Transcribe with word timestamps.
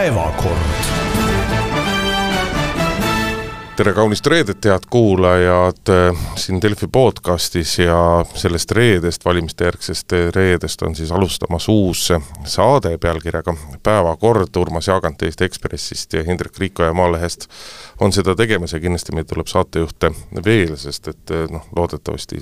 päevakord. 0.00 0.56
tere 3.76 3.92
kaunist 3.92 4.26
reedet, 4.26 4.64
head 4.64 4.86
kuulajad, 4.90 5.90
siin 6.36 6.62
Delfi 6.62 6.86
podcastis 6.92 7.78
ja 7.78 8.24
sellest 8.34 8.72
reedest, 8.76 9.24
valimiste 9.24 9.64
järgsest 9.64 10.12
reedest 10.36 10.82
on 10.82 10.96
siis 10.96 11.12
alustamas 11.12 11.68
uus 11.68 12.06
saade 12.44 12.94
pealkirjaga 12.98 13.54
Päevakord, 13.82 14.56
Urmas 14.56 14.88
Jaagant 14.88 15.22
Eesti 15.22 15.44
Ekspressist 15.44 16.16
ja 16.16 16.24
Hindrek 16.24 16.58
Riikoja 16.58 16.92
Maalehest 16.92 17.48
on 18.00 18.12
seda 18.12 18.34
tegemas 18.36 18.72
ja 18.72 18.80
kindlasti 18.80 19.12
meil 19.12 19.28
tuleb 19.28 19.52
saatejuhte 19.52 20.12
veel, 20.44 20.76
sest 20.80 21.12
et 21.12 21.36
noh, 21.52 21.68
loodetavasti 21.76 22.40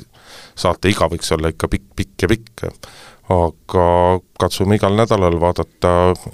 saate 0.54 0.94
iga 0.94 1.10
võiks 1.10 1.34
olla 1.34 1.50
ikka 1.54 1.74
pikk, 1.74 1.90
pikk 1.96 2.22
ja 2.22 2.34
pikk 2.34 2.68
aga 3.28 4.20
katsume 4.40 4.78
igal 4.78 4.94
nädalal 4.96 5.36
vaadata 5.40 5.90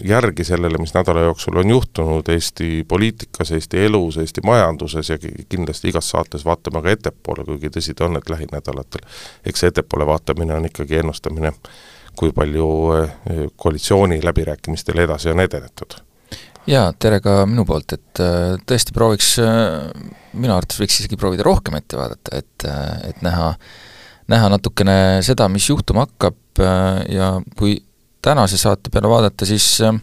järgi 0.06 0.44
sellele, 0.46 0.78
mis 0.78 0.94
nädala 0.94 1.24
jooksul 1.26 1.56
on 1.58 1.70
juhtunud 1.70 2.28
Eesti 2.30 2.84
poliitikas, 2.88 3.50
Eesti 3.56 3.84
elus, 3.88 4.18
Eesti 4.22 4.44
majanduses 4.46 5.10
ja 5.10 5.18
kindlasti 5.18 5.90
igas 5.90 6.10
saates 6.14 6.44
vaatame 6.46 6.82
ka 6.84 6.94
ettepoole, 6.94 7.44
kuigi 7.48 7.72
tõsi 7.74 7.96
ta 7.98 8.06
on, 8.06 8.18
et 8.20 8.30
lähinädalatel 8.30 9.02
eks 9.46 9.64
see 9.64 9.72
ettepoole 9.72 10.06
vaatamine 10.06 10.54
on 10.54 10.68
ikkagi 10.70 11.00
ennustamine, 11.02 11.50
kui 12.16 12.32
palju 12.32 12.68
eh, 13.00 13.16
koalitsiooni 13.56 14.20
läbirääkimistel 14.24 15.02
edasi 15.06 15.32
on 15.34 15.42
edenetud. 15.42 15.98
jaa, 16.66 16.92
tere 16.98 17.18
ka 17.20 17.40
minu 17.46 17.64
poolt, 17.66 17.96
et 17.98 18.22
äh, 18.22 18.54
tõesti 18.70 18.94
prooviks, 18.94 19.34
äh, 19.42 19.90
minu 20.32 20.54
arvates 20.54 20.78
võiks 20.80 21.00
isegi 21.02 21.18
proovida 21.18 21.42
rohkem 21.42 21.74
ette 21.74 21.98
vaadata, 21.98 22.38
et, 22.38 22.70
et 23.10 23.26
näha 23.26 23.50
näha 24.30 24.48
natukene 24.48 24.96
seda, 25.26 25.50
mis 25.52 25.66
juhtuma 25.68 26.06
hakkab 26.06 26.38
äh, 26.60 27.04
ja 27.08 27.40
kui 27.58 27.76
tänase 28.22 28.58
saate 28.58 28.92
peale 28.92 29.08
vaadata, 29.10 29.46
siis 29.48 29.66
äh, 29.84 29.98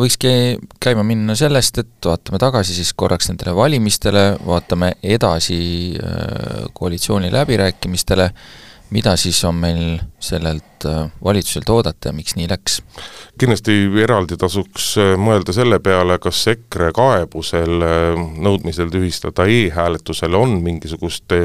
võikski 0.00 0.30
käima 0.80 1.04
minna 1.06 1.36
sellest, 1.38 1.82
et 1.82 2.08
vaatame 2.10 2.40
tagasi 2.42 2.76
siis 2.76 2.94
korraks 2.96 3.30
nendele 3.30 3.54
valimistele, 3.56 4.30
vaatame 4.46 4.94
edasi 5.02 5.60
äh, 5.98 6.64
koalitsiooni 6.74 7.32
läbirääkimistele, 7.32 8.30
mida 8.90 9.16
siis 9.20 9.42
on 9.44 9.58
meil 9.60 9.98
sellelt 10.24 10.84
valitsuselt 11.24 11.68
oodata 11.68 12.08
ja 12.08 12.14
miks 12.16 12.38
nii 12.38 12.46
läks? 12.48 12.78
kindlasti 13.38 13.74
eraldi 14.00 14.38
tasuks 14.40 14.94
mõelda 15.20 15.52
selle 15.52 15.76
peale, 15.84 16.16
kas 16.22 16.40
EKRE 16.54 16.88
kaebusel, 16.96 17.84
nõudmisel 18.40 18.88
tühistada 18.94 19.44
e-hääletusele 19.44 20.40
on 20.40 20.56
mingisugust 20.64 21.36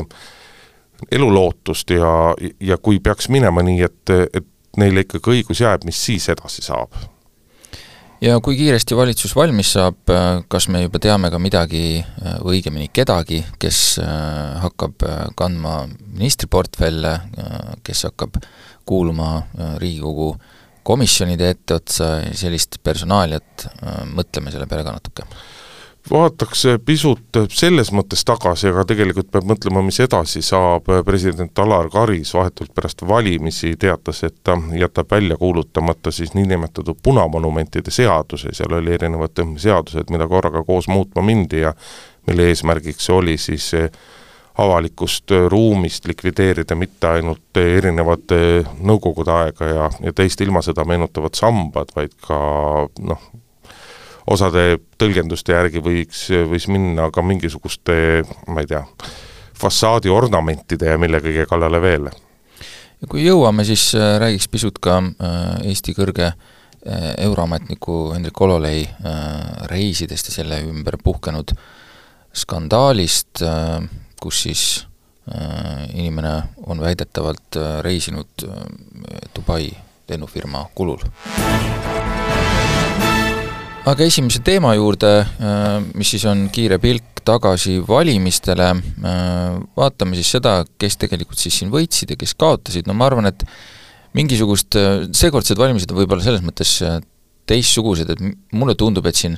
elulootust 1.11 1.89
ja, 1.95 2.33
ja 2.59 2.77
kui 2.77 2.99
peaks 3.03 3.29
minema 3.29 3.63
nii, 3.65 3.81
et, 3.85 4.13
et 4.33 4.47
neile 4.77 5.05
ikkagi 5.05 5.37
õigus 5.37 5.61
jääb, 5.61 5.85
mis 5.87 5.99
siis 6.05 6.29
edasi 6.33 6.65
saab? 6.65 6.95
ja 8.23 8.37
kui 8.43 8.55
kiiresti 8.55 8.95
valitsus 8.95 9.35
valmis 9.35 9.73
saab, 9.75 10.11
kas 10.51 10.69
me 10.71 10.83
juba 10.85 10.99
teame 11.03 11.31
ka 11.31 11.39
midagi, 11.43 12.03
või 12.43 12.59
õigemini 12.59 12.89
kedagi, 12.95 13.41
kes 13.59 13.79
äh, 14.03 14.61
hakkab 14.63 15.03
äh, 15.07 15.23
kandma 15.39 15.81
ministriportfelle, 16.13 17.13
äh, 17.13 17.73
kes 17.83 18.05
hakkab 18.07 18.39
kuuluma 18.87 19.41
Riigikogu 19.79 20.33
komisjonide 20.83 21.49
etteotsa, 21.53 22.07
sellist 22.35 22.81
personaaliat, 22.83 23.67
mõtleme 24.11 24.51
selle 24.51 24.67
peale 24.67 24.83
ka 24.83 24.95
natuke 24.97 25.23
vaataks 26.11 26.63
pisut 26.85 27.39
selles 27.49 27.91
mõttes 27.95 28.25
tagasi, 28.27 28.67
aga 28.69 28.83
tegelikult 28.87 29.29
peab 29.31 29.47
mõtlema, 29.47 29.83
mis 29.85 29.99
edasi 30.03 30.41
saab, 30.43 30.89
president 31.05 31.59
Alar 31.63 31.89
Karis 31.93 32.33
vahetult 32.35 32.73
pärast 32.75 33.05
valimisi 33.07 33.75
teatas, 33.79 34.23
et 34.27 34.35
ta 34.43 34.57
jätab 34.77 35.11
välja 35.11 35.37
kuulutamata 35.39 36.11
siis 36.11 36.33
niinimetatud 36.33 36.99
punamonumentide 37.03 37.91
seaduse, 37.91 38.51
seal 38.51 38.75
oli 38.79 38.93
erinevad 38.97 39.45
seadused, 39.57 40.11
mida 40.11 40.27
korraga 40.27 40.63
koos 40.63 40.87
muutma 40.91 41.23
mindi 41.23 41.63
ja 41.63 41.73
mille 42.27 42.49
eesmärgiks 42.51 43.09
oli 43.09 43.37
siis 43.37 43.71
avalikust 44.57 45.31
ruumist 45.49 46.05
likvideerida 46.05 46.75
mitte 46.75 47.07
ainult 47.07 47.57
erinevad 47.57 48.35
nõukogude 48.85 49.31
aega 49.33 49.69
ja, 49.71 49.87
ja 50.03 50.13
teist 50.13 50.41
ilmasõda 50.45 50.85
meenutavad 50.85 51.33
sambad, 51.39 51.89
vaid 51.95 52.13
ka 52.27 52.37
noh, 52.99 53.23
osade 54.31 54.77
tõlgenduste 54.99 55.55
järgi 55.55 55.81
võiks, 55.83 56.27
võis 56.49 56.67
minna 56.71 57.09
ka 57.13 57.23
mingisuguste, 57.25 57.95
ma 58.47 58.63
ei 58.63 58.69
tea, 58.69 58.83
fassaadi 59.59 60.11
ornamentide 60.11 60.93
ja 60.93 60.99
mille 60.99 61.21
kõige 61.23 61.45
kallale 61.49 61.81
veel. 61.81 62.09
ja 63.01 63.09
kui 63.09 63.25
jõuame, 63.25 63.65
siis 63.67 63.91
äh, 63.95 64.17
räägiks 64.23 64.47
pisut 64.51 64.79
ka 64.83 64.99
äh, 64.99 65.67
Eesti 65.69 65.95
kõrge 65.97 66.31
äh, 66.31 66.35
euroametniku 67.25 68.13
Hendrik 68.13 68.39
Hololei 68.39 68.87
reisidest 69.71 70.31
ja 70.31 70.39
selle 70.39 70.61
ümber 70.67 70.97
puhkenud 71.03 71.55
skandaalist, 72.33 73.43
kus 74.17 74.39
siis 74.47 74.63
inimene 75.93 76.31
on 76.65 76.81
väidetavalt 76.81 77.59
reisinud 77.85 78.47
Dubai 79.35 79.69
lennufirma 80.09 80.65
kulul 80.75 81.05
aga 83.89 84.05
esimese 84.07 84.39
teema 84.43 84.73
juurde, 84.77 85.11
äh, 85.23 85.79
mis 85.97 86.13
siis 86.13 86.23
on 86.29 86.47
kiire 86.53 86.79
pilk 86.79 87.23
tagasi 87.27 87.79
valimistele, 87.87 88.69
äh, 88.73 89.57
vaatame 89.79 90.17
siis 90.19 90.31
seda, 90.37 90.61
kes 90.79 90.97
tegelikult 91.01 91.39
siis 91.39 91.57
siin 91.59 91.71
võitsid 91.73 92.13
ja 92.13 92.19
kes 92.19 92.35
kaotasid, 92.39 92.87
no 92.87 92.95
ma 92.95 93.09
arvan, 93.09 93.27
et 93.31 93.43
mingisugust, 94.15 94.77
äh, 94.79 95.03
seekordsed 95.11 95.59
valimised 95.59 95.91
on 95.91 95.99
võib-olla 95.99 96.23
selles 96.23 96.43
mõttes 96.45 96.77
teistsugused, 97.49 98.09
et 98.13 98.55
mulle 98.55 98.75
tundub, 98.79 99.07
et 99.09 99.19
siin 99.19 99.35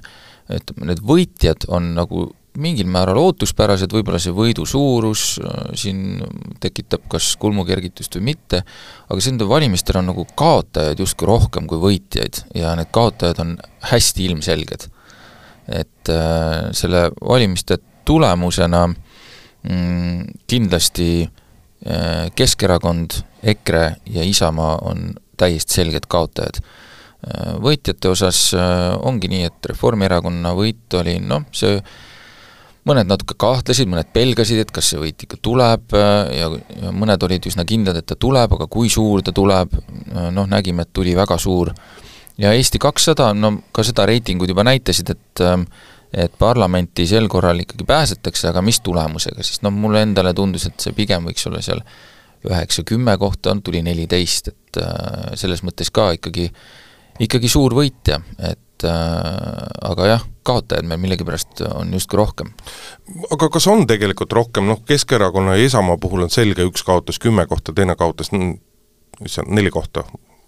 et 0.53 0.75
need 0.77 0.99
võitjad 1.01 1.65
on 1.73 1.95
nagu 1.95 2.27
mingil 2.61 2.87
määral 2.91 3.19
ootuspärased, 3.19 3.91
võib-olla 3.93 4.19
see 4.21 4.33
võidu 4.35 4.65
suurus 4.69 5.35
äh, 5.41 5.71
siin 5.77 6.19
tekitab 6.63 7.07
kas 7.11 7.33
kulmukergitust 7.41 8.17
või 8.17 8.31
mitte, 8.31 8.61
aga 9.09 9.25
nendel 9.27 9.49
valimistel 9.51 9.99
on 10.01 10.11
nagu 10.11 10.27
kaotajaid 10.37 11.01
justkui 11.03 11.29
rohkem 11.29 11.67
kui 11.69 11.81
võitjaid 11.81 12.45
ja 12.57 12.75
need 12.79 12.91
kaotajad 12.95 13.41
on 13.43 13.55
hästi 13.91 14.29
ilmselged. 14.29 14.89
et 15.67 16.09
äh, 16.13 16.71
selle 16.77 17.09
valimiste 17.21 17.79
tulemusena 18.05 18.87
mm, 18.87 20.25
kindlasti 20.47 21.25
äh, 21.25 22.31
Keskerakond, 22.35 23.21
EKRE 23.43 23.95
ja 24.05 24.23
Isamaa 24.23 24.77
on 24.81 25.13
täiesti 25.37 25.81
selged 25.81 26.07
kaotajad 26.07 26.61
äh,. 26.61 26.73
Võitjate 27.57 28.11
osas 28.11 28.51
äh, 28.53 28.93
ongi 29.01 29.27
nii, 29.31 29.47
et 29.49 29.65
Reformierakonna 29.71 30.51
võit 30.53 30.93
oli 30.93 31.17
noh, 31.17 31.47
see 31.51 31.79
mõned 32.85 33.09
natuke 33.09 33.35
kahtlesid, 33.41 33.89
mõned 33.89 34.11
pelgasid, 34.13 34.61
et 34.61 34.71
kas 34.73 34.91
see 34.91 35.01
võit 35.01 35.25
ikka 35.25 35.39
tuleb 35.43 35.95
ja, 35.97 36.49
ja 36.69 36.93
mõned 36.93 37.23
olid 37.27 37.49
üsna 37.49 37.65
kindlad, 37.67 37.97
et 37.99 38.07
ta 38.09 38.17
tuleb, 38.19 38.53
aga 38.57 38.69
kui 38.71 38.91
suur 38.93 39.23
ta 39.25 39.33
tuleb, 39.35 39.73
noh, 40.13 40.47
nägime, 40.49 40.85
et 40.85 40.93
tuli 40.93 41.15
väga 41.17 41.37
suur. 41.41 41.73
ja 42.37 42.53
Eesti 42.53 42.79
kakssada, 42.79 43.33
no 43.33 43.55
ka 43.71 43.83
seda 43.83 44.05
reitingud 44.05 44.49
juba 44.49 44.65
näitasid, 44.67 45.13
et 45.15 45.45
et 46.15 46.31
parlamenti 46.39 47.03
sel 47.09 47.27
korral 47.27 47.59
ikkagi 47.59 47.83
pääsetakse, 47.83 48.47
aga 48.47 48.61
mis 48.63 48.79
tulemusega, 48.79 49.43
siis 49.43 49.59
noh, 49.65 49.73
mulle 49.73 50.05
endale 50.05 50.31
tundus, 50.33 50.67
et 50.69 50.79
see 50.79 50.93
pigem 50.95 51.25
võiks 51.27 51.43
olla 51.49 51.59
seal 51.65 51.81
üheksa, 52.45 52.85
kümme 52.87 53.17
kohta, 53.19 53.55
tuli 53.63 53.81
neliteist, 53.83 54.53
et 54.53 54.79
selles 55.35 55.63
mõttes 55.65 55.91
ka 55.91 56.11
ikkagi, 56.15 56.45
ikkagi 57.25 57.49
suur 57.51 57.75
võitja, 57.75 58.21
et 58.39 58.61
et 58.75 58.87
äh, 58.89 59.89
aga 59.89 60.07
jah, 60.09 60.27
kaotajaid 60.45 60.87
meil 60.87 60.99
millegipärast 61.01 61.63
on 61.71 61.93
justkui 61.95 62.19
rohkem. 62.19 62.51
aga 63.31 63.49
kas 63.49 63.67
on 63.71 63.87
tegelikult 63.87 64.33
rohkem, 64.35 64.67
noh 64.67 64.83
Keskerakonna 64.85 65.55
ja 65.55 65.65
Isamaa 65.69 65.97
puhul 66.01 66.27
on 66.27 66.33
selge, 66.33 66.67
üks 66.67 66.83
kaotas 66.83 67.19
kümme 67.23 67.47
kohta, 67.47 67.73
teine 67.73 67.95
kaotas 67.95 68.31
mis 68.35 69.39
on, 69.39 69.51
neli 69.55 69.71
kohta 69.71 70.03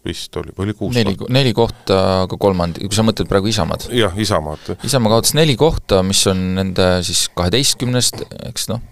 vist 0.08 0.36
oli, 0.40 0.54
või 0.56 0.68
oli 0.68 0.76
kuus 0.78 0.96
neli, 0.96 1.16
neli 1.34 1.54
kohta, 1.56 1.98
aga 2.26 2.38
kolmand-, 2.40 2.80
kui 2.80 2.96
sa 2.96 3.06
mõtled 3.08 3.30
praegu 3.32 3.50
Isamaad? 3.52 3.88
jah, 3.96 4.16
Isamaad. 4.20 4.76
Isamaa 4.88 5.18
kaotas 5.18 5.34
neli 5.38 5.58
kohta, 5.60 6.04
mis 6.06 6.22
on 6.32 6.44
nende 6.60 6.88
siis 7.08 7.28
kaheteistkümnest, 7.36 8.24
eks 8.48 8.70
noh, 8.72 8.84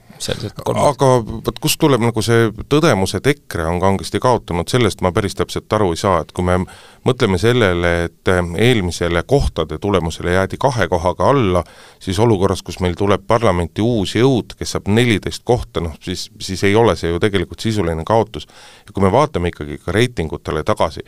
kolmand. 0.64 0.88
aga 0.88 1.10
vot 1.46 1.60
kust 1.62 1.80
tuleb 1.80 2.04
nagu 2.04 2.22
see 2.26 2.50
tõdemus, 2.72 3.16
et 3.18 3.28
EKRE 3.28 3.68
on 3.70 3.80
kangesti 3.84 4.20
kaotanud, 4.24 4.70
sellest 4.72 5.04
ma 5.06 5.12
päris 5.16 5.36
täpselt 5.36 5.72
aru 5.74 5.92
ei 5.94 6.00
saa, 6.00 6.22
et 6.24 6.32
kui 6.36 6.46
me 6.48 6.60
mõtleme 7.06 7.40
sellele, 7.42 7.94
et 8.08 8.32
eh, 8.32 8.42
eelmisele 8.68 9.24
kohtade 9.28 9.78
tulemusele 9.82 10.36
jäädi 10.38 10.60
kahe 10.62 10.88
kohaga 10.92 11.30
alla, 11.30 11.64
siis 12.00 12.20
olukorras, 12.20 12.64
kus 12.66 12.80
meil 12.84 12.98
tuleb 12.98 13.28
parlamenti 13.28 13.84
uus 13.86 14.16
jõud, 14.16 14.56
kes 14.58 14.76
saab 14.76 14.90
neliteist 14.92 15.44
kohta, 15.44 15.84
noh 15.84 15.98
siis, 16.02 16.30
siis 16.40 16.64
ei 16.64 16.76
ole 16.76 16.96
see 17.00 17.14
ju 17.14 17.22
tegelikult 17.22 17.64
sisuline 17.64 18.04
kaotus. 18.08 18.48
ja 18.86 18.94
kui 18.94 19.04
me 19.04 19.12
vaatame 19.12 19.54
ikkagi 19.54 19.80
ka 19.84 19.92
reitingutele 19.96 20.64
tagasi, 20.64 21.06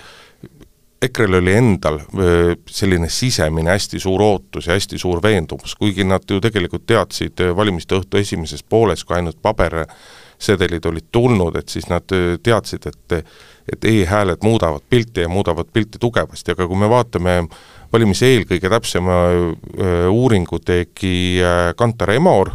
EKRE-l 1.02 1.38
oli 1.38 1.54
endal 1.54 2.00
selline 2.66 3.10
sisemine 3.14 3.70
hästi 3.70 4.00
suur 4.02 4.22
ootus 4.26 4.68
ja 4.68 4.74
hästi 4.74 4.98
suur 4.98 5.22
veendumus, 5.24 5.76
kuigi 5.78 6.06
nad 6.08 6.26
ju 6.30 6.40
tegelikult 6.42 6.88
teadsid 6.90 7.44
valimiste 7.56 8.00
õhtu 8.00 8.18
esimeses 8.18 8.64
pooles, 8.64 9.04
kui 9.06 9.20
ainult 9.20 9.38
paber 9.42 9.84
sedelid 10.42 10.86
olid 10.86 11.06
tulnud, 11.12 11.56
et 11.58 11.70
siis 11.70 11.86
nad 11.90 12.06
teadsid, 12.44 12.90
et 12.90 13.22
et 13.68 13.84
e-hääled 13.84 14.46
muudavad 14.48 14.82
pilti 14.90 15.26
ja 15.26 15.30
muudavad 15.30 15.68
pilti 15.74 16.00
tugevasti, 16.00 16.54
aga 16.54 16.68
kui 16.70 16.78
me 16.80 16.88
vaatame 16.88 17.34
valimise 17.92 18.30
eel 18.32 18.46
kõige 18.48 18.70
täpsema 18.72 19.18
uuringu 20.08 20.62
tegi 20.64 21.42
Kantar 21.76 22.14
Emor, 22.16 22.54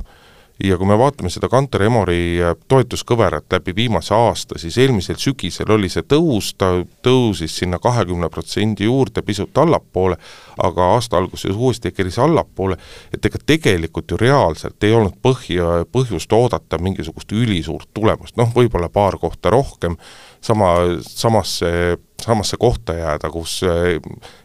ja 0.60 0.76
kui 0.78 0.86
me 0.86 0.96
vaatame 0.98 1.30
seda 1.32 1.48
Kantar 1.50 1.82
Emori 1.86 2.40
äh, 2.42 2.54
toetuskõverat 2.68 3.46
läbi 3.52 3.74
viimase 3.76 4.14
aasta, 4.14 4.58
siis 4.60 4.76
eelmisel 4.78 5.18
sügisel 5.18 5.70
oli 5.74 5.88
see 5.92 6.04
tõus, 6.08 6.52
ta 6.58 6.70
tõusis 7.04 7.56
sinna 7.62 7.80
kahekümne 7.82 8.28
protsendi 8.32 8.86
juurde 8.86 9.24
pisut 9.26 9.58
allapoole, 9.58 10.18
aga 10.62 10.90
aasta 10.94 11.18
alguses 11.18 11.56
uuesti 11.56 11.92
keris 11.92 12.18
allapoole, 12.22 12.76
et 13.14 13.24
ega 13.24 13.40
tegelikult 13.46 14.12
ju 14.12 14.20
reaalselt 14.20 14.84
ei 14.84 14.94
olnud 14.96 15.18
põhja, 15.22 15.82
põhjust 15.92 16.32
oodata 16.36 16.78
mingisugust 16.78 17.32
ülisuurt 17.32 17.90
tulemust, 17.94 18.36
noh 18.36 18.52
võib-olla 18.54 18.90
paar 18.92 19.18
kohta 19.18 19.50
rohkem, 19.50 19.96
sama, 20.44 20.74
samasse, 21.06 21.98
samasse 22.22 22.58
kohta 22.60 22.98
jääda, 22.98 23.30
kus 23.34 23.60
äh, 23.66 23.96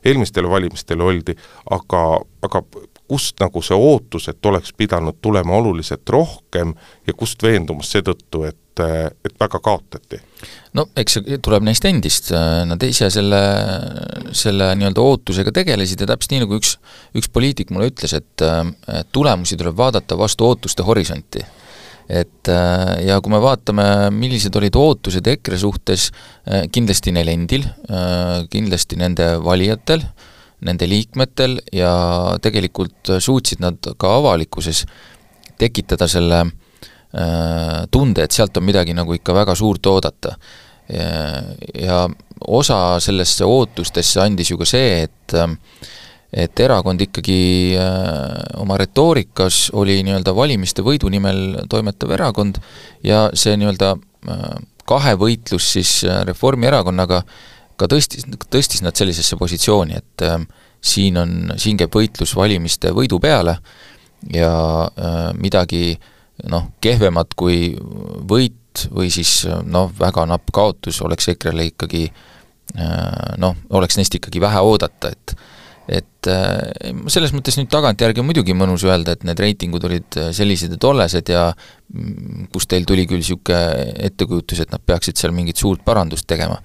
eelmistel 0.05 0.49
valimistel 0.49 1.03
oldi, 1.03 1.37
aga, 1.69 2.05
aga 2.47 2.63
kust 3.07 3.39
nagu 3.39 3.61
see 3.63 3.77
ootus, 3.77 4.27
et 4.31 4.45
oleks 4.45 4.73
pidanud 4.77 5.19
tulema 5.21 5.55
oluliselt 5.57 6.09
rohkem 6.09 6.73
ja 7.07 7.15
kust 7.17 7.43
veendumus 7.43 7.91
seetõttu, 7.93 8.43
et, 8.49 8.81
et 9.25 9.37
väga 9.39 9.61
kaotati? 9.63 10.19
no 10.77 10.87
eks 10.97 11.17
see 11.17 11.37
tuleb 11.43 11.65
neist 11.67 11.85
endist, 11.89 12.31
nad 12.67 12.83
ise 12.83 13.09
selle, 13.13 13.41
selle 14.35 14.71
nii-öelda 14.77 15.03
ootusega 15.03 15.53
tegelesid 15.55 16.03
ja 16.03 16.09
täpselt 16.11 16.35
nii, 16.35 16.43
nagu 16.45 16.59
üks, 16.59 16.75
üks 17.17 17.31
poliitik 17.33 17.71
mulle 17.73 17.91
ütles, 17.93 18.17
et, 18.17 18.47
tulemusi 19.15 19.57
tuleb 19.59 19.77
vaadata 19.77 20.19
vastu 20.19 20.49
ootuste 20.49 20.85
horisonti 20.87 21.45
et 22.07 22.47
ja 23.03 23.17
kui 23.19 23.33
me 23.33 23.39
vaatame, 23.43 23.83
millised 24.15 24.55
olid 24.55 24.77
ootused 24.79 25.27
EKRE 25.27 25.59
suhtes, 25.59 26.07
kindlasti 26.71 27.11
neil 27.15 27.31
endil, 27.33 27.67
kindlasti 28.51 28.99
nende 28.99 29.33
valijatel, 29.43 30.05
nende 30.65 30.87
liikmetel 30.89 31.59
ja 31.73 31.91
tegelikult 32.41 33.11
suutsid 33.21 33.61
nad 33.61 33.91
ka 33.97 34.13
avalikkuses 34.17 34.85
tekitada 35.57 36.07
selle 36.09 36.39
äh, 36.45 37.83
tunde, 37.91 38.25
et 38.25 38.33
sealt 38.33 38.57
on 38.57 38.65
midagi 38.65 38.95
nagu 38.97 39.13
ikka 39.17 39.35
väga 39.37 39.55
suurt 39.55 39.85
oodata. 39.85 40.37
ja 41.75 42.07
osa 42.47 42.99
sellesse 43.03 43.43
ootustesse 43.43 44.21
andis 44.23 44.51
ju 44.53 44.57
ka 44.57 44.65
see, 44.65 45.01
et 45.03 45.33
et 46.31 46.59
erakond 46.59 47.01
ikkagi 47.01 47.75
äh, 47.79 48.59
oma 48.61 48.77
retoorikas 48.79 49.69
oli 49.79 49.97
nii-öelda 50.03 50.33
valimiste 50.35 50.83
võidu 50.83 51.11
nimel 51.11 51.57
toimetav 51.71 52.11
erakond 52.15 52.59
ja 53.03 53.29
see 53.33 53.55
nii-öelda 53.59 53.93
äh, 53.95 54.57
kahevõitlus 54.87 55.71
siis 55.75 55.91
Reformierakonnaga 56.27 57.21
äh, 57.23 57.56
ka 57.77 57.89
tõstis, 57.91 58.25
tõstis 58.49 58.83
nad 58.85 58.97
sellisesse 58.97 59.37
positsiooni, 59.39 59.97
et 59.97 60.25
äh, 60.25 60.39
siin 60.81 61.17
on, 61.17 61.35
siin 61.57 61.79
käib 61.79 61.93
võitlus 61.93 62.35
valimiste 62.37 62.93
võidu 62.95 63.19
peale 63.23 63.57
ja 64.33 64.53
äh, 64.87 65.19
midagi 65.37 65.97
noh, 66.51 66.71
kehvemat 66.83 67.33
kui 67.37 67.71
võit 68.29 68.87
või 68.93 69.09
siis 69.13 69.41
noh, 69.65 69.89
väga 69.97 70.27
napp 70.29 70.51
kaotus 70.53 70.99
oleks 71.05 71.31
EKRE-le 71.33 71.69
ikkagi 71.71 72.07
äh, 72.07 73.37
noh, 73.41 73.57
oleks 73.73 73.97
neist 73.97 74.17
ikkagi 74.19 74.41
vähe 74.43 74.63
oodata, 74.63 75.13
et 75.13 75.37
et 75.87 76.27
äh, 76.27 76.91
selles 77.07 77.31
mõttes 77.31 77.55
nüüd 77.55 77.69
tagantjärgi 77.71 78.19
on 78.19 78.27
muidugi 78.27 78.51
mõnus 78.57 78.83
öelda, 78.83 79.13
et 79.15 79.23
need 79.23 79.39
reitingud 79.39 79.85
olid 79.87 80.17
sellised 80.35 80.73
ja 80.75 80.79
tollased 80.83 81.31
ja 81.31 81.45
mm, 81.53 82.49
kus 82.51 82.67
teil 82.67 82.83
tuli 82.83 83.05
küll 83.07 83.23
niisugune 83.23 83.93
ettekujutus, 84.09 84.59
et 84.65 84.73
nad 84.73 84.83
peaksid 84.83 85.15
seal 85.15 85.31
mingit 85.31 85.57
suurt 85.63 85.85
parandust 85.87 86.27
tegema 86.27 86.59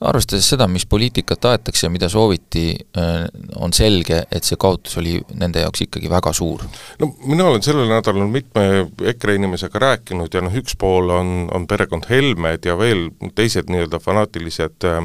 arvestades 0.00 0.46
seda, 0.52 0.68
mis 0.70 0.86
poliitikat 0.86 1.44
aetakse 1.50 1.86
ja 1.86 1.90
mida 1.90 2.08
sooviti, 2.08 2.70
äh, 2.98 3.24
on 3.56 3.72
selge, 3.74 4.22
et 4.30 4.46
see 4.46 4.58
kaotus 4.60 4.98
oli 5.00 5.16
nende 5.40 5.64
jaoks 5.64 5.86
ikkagi 5.88 6.10
väga 6.10 6.32
suur. 6.32 6.62
no 7.00 7.10
mina 7.26 7.48
olen 7.50 7.62
sellel 7.62 7.90
nädalal 7.90 8.30
mitme 8.30 8.86
EKRE 9.12 9.34
inimesega 9.40 9.78
rääkinud 9.78 10.34
ja 10.34 10.44
noh, 10.44 10.54
üks 10.54 10.76
pool 10.78 11.10
on, 11.10 11.48
on 11.54 11.66
perekond 11.66 12.06
Helmed 12.10 12.64
ja 12.64 12.78
veel 12.78 13.08
teised 13.34 13.72
nii-öelda 13.72 13.98
fanaatilised 14.02 14.86
äh, 14.86 15.02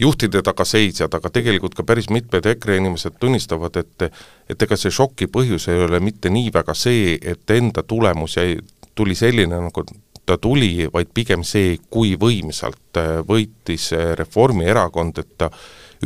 juhtide 0.00 0.42
taga 0.42 0.64
seisjad, 0.64 1.12
aga 1.14 1.30
tegelikult 1.32 1.74
ka 1.76 1.84
päris 1.86 2.08
mitmed 2.12 2.46
EKRE 2.46 2.80
inimesed 2.80 3.20
tunnistavad, 3.20 3.76
et 3.76 4.08
et 4.48 4.62
ega 4.62 4.76
see 4.78 4.92
šoki 4.94 5.26
põhjus 5.32 5.68
ei 5.72 5.84
ole 5.84 6.00
mitte 6.00 6.30
nii 6.30 6.52
väga 6.54 6.74
see, 6.74 7.16
et 7.20 7.50
enda 7.50 7.82
tulemus 7.82 8.36
jäi, 8.36 8.58
tuli 8.94 9.14
selline, 9.14 9.58
nagu 9.60 9.84
ta 10.26 10.38
tuli, 10.38 10.88
vaid 10.92 11.10
pigem 11.14 11.44
see, 11.46 11.76
kui 11.90 12.16
võimsalt 12.20 12.98
äh, 12.98 13.18
võitis 13.26 13.92
äh, 13.94 14.12
Reformierakond, 14.18 15.18
et 15.22 15.36
ta 15.38 15.50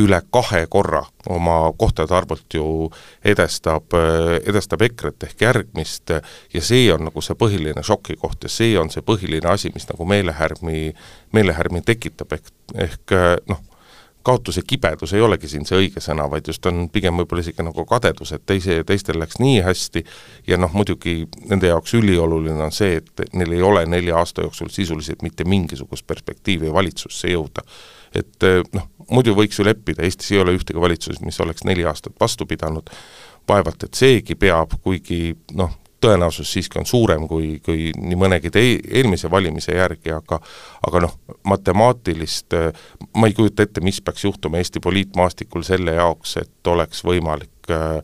üle 0.01 0.21
kahe 0.31 0.67
korra 0.71 1.01
oma 1.35 1.73
kohtade 1.79 2.15
arvult 2.15 2.55
ju 2.55 2.67
edestab, 3.25 3.97
äh, 3.97 4.37
edestab 4.47 4.85
EKRE-t 4.87 5.27
ehk 5.31 5.47
järgmist 5.47 6.15
ja 6.55 6.63
see 6.63 6.87
on 6.95 7.09
nagu 7.09 7.25
see 7.25 7.39
põhiline 7.41 7.83
šokikoht 7.87 8.47
ja 8.47 8.53
see 8.53 8.77
on 8.79 8.93
see 8.93 9.03
põhiline 9.07 9.51
asi, 9.51 9.73
mis 9.75 9.89
nagu 9.91 10.07
meelehärmi, 10.07 10.93
meelehärmi 11.33 11.83
tekitab, 11.87 12.37
ehk, 12.37 12.53
ehk 12.87 13.17
noh, 13.51 13.65
kaotuse 14.23 14.63
kibedus 14.67 15.13
ei 15.13 15.23
olegi 15.25 15.49
siin 15.49 15.65
see 15.69 15.79
õige 15.81 16.03
sõna, 16.05 16.27
vaid 16.31 16.49
just 16.49 16.67
on 16.69 16.89
pigem 16.93 17.17
võib-olla 17.21 17.45
isegi 17.45 17.65
nagu 17.65 17.85
kadedus, 17.89 18.35
et 18.37 18.45
teise, 18.47 18.81
teistel 18.87 19.19
läks 19.21 19.41
nii 19.41 19.61
hästi 19.65 20.05
ja 20.51 20.59
noh, 20.61 20.73
muidugi 20.77 21.25
nende 21.49 21.71
jaoks 21.71 21.95
ülioluline 21.99 22.67
on 22.67 22.75
see, 22.75 23.01
et 23.01 23.25
neil 23.33 23.57
ei 23.57 23.65
ole 23.65 23.87
nelja 23.89 24.19
aasta 24.21 24.45
jooksul 24.45 24.69
sisuliselt 24.73 25.25
mitte 25.27 25.47
mingisugust 25.49 26.07
perspektiivi 26.07 26.73
valitsusse 26.73 27.33
jõuda. 27.33 27.65
et 28.15 28.47
noh, 28.75 28.89
muidu 29.11 29.35
võiks 29.39 29.59
ju 29.59 29.65
leppida, 29.65 30.03
Eestis 30.03 30.33
ei 30.33 30.41
ole 30.43 30.57
ühtegi 30.59 30.81
valitsust, 30.81 31.23
mis 31.23 31.41
oleks 31.41 31.65
neli 31.65 31.85
aastat 31.87 32.17
vastu 32.21 32.47
pidanud, 32.47 32.91
vaevalt 33.49 33.85
et 33.87 33.95
seegi 33.95 34.35
peab, 34.35 34.75
kuigi 34.83 35.37
noh, 35.55 35.80
tõenäosus 36.01 36.53
siiski 36.53 36.79
on 36.81 36.87
suurem 36.87 37.27
kui, 37.29 37.59
kui 37.65 37.91
nii 37.97 38.19
mõnegi 38.19 38.53
tei-, 38.55 38.79
eelmise 38.91 39.31
valimise 39.31 39.77
järgi, 39.77 40.13
aga 40.17 40.41
aga 40.87 41.05
noh, 41.07 41.17
matemaatilist, 41.45 42.57
ma 43.17 43.29
ei 43.29 43.37
kujuta 43.37 43.67
ette, 43.67 43.85
mis 43.85 44.01
peaks 44.05 44.25
juhtuma 44.25 44.61
Eesti 44.61 44.81
poliitmaastikul 44.81 45.65
selle 45.67 45.97
jaoks, 45.99 46.37
et 46.41 46.73
oleks 46.73 47.05
võimalik 47.05 47.73
äh, 47.75 48.01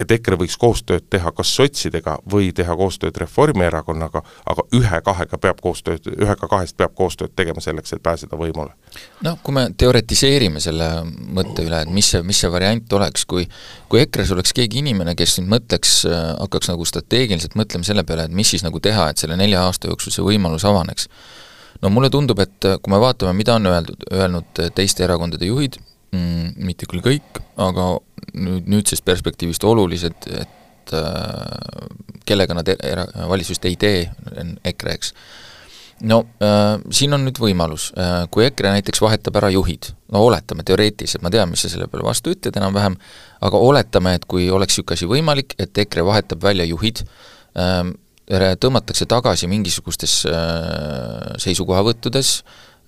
et 0.00 0.10
EKRE 0.10 0.38
võiks 0.40 0.56
koostööd 0.60 1.06
teha 1.10 1.32
kas 1.36 1.52
sotsidega 1.56 2.18
või 2.30 2.52
teha 2.56 2.76
koostööd 2.76 3.16
Reformierakonnaga, 3.20 4.22
aga 4.50 4.66
ühe-kahega 4.74 5.38
peab 5.38 5.60
koostööd, 5.64 6.08
ühega 6.14 6.48
kahest 6.50 6.76
peab 6.76 6.94
koostööd 6.98 7.34
tegema 7.36 7.62
selleks, 7.64 7.92
et 7.92 8.02
pääseda 8.02 8.36
võimule. 8.36 8.74
noh, 9.22 9.38
kui 9.42 9.54
me 9.54 9.68
teoretiseerime 9.76 10.60
selle 10.60 10.88
mõtte 11.06 11.64
üle, 11.66 11.82
et 11.82 11.90
mis 11.90 12.10
see, 12.14 12.22
mis 12.22 12.40
see 12.40 12.50
variant 12.52 12.92
oleks, 12.98 13.24
kui 13.24 13.48
kui 13.94 14.02
EKRE-s 14.02 14.32
oleks 14.34 14.54
keegi 14.56 14.80
inimene, 14.82 15.14
kes 15.14 15.38
nüüd 15.38 15.52
mõtleks, 15.52 15.94
hakkaks 16.40 16.70
nagu 16.72 16.86
strateegiliselt 16.88 17.54
mõtlema 17.58 17.86
selle 17.86 18.02
peale, 18.06 18.26
et 18.26 18.34
mis 18.34 18.48
siis 18.50 18.64
nagu 18.66 18.80
teha, 18.82 19.10
et 19.10 19.22
selle 19.22 19.36
nelja 19.38 19.62
aasta 19.68 19.90
jooksul 19.90 20.14
see 20.14 20.24
võimalus 20.26 20.66
avaneks, 20.66 21.06
no 21.82 21.92
mulle 21.94 22.10
tundub, 22.10 22.40
et 22.42 22.70
kui 22.82 22.92
me 22.92 22.98
vaatame, 23.02 23.36
mida 23.38 23.54
on 23.58 23.70
öeldud, 23.70 24.08
öelnud 24.10 24.62
teiste 24.74 25.06
erakondade 25.06 25.46
juhid, 25.46 25.78
mm, 26.14 26.56
mitte 26.66 26.90
küll 26.90 27.04
kõik, 27.04 27.42
aga 27.60 27.92
nüüd, 28.34 28.68
nüüdsest 28.70 29.04
perspektiivist 29.06 29.64
olulised, 29.64 30.28
et 30.34 30.94
äh, 30.94 31.88
kellega 32.26 32.56
nad 32.56 32.68
era-, 32.74 33.08
valitsust 33.30 33.64
ei 33.68 33.76
tee, 33.80 34.04
EKRE, 34.64 34.94
eks. 34.98 35.12
no 36.10 36.20
äh, 36.42 36.76
siin 36.94 37.14
on 37.16 37.24
nüüd 37.26 37.38
võimalus 37.40 37.90
äh,, 37.98 38.24
kui 38.34 38.46
EKRE 38.48 38.74
näiteks 38.76 39.02
vahetab 39.04 39.38
ära 39.40 39.52
juhid, 39.54 39.92
no 40.12 40.24
oletame 40.28 40.66
teoreetiliselt, 40.66 41.22
ma 41.24 41.32
tean, 41.34 41.52
mis 41.52 41.64
sa 41.64 41.72
selle 41.72 41.88
peale 41.90 42.06
vastu 42.06 42.34
ütled 42.34 42.56
enam-vähem, 42.60 42.98
aga 43.44 43.60
oletame, 43.68 44.16
et 44.18 44.26
kui 44.30 44.48
oleks 44.50 44.78
niisugune 44.78 44.98
asi 44.98 45.10
võimalik, 45.10 45.56
et 45.62 45.84
EKRE 45.86 46.06
vahetab 46.10 46.42
välja 46.44 46.66
juhid 46.68 47.04
äh,, 47.54 47.84
tõmmatakse 48.60 49.06
tagasi 49.08 49.48
mingisugustes 49.52 50.22
äh, 50.30 51.34
seisukohavõttudes 51.44 52.38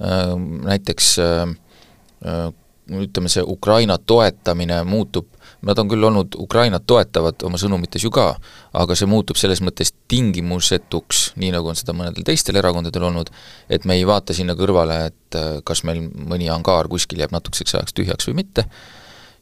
äh,, 0.01 0.37
näiteks 0.73 1.17
äh 1.23 2.53
ütleme, 2.91 3.31
see 3.31 3.43
Ukraina 3.43 3.99
toetamine 3.99 4.83
muutub, 4.87 5.27
nad 5.67 5.79
on 5.83 5.89
küll 5.91 6.07
olnud 6.07 6.37
Ukrainat 6.41 6.87
toetavad 6.87 7.43
oma 7.47 7.59
sõnumites 7.61 8.05
ju 8.05 8.11
ka, 8.15 8.29
aga 8.77 8.97
see 8.99 9.09
muutub 9.11 9.39
selles 9.41 9.63
mõttes 9.65 9.93
tingimusetuks, 10.11 11.23
nii 11.41 11.53
nagu 11.55 11.71
on 11.71 11.79
seda 11.79 11.95
mõnedel 11.97 12.27
teistel 12.27 12.59
erakondadel 12.61 13.09
olnud, 13.09 13.33
et 13.73 13.87
me 13.89 13.99
ei 13.99 14.07
vaata 14.09 14.37
sinna 14.37 14.57
kõrvale, 14.59 15.01
et 15.11 15.39
äh, 15.39 15.59
kas 15.67 15.83
meil 15.89 16.05
mõni 16.07 16.51
angaar 16.53 16.91
kuskil 16.93 17.23
jääb 17.23 17.35
natukeseks 17.35 17.79
ajaks 17.79 17.97
tühjaks 17.97 18.31
või 18.31 18.39
mitte, 18.43 18.67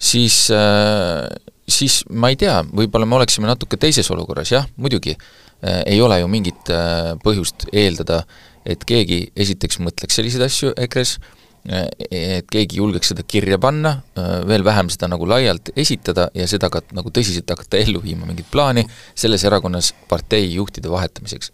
siis 0.00 0.46
äh, 0.54 1.28
siis 1.68 2.02
ma 2.10 2.32
ei 2.32 2.40
tea, 2.40 2.58
võib-olla 2.72 3.08
me 3.08 3.20
oleksime 3.20 3.48
natuke 3.48 3.80
teises 3.80 4.10
olukorras, 4.14 4.52
jah, 4.54 4.68
muidugi, 4.80 5.16
äh, 5.18 5.82
ei 5.92 6.00
ole 6.04 6.22
ju 6.22 6.32
mingit 6.32 6.74
põhjust 7.24 7.68
eeldada, 7.72 8.24
et 8.64 8.84
keegi 8.88 9.26
esiteks 9.36 9.80
mõtleks 9.84 10.16
selliseid 10.16 10.46
asju 10.46 10.72
EKRE-s, 10.86 11.18
et 11.64 12.48
keegi 12.52 12.76
julgeks 12.76 13.12
seda 13.12 13.24
kirja 13.26 13.58
panna, 13.58 13.94
veel 14.48 14.64
vähem 14.66 14.90
seda 14.92 15.08
nagu 15.08 15.28
laialt 15.28 15.70
esitada 15.80 16.28
ja 16.36 16.46
seda 16.50 16.68
ka 16.72 16.82
nagu 16.92 17.12
tõsiselt 17.14 17.48
hakata 17.48 17.80
ellu 17.80 18.02
viima, 18.04 18.28
mingit 18.28 18.50
plaani 18.52 18.84
selles 19.16 19.44
erakonnas 19.48 19.94
partei 20.10 20.50
juhtide 20.52 20.92
vahetamiseks. 20.92 21.52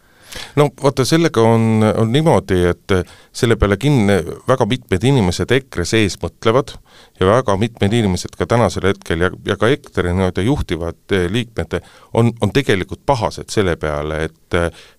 No 0.56 0.68
vaata, 0.82 1.04
sellega 1.04 1.42
on, 1.42 1.84
on 1.96 2.12
niimoodi, 2.12 2.60
et 2.70 2.94
selle 3.32 3.56
peale 3.56 3.76
kinni 3.80 4.18
väga 4.48 4.66
mitmed 4.68 5.04
inimesed 5.10 5.52
EKRE 5.56 5.86
sees 5.88 6.16
mõtlevad 6.22 6.74
ja 7.20 7.28
väga 7.28 7.56
mitmed 7.60 7.94
inimesed 7.94 8.34
ka 8.38 8.46
tänasel 8.50 8.88
hetkel 8.90 9.26
ja, 9.26 9.30
ja 9.46 9.56
ka 9.60 9.70
EKRE 9.70 10.14
nii-öelda 10.14 10.44
juhtivad 10.46 11.16
liikmed 11.30 11.78
on, 12.14 12.32
on 12.40 12.54
tegelikult 12.54 13.02
pahased 13.06 13.50
selle 13.52 13.76
peale, 13.80 14.24
et 14.28 14.36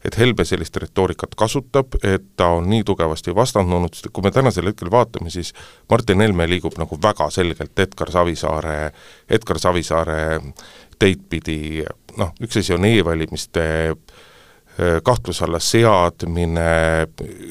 et 0.05 0.15
Helme 0.17 0.45
sellist 0.47 0.77
retoorikat 0.79 1.33
kasutab, 1.35 1.97
et 2.07 2.23
ta 2.39 2.47
on 2.55 2.69
nii 2.71 2.85
tugevasti 2.88 3.33
vastandunud, 3.35 3.91
sest 3.95 4.07
kui 4.13 4.23
me 4.23 4.31
tänasel 4.31 4.69
hetkel 4.69 4.91
vaatame, 4.91 5.29
siis 5.29 5.51
Martin 5.91 6.23
Helme 6.23 6.47
liigub 6.47 6.77
nagu 6.79 6.97
väga 7.03 7.27
selgelt 7.33 7.79
Edgar 7.79 8.11
Savisaare, 8.11 8.77
Edgar 9.29 9.59
Savisaare 9.59 10.21
teid 11.01 11.23
pidi, 11.29 11.83
noh, 12.19 12.33
üks 12.43 12.59
asi 12.61 12.75
on 12.75 12.85
e-valimiste 12.85 13.63
kahtluse 15.03 15.45
alla 15.45 15.59
seadmine, 15.59 16.67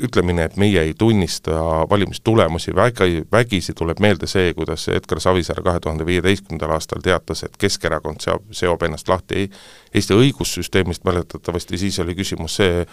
ütlemine, 0.03 0.45
et 0.49 0.57
meie 0.57 0.83
ei 0.83 0.95
tunnista 0.99 1.53
valimistulemusi, 1.91 2.75
vägi, 2.77 3.23
vägisi 3.33 3.75
tuleb 3.77 4.01
meelde 4.01 4.27
see, 4.31 4.55
kuidas 4.55 4.89
Edgar 4.89 5.21
Savisaar 5.21 5.63
kahe 5.63 5.81
tuhande 5.81 6.07
viieteistkümnendal 6.07 6.75
aastal 6.77 7.03
teatas, 7.05 7.45
et 7.47 7.57
Keskerakond 7.61 8.25
seob, 8.25 8.49
seob 8.51 8.83
ennast 8.89 9.09
lahti 9.09 9.51
Eesti 9.95 10.15
õigussüsteemist, 10.15 11.03
mäletatavasti 11.05 11.79
siis 11.79 11.99
oli 11.99 12.15
küsimus 12.15 12.61
see 12.61 12.85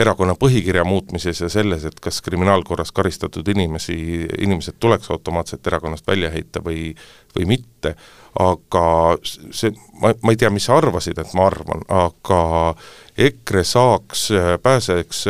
erakonna 0.00 0.32
põhikirja 0.40 0.86
muutmises 0.88 1.42
ja 1.42 1.50
selles, 1.52 1.84
et 1.84 2.00
kas 2.00 2.22
kriminaalkorras 2.24 2.92
karistatud 2.96 3.48
inimesi, 3.52 3.96
inimesed 4.40 4.78
tuleks 4.80 5.10
automaatselt 5.12 5.66
erakonnast 5.66 6.06
välja 6.08 6.30
heita 6.32 6.62
või, 6.64 6.94
või 7.36 7.48
mitte, 7.50 7.94
aga 8.40 8.84
see, 9.26 9.74
ma, 10.00 10.14
ma 10.22 10.32
ei 10.32 10.40
tea, 10.40 10.50
mis 10.54 10.68
sa 10.70 10.78
arvasid, 10.80 11.20
et 11.20 11.34
ma 11.36 11.50
arvan, 11.50 11.84
aga 11.92 12.42
EKRE 13.28 13.64
saaks, 13.66 14.30
pääseks, 14.62 15.26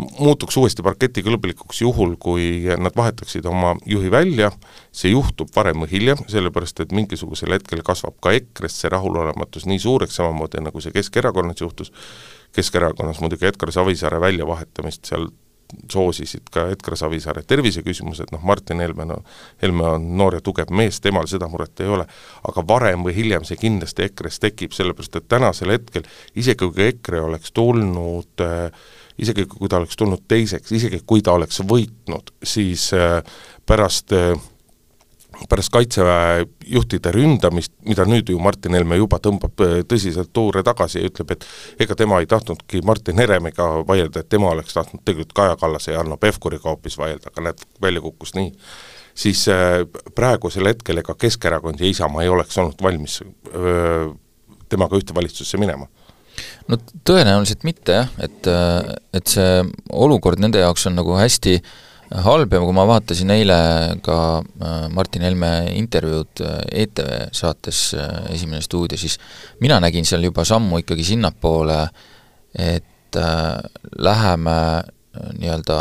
muutuks 0.00 0.56
uuesti 0.60 0.84
parketikõlblikuks 0.86 1.82
juhul, 1.82 2.14
kui 2.20 2.46
nad 2.78 2.96
vahetaksid 2.96 3.46
oma 3.48 3.74
juhi 3.86 4.10
välja, 4.12 4.50
see 4.92 5.12
juhtub 5.12 5.52
varem 5.56 5.84
või 5.84 5.90
hiljem, 5.92 6.24
sellepärast 6.30 6.82
et 6.84 6.94
mingisugusel 6.96 7.56
hetkel 7.56 7.84
kasvab 7.86 8.16
ka 8.22 8.34
EKRE-s 8.38 8.82
see 8.84 8.92
rahulolematus 8.92 9.68
nii 9.70 9.82
suureks, 9.82 10.16
samamoodi 10.20 10.64
nagu 10.64 10.82
see 10.82 10.94
Keskerakonnas 10.96 11.62
juhtus, 11.62 11.92
Keskerakonnas 12.56 13.20
muidugi 13.22 13.48
Edgar 13.50 13.72
Savisaare 13.74 14.20
väljavahetamist 14.20 15.12
seal 15.12 15.30
soosisid 15.92 16.50
ka 16.52 16.66
Edgar 16.72 16.96
Savisaare 16.98 17.42
terviseküsimused, 17.46 18.32
noh 18.32 18.42
Martin 18.46 18.80
Helme, 18.82 19.06
no 19.06 19.20
Helme 19.62 19.86
on 19.94 20.06
noor 20.18 20.38
ja 20.38 20.44
tugev 20.44 20.72
mees, 20.74 21.00
temal 21.00 21.28
seda 21.30 21.48
muret 21.50 21.82
ei 21.82 21.90
ole, 21.90 22.06
aga 22.48 22.64
varem 22.66 23.04
või 23.06 23.14
hiljem 23.16 23.46
see 23.46 23.60
kindlasti 23.60 24.08
EKRE-s 24.08 24.42
tekib, 24.42 24.74
sellepärast 24.76 25.20
et 25.20 25.28
tänasel 25.30 25.74
hetkel 25.74 26.06
isegi 26.34 26.66
kui 26.66 26.88
EKRE 26.88 27.22
oleks 27.28 27.54
tulnud 27.56 28.46
äh, 28.46 28.88
isegi 29.20 29.46
kui 29.50 29.68
ta 29.68 29.80
oleks 29.80 29.98
tulnud 29.98 30.24
teiseks, 30.28 30.72
isegi 30.76 31.02
kui 31.06 31.22
ta 31.24 31.34
oleks 31.36 31.60
võitnud, 31.68 32.32
siis 32.44 32.90
äh, 32.96 33.20
pärast 33.66 34.14
äh, 34.16 34.32
pärast 35.48 35.72
Kaitseväe 35.72 36.44
juhtide 36.68 37.12
ründamist, 37.14 37.72
mida 37.88 38.04
nüüd 38.04 38.28
ju 38.28 38.38
Martin 38.42 38.74
Helme 38.76 38.98
juba 38.98 39.20
tõmbab 39.22 39.64
äh, 39.64 39.74
tõsiselt 39.88 40.32
tuure 40.36 40.62
tagasi 40.66 41.00
ja 41.00 41.10
ütleb, 41.10 41.34
et 41.36 41.46
ega 41.86 41.96
tema 41.96 42.20
ei 42.20 42.28
tahtnudki 42.30 42.82
Martin 42.86 43.20
Heremiga 43.22 43.68
vaielda, 43.88 44.24
et 44.24 44.32
tema 44.32 44.52
oleks 44.54 44.76
tahtnud 44.76 45.04
tegelikult 45.04 45.36
Kaja 45.36 45.60
Kallase 45.60 45.94
ja 45.94 46.02
Hanno 46.02 46.18
Pevkuriga 46.20 46.72
hoopis 46.72 46.98
vaielda, 47.00 47.32
aga 47.32 47.48
näed, 47.48 47.62
välja 47.82 48.04
kukkus 48.04 48.34
nii, 48.36 48.52
siis 49.20 49.46
praegusel 50.16 50.68
hetkel 50.72 51.02
ega 51.02 51.14
Keskerakond 51.18 51.80
ja 51.80 51.88
Isamaa 51.88 52.24
ei 52.24 52.32
oleks 52.32 52.58
olnud 52.58 52.82
valmis 52.82 53.20
öö, 53.22 54.10
temaga 54.70 54.96
ühte 54.96 55.14
valitsusse 55.14 55.58
minema 55.60 55.88
no 56.68 56.80
tõenäoliselt 57.06 57.64
mitte 57.68 58.00
jah, 58.00 58.10
et, 58.22 58.50
et 59.16 59.36
see 59.36 59.62
olukord 59.90 60.42
nende 60.42 60.62
jaoks 60.62 60.86
on 60.90 60.98
nagu 61.00 61.16
hästi 61.18 61.56
äh, 61.58 61.70
halb 62.10 62.52
ja 62.52 62.60
kui 62.62 62.74
ma 62.74 62.84
vaatasin 62.88 63.30
eile 63.30 63.56
ka 64.02 64.16
äh, 64.40 64.86
Martin 64.90 65.22
Helme 65.22 65.50
intervjuud 65.78 66.42
äh, 66.42 66.56
ETV 66.82 67.10
saates 67.36 67.82
äh, 67.94 68.32
Esimene 68.34 68.62
stuudio, 68.64 68.98
siis 68.98 69.18
mina 69.62 69.78
nägin 69.82 70.06
seal 70.08 70.24
juba 70.26 70.44
sammu 70.44 70.82
ikkagi 70.82 71.06
sinnapoole, 71.12 71.84
et 72.58 72.86
läheme 73.98 74.56
nii-öelda 75.38 75.78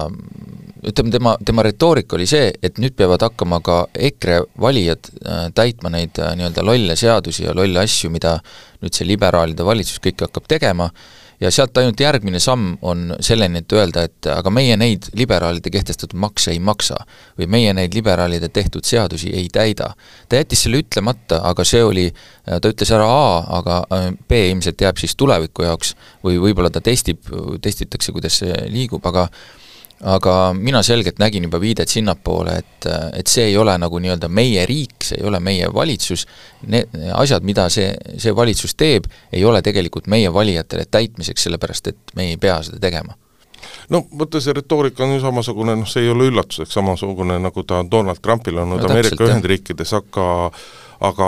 ütleme, 0.89 1.11
tema, 1.11 1.35
tema 1.45 1.63
retoorika 1.65 2.15
oli 2.15 2.27
see, 2.29 2.51
et 2.63 2.79
nüüd 2.79 2.95
peavad 2.97 3.23
hakkama 3.27 3.59
ka 3.65 3.79
EKRE 4.09 4.41
valijad 4.61 5.11
täitma 5.55 5.91
neid 5.93 6.19
nii-öelda 6.19 6.63
lolle 6.65 6.95
seadusi 6.99 7.45
ja 7.47 7.55
lolle 7.55 7.83
asju, 7.83 8.11
mida 8.13 8.37
nüüd 8.83 8.95
see 8.95 9.07
liberaalide 9.07 9.65
valitsus 9.67 9.99
kõik 10.03 10.25
hakkab 10.27 10.47
tegema, 10.51 10.89
ja 11.39 11.51
sealt 11.51 11.77
ainult 11.77 11.99
järgmine 11.99 12.39
samm 12.39 12.73
on 12.81 13.13
selleni, 13.23 13.61
et 13.63 13.75
öelda, 13.75 14.03
et 14.09 14.29
aga 14.31 14.51
meie 14.53 14.75
neid 14.79 15.07
liberaalide 15.17 15.71
kehtestatud 15.71 16.17
makse 16.19 16.51
ei 16.51 16.59
maksa. 16.59 16.97
või 17.39 17.47
meie 17.47 17.73
neid 17.73 17.93
liberaalide 17.95 18.49
tehtud 18.49 18.83
seadusi 18.83 19.29
ei 19.33 19.47
täida. 19.53 19.93
ta 20.29 20.35
jättis 20.35 20.63
selle 20.63 20.81
ütlemata, 20.83 21.41
aga 21.43 21.63
see 21.63 21.83
oli, 21.83 22.07
ta 22.45 22.69
ütles 22.69 22.91
ära 22.91 23.07
A, 23.07 23.43
aga 23.59 23.83
äh, 23.93 24.09
B 24.27 24.41
ilmselt 24.49 24.81
jääb 24.81 24.97
siis 24.97 25.15
tuleviku 25.15 25.63
jaoks 25.63 25.95
või 26.23 26.39
võib-olla 26.39 26.69
ta 26.69 26.81
testib, 26.81 27.23
testitakse, 27.61 28.11
kuidas 28.11 28.41
see 28.43 28.55
liigub, 28.69 29.05
aga 29.05 29.29
aga 30.03 30.53
mina 30.53 30.81
selgelt 30.83 31.19
nägin 31.19 31.43
juba 31.43 31.59
viidet 31.59 31.89
sinnapoole, 31.89 32.57
et, 32.59 32.87
et 33.19 33.27
see 33.27 33.49
ei 33.49 33.57
ole 33.57 33.75
nagu 33.77 33.99
nii-öelda 33.99 34.29
meie 34.31 34.65
riik, 34.69 34.95
see 35.03 35.19
ei 35.19 35.27
ole 35.27 35.39
meie 35.43 35.67
valitsus, 35.73 36.25
need 36.67 36.93
asjad, 37.13 37.43
mida 37.43 37.67
see, 37.73 37.91
see 38.17 38.35
valitsus 38.35 38.75
teeb, 38.79 39.09
ei 39.33 39.43
ole 39.45 39.61
tegelikult 39.65 40.07
meie 40.07 40.31
valijatele 40.33 40.85
täitmiseks, 40.91 41.47
sellepärast 41.47 41.91
et 41.91 42.15
me 42.15 42.29
ei 42.31 42.37
pea 42.37 42.61
seda 42.63 42.79
tegema. 42.79 43.17
No 43.89 44.05
vaata, 44.17 44.39
see 44.39 44.53
retoorika 44.55 45.03
on 45.03 45.17
ju 45.17 45.23
samasugune, 45.23 45.75
noh 45.75 45.89
see 45.89 46.05
ei 46.05 46.11
ole 46.13 46.29
üllatuseks 46.31 46.77
samasugune, 46.79 47.39
nagu 47.43 47.63
ta 47.67 47.81
Donald 47.91 48.21
Trumpil 48.23 48.61
olnud 48.63 48.83
no, 48.83 48.91
Ameerika 48.91 49.27
Ühendriikides, 49.27 49.95
aga 49.97 50.27
aga 50.99 51.27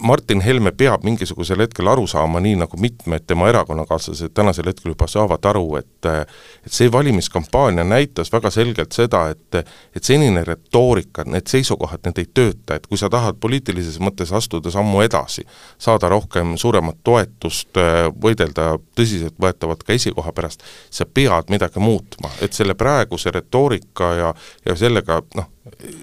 Martin 0.00 0.40
Helme 0.40 0.72
peab 0.72 1.02
mingisugusel 1.04 1.60
hetkel 1.60 1.88
aru 1.92 2.06
saama, 2.08 2.40
nii 2.40 2.56
nagu 2.56 2.78
mitmed 2.80 3.26
tema 3.28 3.48
erakonnakaaslased 3.50 4.32
tänasel 4.34 4.70
hetkel 4.70 4.94
juba 4.94 5.06
saavad 5.10 5.44
aru, 5.50 5.66
et 5.76 6.08
et 6.08 6.72
see 6.72 6.88
valimiskampaania 6.92 7.84
näitas 7.84 8.32
väga 8.32 8.50
selgelt 8.50 8.96
seda, 8.96 9.26
et 9.34 9.58
et 9.96 10.04
senine 10.04 10.44
retoorika, 10.44 11.24
need 11.28 11.50
seisukohad, 11.52 12.00
need 12.06 12.22
ei 12.22 12.30
tööta, 12.34 12.78
et 12.78 12.86
kui 12.86 13.00
sa 13.00 13.10
tahad 13.12 13.36
poliitilises 13.40 14.00
mõttes 14.00 14.32
astuda 14.32 14.72
sammu 14.72 15.02
edasi, 15.04 15.44
saada 15.78 16.08
rohkem, 16.08 16.56
suuremat 16.56 17.02
toetust, 17.04 17.82
võidelda 18.22 18.70
tõsiseltvõetavalt 18.96 19.84
ka 19.84 19.92
esikoha 19.92 20.32
pärast, 20.32 20.64
sa 20.90 21.04
pead 21.04 21.52
midagi 21.52 21.80
muutma, 21.80 22.32
et 22.40 22.56
selle 22.56 22.74
praeguse 22.74 23.30
retoorika 23.34 24.14
ja 24.14 24.34
ja 24.64 24.76
sellega 24.76 25.20
noh, 25.36 25.52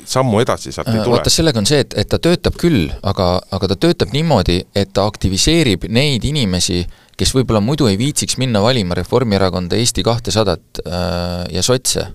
sammu 0.06 0.42
edasi 0.44 0.72
sealt 0.72 0.90
ei 0.90 1.00
äh, 1.00 1.04
tule. 1.04 1.18
vaata, 1.18 1.32
sellega 1.34 1.62
on 1.62 1.70
see, 1.70 1.82
et, 1.86 1.96
et 2.02 2.10
ta 2.10 2.20
töötab 2.22 2.58
küll, 2.60 2.90
aga, 3.04 3.30
aga 3.56 3.72
ta 3.72 3.80
töötab 3.88 4.14
niimoodi, 4.16 4.60
et 4.76 4.94
ta 4.96 5.06
aktiviseerib 5.10 5.88
neid 5.94 6.26
inimesi, 6.28 6.84
kes 7.16 7.32
võib-olla 7.36 7.64
muidu 7.64 7.88
ei 7.90 7.98
viitsiks 8.00 8.40
minna 8.42 8.62
valima 8.64 8.98
Reformierakonda, 8.98 9.80
Eesti 9.80 10.04
kahtesadat 10.06 10.86
äh, 10.86 11.42
ja 11.56 11.66
sotse. 11.66 12.12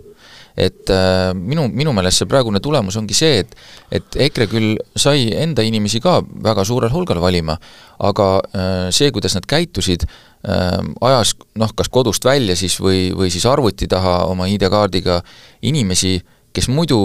et 0.60 0.90
äh, 0.90 1.30
minu, 1.32 1.68
minu 1.72 1.92
meelest 1.94 2.20
see 2.20 2.28
praegune 2.28 2.58
tulemus 2.60 2.96
ongi 2.98 3.14
see, 3.14 3.38
et 3.44 3.52
et 3.96 4.16
EKRE 4.26 4.46
küll 4.50 4.80
sai 4.98 5.30
enda 5.38 5.62
inimesi 5.62 6.00
ka 6.02 6.18
väga 6.42 6.64
suurel 6.66 6.90
hulgal 6.92 7.20
valima, 7.22 7.54
aga 7.98 8.26
äh, 8.40 8.88
see, 8.90 9.12
kuidas 9.14 9.38
nad 9.38 9.46
käitusid 9.46 10.04
äh,, 10.04 10.82
ajas 11.00 11.36
noh, 11.54 11.70
kas 11.76 11.88
kodust 11.88 12.26
välja 12.26 12.58
siis 12.58 12.76
või, 12.82 13.08
või 13.14 13.30
siis 13.30 13.46
arvuti 13.46 13.88
taha 13.88 14.24
oma 14.26 14.50
ID-kaardiga 14.50 15.22
inimesi 15.70 16.16
äh, 16.18 16.36
kes 16.56 16.68
muidu 16.72 16.98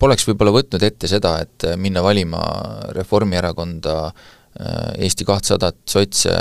poleks 0.00 0.26
võib-olla 0.28 0.54
võtnud 0.58 0.84
ette 0.84 1.08
seda, 1.10 1.38
et 1.44 1.66
minna 1.80 2.02
valima 2.04 2.40
Reformierakonda, 2.96 3.96
äh, 4.06 5.04
Eesti 5.06 5.26
kahtesadat, 5.28 5.82
sotse, 5.88 6.34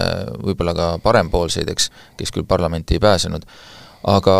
võib-olla 0.43 0.75
ka 0.77 0.93
parempoolseid, 1.03 1.69
eks, 1.71 1.91
kes 2.19 2.33
küll 2.35 2.47
parlamenti 2.49 2.97
ei 2.97 3.03
pääsenud, 3.03 3.45
aga 4.07 4.35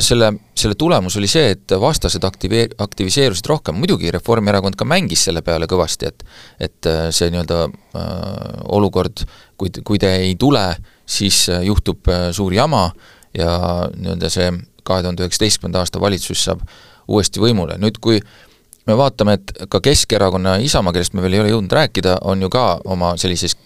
selle, 0.00 0.30
selle 0.56 0.76
tulemus 0.78 1.16
oli 1.20 1.28
see, 1.28 1.52
et 1.52 1.74
vastased 1.80 2.24
aktivee-, 2.24 2.70
aktiviseerusid 2.80 3.48
rohkem, 3.50 3.76
muidugi 3.76 4.12
Reformierakond 4.14 4.76
ka 4.78 4.86
mängis 4.88 5.26
selle 5.26 5.42
peale 5.44 5.68
kõvasti, 5.70 6.08
et 6.08 6.24
et 6.68 6.88
äh, 6.88 7.08
see 7.14 7.30
nii-öelda 7.32 7.58
äh, 7.66 8.06
olukord, 8.72 9.24
kui, 9.60 9.72
kui 9.84 10.00
te 10.00 10.14
ei 10.22 10.36
tule, 10.40 10.64
siis 11.04 11.44
juhtub 11.66 12.08
äh, 12.08 12.30
suur 12.32 12.54
jama 12.56 12.88
ja 13.36 13.88
nii-öelda 13.92 14.32
see 14.32 14.48
kahe 14.82 15.04
tuhande 15.04 15.24
üheksateistkümnenda 15.24 15.82
aasta 15.82 16.00
valitsus 16.02 16.46
saab 16.48 16.64
uuesti 17.08 17.42
võimule, 17.42 17.78
nüüd 17.82 17.98
kui 18.02 18.20
me 18.88 18.96
vaatame, 18.98 19.38
et 19.38 19.54
ka 19.70 19.80
Keskerakonna 19.82 20.56
ja 20.56 20.66
Isamaa, 20.66 20.94
kellest 20.94 21.14
me 21.14 21.24
veel 21.24 21.38
ei 21.38 21.44
ole 21.44 21.54
jõudnud 21.54 21.74
rääkida, 21.78 22.18
on 22.28 22.42
ju 22.42 22.50
ka 22.52 22.66
oma 22.90 23.14
sellises 23.20 23.56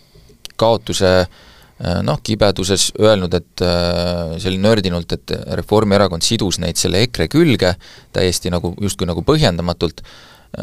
kaotuse 0.60 1.12
eh, 1.22 1.98
noh, 2.04 2.20
kibeduses 2.24 2.90
öelnud, 3.00 3.34
et 3.36 3.64
eh, 3.64 4.36
selline 4.42 4.68
nördinult, 4.68 5.16
et 5.16 5.36
Reformierakond 5.60 6.24
sidus 6.24 6.60
neid 6.62 6.80
selle 6.80 7.02
EKRE 7.06 7.28
külge 7.32 7.74
täiesti 8.16 8.52
nagu, 8.52 8.74
justkui 8.80 9.08
nagu 9.08 9.24
põhjendamatult, 9.26 10.04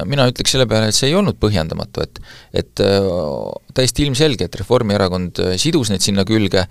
mina 0.10 0.26
ütleks 0.26 0.56
selle 0.56 0.66
peale, 0.66 0.88
et 0.90 0.98
see 0.98 1.12
ei 1.12 1.18
olnud 1.18 1.38
põhjendamatu, 1.42 2.06
et 2.06 2.22
et 2.64 2.86
eh, 2.86 3.14
täiesti 3.78 4.06
ilmselge, 4.06 4.50
et 4.50 4.62
Reformierakond 4.62 5.42
sidus 5.62 5.94
neid 5.94 6.06
sinna 6.06 6.26
külge 6.30 6.68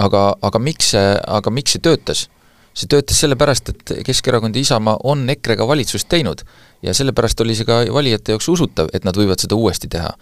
aga, 0.00 0.22
aga 0.40 0.60
miks 0.62 0.92
see, 0.94 1.08
aga 1.40 1.52
miks 1.52 1.76
see 1.76 1.84
töötas? 1.84 2.26
See 2.72 2.88
töötas 2.88 3.18
sellepärast, 3.20 3.68
et 3.72 3.92
Keskerakond 4.06 4.56
ja 4.56 4.64
Isamaa 4.64 4.96
on 5.04 5.26
EKRE-ga 5.34 5.66
valitsust 5.68 6.08
teinud 6.08 6.44
ja 6.82 6.94
sellepärast 6.96 7.40
oli 7.44 7.56
see 7.58 7.68
ka 7.68 7.82
valijate 7.92 8.32
jaoks 8.32 8.48
usutav, 8.52 8.88
et 8.96 9.04
nad 9.04 9.16
võivad 9.16 9.42
seda 9.42 9.58
uuesti 9.58 9.90
teha. 9.92 10.14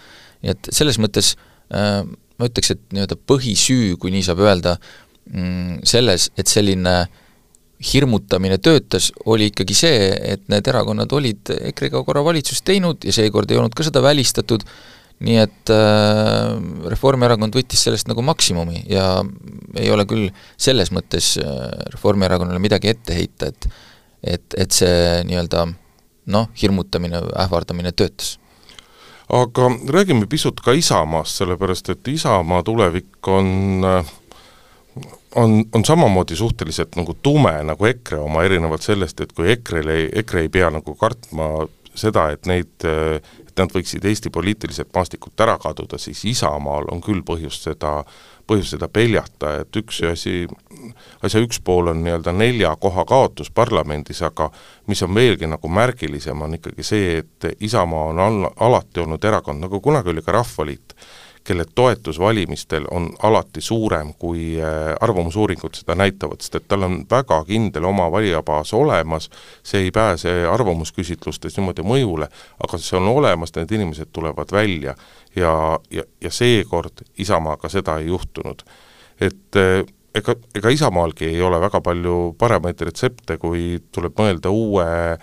nii 0.42 0.54
et 0.54 0.70
selles 0.74 0.98
mõttes 0.98 1.34
äh, 1.74 2.02
ma 2.40 2.48
ütleks, 2.48 2.72
et 2.74 2.82
nii-öelda 2.94 3.18
põhisüü, 3.28 3.96
kui 4.00 4.12
nii 4.14 4.24
saab 4.26 4.40
öelda, 4.44 4.76
mm, 5.30 5.82
selles, 5.88 6.30
et 6.40 6.48
selline 6.50 6.94
hirmutamine 7.92 8.58
töötas, 8.60 9.08
oli 9.30 9.48
ikkagi 9.50 9.76
see, 9.76 10.08
et 10.34 10.42
need 10.52 10.66
erakonnad 10.68 11.12
olid 11.16 11.52
EKRE-ga 11.72 12.02
korra 12.04 12.24
valitsust 12.24 12.64
teinud 12.68 13.06
ja 13.06 13.14
seekord 13.16 13.50
ei 13.50 13.60
olnud 13.60 13.76
ka 13.76 13.86
seda 13.86 14.02
välistatud, 14.04 14.66
nii 15.20 15.36
et 15.42 15.72
äh, 15.74 16.54
Reformierakond 16.92 17.56
võttis 17.56 17.82
sellest 17.84 18.08
nagu 18.08 18.24
maksimumi 18.24 18.86
ja 18.88 19.20
ei 19.76 19.90
ole 19.92 20.06
küll 20.08 20.30
selles 20.56 20.92
mõttes 20.96 21.34
äh, 21.40 21.66
Reformierakonnale 21.94 22.62
midagi 22.62 22.92
ette 22.94 23.16
heita, 23.16 23.52
et 23.52 23.70
et, 24.20 24.52
et 24.52 24.68
see 24.76 25.22
nii-öelda 25.24 25.64
noh, 26.30 26.48
hirmutamine, 26.60 27.22
ähvardamine 27.40 27.92
töötas. 27.96 28.34
Aga 29.32 29.70
räägime 29.88 30.26
pisut 30.28 30.60
ka 30.60 30.74
Isamaast, 30.76 31.38
sellepärast 31.40 31.88
et 31.94 32.08
Isamaa 32.12 32.60
tulevik 32.66 33.28
on 33.32 33.78
on, 35.36 35.64
on 35.72 35.84
samamoodi 35.84 36.36
suhteliselt 36.36 36.96
nagu 36.96 37.14
tume 37.22 37.52
nagu 37.64 37.86
EKRE 37.86 38.18
oma, 38.18 38.44
erinevalt 38.44 38.82
sellest, 38.82 39.20
et 39.20 39.32
kui 39.32 39.50
EKRE-l 39.54 39.92
ei, 39.94 40.08
EKRE 40.22 40.46
ei 40.46 40.52
pea 40.52 40.70
nagu 40.74 40.94
kartma 40.98 41.50
seda, 41.94 42.28
et 42.34 42.46
neid, 42.50 42.72
et 42.84 43.39
nad 43.60 43.72
võiksid 43.74 44.04
Eesti 44.08 44.32
poliitiliselt 44.34 44.90
maastikult 44.94 45.40
ära 45.40 45.56
kaduda, 45.60 45.98
siis 45.98 46.24
Isamaal 46.28 46.88
on 46.92 47.02
küll 47.04 47.22
põhjust 47.26 47.68
seda, 47.68 48.00
põhjust 48.48 48.74
seda 48.76 48.88
peljata, 48.88 49.54
et 49.62 49.80
üks 49.80 50.00
asi, 50.10 50.34
asja 51.22 51.42
üks 51.44 51.60
pool 51.64 51.92
on 51.92 52.02
nii-öelda 52.04 52.34
nelja 52.36 52.74
koha 52.80 53.04
kaotus 53.08 53.52
parlamendis, 53.54 54.22
aga 54.26 54.50
mis 54.90 55.02
on 55.06 55.14
veelgi 55.14 55.50
nagu 55.50 55.68
märgilisem, 55.68 56.42
on 56.42 56.58
ikkagi 56.58 56.86
see, 56.86 57.18
et 57.22 57.50
Isamaa 57.60 58.10
on 58.12 58.22
al-, 58.26 58.52
alati 58.68 59.04
olnud 59.04 59.24
erakond, 59.24 59.62
nagu 59.62 59.80
kunagi 59.80 60.14
oli 60.14 60.24
ka 60.26 60.34
Rahvaliit, 60.40 60.96
kelle 61.44 61.64
toetus 61.74 62.18
valimistel 62.18 62.84
on 62.90 63.10
alati 63.22 63.60
suurem, 63.60 64.12
kui 64.18 64.58
äh, 64.60 64.94
arvamusuuringud 65.00 65.74
seda 65.74 65.94
näitavad, 65.94 66.40
sest 66.40 66.58
et 66.60 66.68
tal 66.68 66.84
on 66.86 66.98
väga 67.10 67.40
kindel 67.48 67.84
oma 67.88 68.10
valijabaas 68.12 68.74
olemas, 68.74 69.30
see 69.62 69.86
ei 69.86 69.90
pääse 69.94 70.34
arvamusküsitlustes 70.50 71.56
niimoodi 71.56 71.86
mõjule, 71.86 72.28
aga 72.64 72.78
see 72.78 72.98
on 73.00 73.08
olemas, 73.08 73.54
need 73.56 73.72
inimesed 73.78 74.12
tulevad 74.12 74.52
välja 74.52 74.94
ja, 75.36 75.54
ja, 75.90 76.04
ja 76.20 76.30
seekord 76.30 77.04
Isamaaga 77.18 77.68
seda 77.72 77.98
ei 77.98 78.12
juhtunud. 78.12 78.62
et 79.20 79.56
äh, 79.56 79.84
ega, 80.14 80.36
ega 80.54 80.68
Isamaalgi 80.68 81.32
ei 81.32 81.42
ole 81.42 81.60
väga 81.60 81.80
palju 81.80 82.34
paremaid 82.38 82.80
retsepte, 82.80 83.38
kui 83.38 83.78
tuleb 83.92 84.16
mõelda 84.18 84.52
uue 84.52 85.18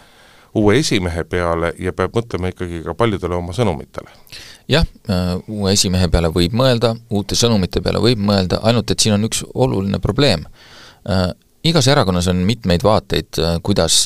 uue 0.57 0.77
esimehe 0.79 1.23
peale 1.29 1.73
ja 1.79 1.93
peab 1.93 2.15
mõtlema 2.17 2.49
ikkagi 2.49 2.81
ka 2.85 2.95
paljudele 2.97 3.35
oma 3.37 3.53
sõnumitele 3.53 4.09
jah, 4.71 4.85
äh, 5.09 5.33
uue 5.47 5.73
esimehe 5.73 6.07
peale 6.11 6.31
võib 6.33 6.55
mõelda, 6.57 6.93
uute 7.15 7.37
sõnumite 7.39 7.81
peale 7.83 8.01
võib 8.03 8.21
mõelda, 8.23 8.59
ainult 8.67 8.91
et 8.91 9.03
siin 9.03 9.15
on 9.15 9.27
üks 9.27 9.43
oluline 9.53 9.99
probleem. 10.03 10.43
Äh, 11.07 11.29
igas 11.67 11.87
erakonnas 11.91 12.27
on 12.31 12.43
mitmeid 12.47 12.83
vaateid, 12.83 13.39
äh, 13.39 13.55
kuidas 13.63 14.05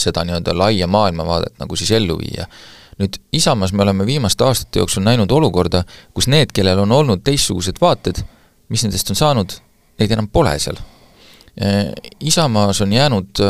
seda 0.00 0.24
nii-öelda 0.24 0.56
laia 0.56 0.88
maailmavaadet 0.90 1.60
nagu 1.62 1.76
siis 1.76 1.92
ellu 1.96 2.18
viia. 2.20 2.48
nüüd 2.94 3.16
Isamaas 3.34 3.72
me 3.72 3.82
oleme 3.82 4.04
viimaste 4.06 4.44
aastate 4.46 4.78
jooksul 4.78 5.02
näinud 5.02 5.32
olukorda, 5.34 5.80
kus 6.14 6.28
need, 6.30 6.52
kellel 6.54 6.78
on 6.78 6.92
olnud 6.92 7.24
teistsugused 7.26 7.80
vaated, 7.82 8.20
mis 8.70 8.84
nendest 8.86 9.10
on 9.10 9.18
saanud, 9.18 9.56
neid 9.98 10.12
enam 10.14 10.28
pole 10.30 10.52
seal 10.62 10.78
Isamaas 12.20 12.80
on 12.80 12.92
jäänud, 12.92 13.42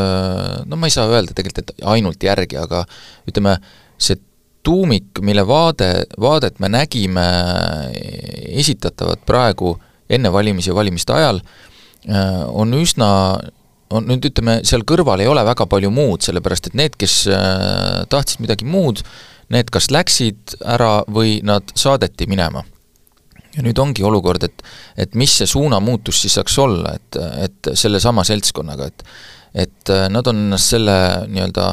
no 0.65 0.77
ma 0.77 0.89
ei 0.89 0.93
saa 0.93 1.05
öelda 1.09 1.33
tegelikult, 1.37 1.61
et 1.61 1.85
ainult 1.93 2.23
järgi, 2.23 2.57
aga 2.57 2.83
ütleme, 3.29 3.55
see 3.97 4.17
tuumik, 4.65 5.21
mille 5.21 5.45
vaade, 5.47 5.89
vaadet 6.21 6.59
me 6.63 6.69
nägime 6.73 7.25
esitatavat 8.61 9.25
praegu 9.27 9.75
enne 10.09 10.31
valimisi 10.33 10.71
ja 10.71 10.75
valimiste 10.77 11.13
ajal, 11.13 11.41
äh, 12.09 12.41
on 12.47 12.73
üsna, 12.77 13.09
on 13.93 14.07
nüüd 14.09 14.29
ütleme, 14.29 14.59
seal 14.67 14.85
kõrval 14.87 15.21
ei 15.23 15.29
ole 15.29 15.45
väga 15.45 15.67
palju 15.69 15.91
muud, 15.93 16.25
sellepärast 16.25 16.71
et 16.71 16.77
need, 16.77 16.97
kes 16.99 17.23
äh, 17.31 18.03
tahtsid 18.09 18.43
midagi 18.45 18.67
muud, 18.69 19.03
need 19.53 19.69
kas 19.73 19.91
läksid 19.93 20.57
ära 20.65 21.03
või 21.11 21.39
nad 21.45 21.73
saadeti 21.77 22.29
minema. 22.29 22.65
ja 23.55 23.63
nüüd 23.63 23.77
ongi 23.79 24.03
olukord, 24.03 24.43
et 24.43 24.63
et 24.99 25.13
mis 25.15 25.31
see 25.31 25.47
suunamuutus 25.47 26.17
siis 26.21 26.33
saaks 26.35 26.57
olla, 26.59 26.91
et, 26.97 27.17
et 27.45 27.69
sellesama 27.73 28.25
seltskonnaga, 28.27 28.87
et 28.87 29.05
et 29.55 29.91
nad 30.11 30.27
on 30.27 30.35
ennast 30.35 30.73
selle 30.73 30.95
nii-öelda 31.31 31.67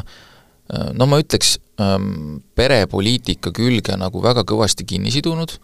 no 0.94 1.09
ma 1.11 1.18
ütleks, 1.18 1.57
ähm, 1.80 2.42
perepoliitika 2.58 3.52
külge 3.54 3.96
nagu 4.00 4.22
väga 4.24 4.44
kõvasti 4.48 4.87
kinni 4.88 5.12
sidunud. 5.14 5.56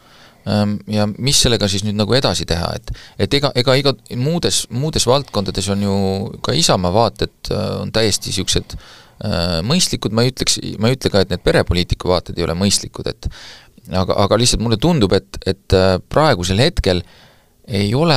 Ähm, 0.49 0.79
ja 0.88 1.05
mis 1.18 1.40
sellega 1.42 1.68
siis 1.68 1.83
nüüd 1.85 1.99
nagu 1.99 2.14
edasi 2.16 2.47
teha, 2.49 2.71
et 2.79 2.92
et 3.27 3.35
ega, 3.37 3.51
ega 3.59 3.75
iga 3.77 3.92
muudes, 4.16 4.62
muudes 4.71 5.05
valdkondades 5.09 5.68
on 5.75 5.83
ju 5.85 5.97
ka 6.44 6.55
Isamaa 6.57 6.94
vaated 6.94 7.53
äh, 7.53 7.64
on 7.83 7.92
täiesti 7.92 8.31
niisugused 8.31 8.77
äh, 8.79 9.59
mõistlikud, 9.66 10.14
ma 10.14 10.25
ei 10.25 10.33
ütleks, 10.33 10.61
ma 10.81 10.88
ei 10.88 10.97
ütle 10.97 11.12
ka, 11.12 11.25
et 11.25 11.35
need 11.35 11.44
perepoliitika 11.44 12.09
vaated 12.09 12.38
ei 12.38 12.47
ole 12.47 12.57
mõistlikud, 12.57 13.11
et 13.11 13.29
aga, 13.90 14.14
aga 14.25 14.38
lihtsalt 14.40 14.64
mulle 14.64 14.79
tundub, 14.81 15.12
et, 15.18 15.42
et 15.44 15.77
äh, 15.77 15.99
praegusel 16.09 16.62
hetkel 16.62 17.03
ei 17.68 17.90
ole 17.99 18.16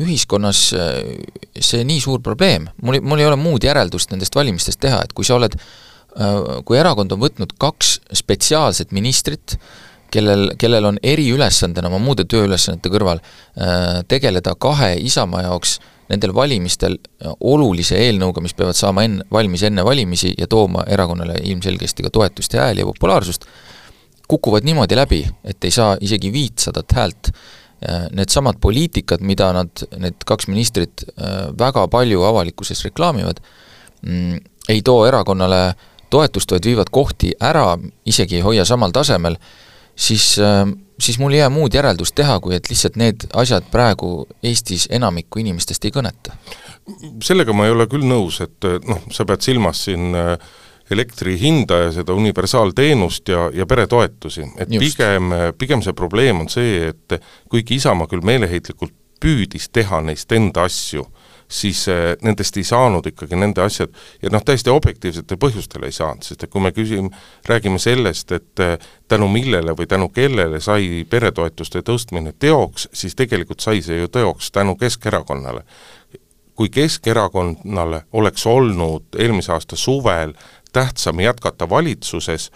ühiskonnas 0.00 0.64
äh, 0.78 1.02
see 1.60 1.84
nii 1.84 2.00
suur 2.00 2.22
probleem, 2.24 2.70
mul, 2.80 3.02
mul 3.04 3.20
ei 3.20 3.28
ole 3.28 3.36
muud 3.36 3.66
järeldust 3.66 4.14
nendest 4.14 4.38
valimistest 4.38 4.80
teha, 4.80 5.02
et 5.04 5.12
kui 5.12 5.26
sa 5.26 5.36
oled 5.36 5.58
äh, 5.58 5.66
kui 6.64 6.78
erakond 6.78 7.12
on 7.14 7.22
võtnud 7.22 7.54
kaks 7.60 7.96
spetsiaalset 8.18 8.92
ministrit, 8.92 9.56
kellel, 10.12 10.50
kellel 10.60 10.90
on 10.90 11.00
eriülesandena 11.02 11.88
oma 11.88 12.00
muude 12.02 12.26
tööülesannete 12.28 12.92
kõrval 12.92 13.22
äh, 13.22 14.02
tegeleda 14.08 14.54
kahe 14.60 14.94
Isamaa 15.00 15.46
jaoks 15.46 15.78
nendel 16.12 16.34
valimistel 16.36 16.98
äh, 16.98 17.32
olulise 17.40 17.96
eelnõuga, 17.96 18.44
mis 18.44 18.56
peavad 18.58 18.76
saama 18.76 19.06
enne, 19.08 19.26
valmis 19.32 19.64
enne 19.68 19.84
valimisi 19.86 20.34
ja 20.38 20.48
tooma 20.50 20.84
erakonnale 20.84 21.38
ilmselgesti 21.48 22.04
ka 22.06 22.12
toetust 22.12 22.58
ja 22.58 22.66
hääli 22.66 22.84
ja 22.84 22.90
populaarsust, 22.90 23.48
kukuvad 24.28 24.68
niimoodi 24.68 24.96
läbi, 24.96 25.24
et 25.48 25.64
ei 25.64 25.72
saa 25.74 25.96
isegi 26.00 26.32
viitsadat 26.32 26.96
häält. 26.96 27.34
Needsamad 28.14 28.60
poliitikad, 28.62 29.24
mida 29.26 29.48
nad, 29.52 29.80
need 29.98 30.22
kaks 30.24 30.46
ministrit 30.46 31.02
väga 31.58 31.82
palju 31.90 32.22
avalikkuses 32.28 32.84
reklaamivad, 32.86 33.40
mm, 34.06 34.36
ei 34.70 34.84
too 34.86 35.00
erakonnale 35.08 35.58
äh, 35.64 35.88
toetust, 36.12 36.54
vaid 36.54 36.68
viivad 36.68 36.92
kohti 36.92 37.32
ära, 37.40 37.76
isegi 38.08 38.38
ei 38.40 38.46
hoia 38.46 38.66
samal 38.68 38.94
tasemel, 38.94 39.38
siis, 39.96 40.34
äh, 40.38 40.66
siis 41.00 41.18
mul 41.22 41.36
ei 41.36 41.42
jää 41.42 41.52
muud 41.52 41.74
järeldust 41.74 42.16
teha, 42.18 42.38
kui 42.40 42.56
et 42.56 42.70
lihtsalt 42.70 42.98
need 43.00 43.28
asjad 43.32 43.68
praegu 43.72 44.26
Eestis 44.42 44.88
enamikku 44.90 45.42
inimestest 45.42 45.88
ei 45.88 45.94
kõneta. 45.94 46.36
sellega 47.22 47.54
ma 47.54 47.66
ei 47.66 47.72
ole 47.72 47.86
küll 47.86 48.04
nõus, 48.04 48.40
et 48.42 48.68
noh, 48.88 49.02
sa 49.10 49.24
pead 49.24 49.44
silmas 49.44 49.84
siin 49.86 50.14
äh, 50.18 50.36
elektri 50.92 51.36
hinda 51.40 51.78
ja 51.86 51.92
seda 51.92 52.14
universaalteenust 52.18 53.28
ja, 53.28 53.46
ja 53.54 53.66
peretoetusi, 53.66 54.44
et 54.58 54.72
Just. 54.72 54.98
pigem, 54.98 55.30
pigem 55.58 55.82
see 55.84 55.96
probleem 55.96 56.42
on 56.44 56.50
see, 56.52 56.90
et 56.92 57.18
kuigi 57.50 57.78
Isamaa 57.80 58.10
küll 58.10 58.24
meeleheitlikult 58.26 58.94
püüdis 59.22 59.68
teha 59.72 60.02
neist 60.04 60.32
enda 60.34 60.66
asju, 60.68 61.06
siis 61.52 61.88
äh, 61.88 62.16
nendest 62.22 62.56
ei 62.56 62.64
saanud 62.64 63.06
ikkagi 63.06 63.36
nende 63.36 63.62
asjad 63.62 63.92
ja 64.22 64.30
noh, 64.32 64.42
täiesti 64.44 64.72
objektiivsetel 64.72 65.38
põhjustel 65.40 65.84
ei 65.86 65.92
saanud, 65.92 66.24
sest 66.24 66.46
et 66.46 66.52
kui 66.52 66.62
me 66.64 66.72
küsime, 66.72 67.12
räägime 67.48 67.80
sellest, 67.82 68.32
et 68.32 68.62
äh, 68.64 68.76
tänu 69.08 69.28
millele 69.32 69.76
või 69.76 69.88
tänu 69.90 70.08
kellele 70.14 70.60
sai 70.64 71.04
peretoetuste 71.10 71.84
tõstmine 71.86 72.32
teoks, 72.38 72.88
siis 72.92 73.16
tegelikult 73.18 73.60
sai 73.60 73.82
see 73.84 74.00
ju 74.00 74.08
teoks 74.08 74.50
tänu 74.52 74.76
Keskerakonnale. 74.80 75.64
kui 76.54 76.68
Keskerakonnale 76.68 78.02
oleks 78.12 78.46
olnud 78.46 79.16
eelmise 79.18 79.52
aasta 79.52 79.76
suvel 79.76 80.32
tähtsam 80.72 81.20
jätkata 81.20 81.68
valitsuses, 81.68 82.50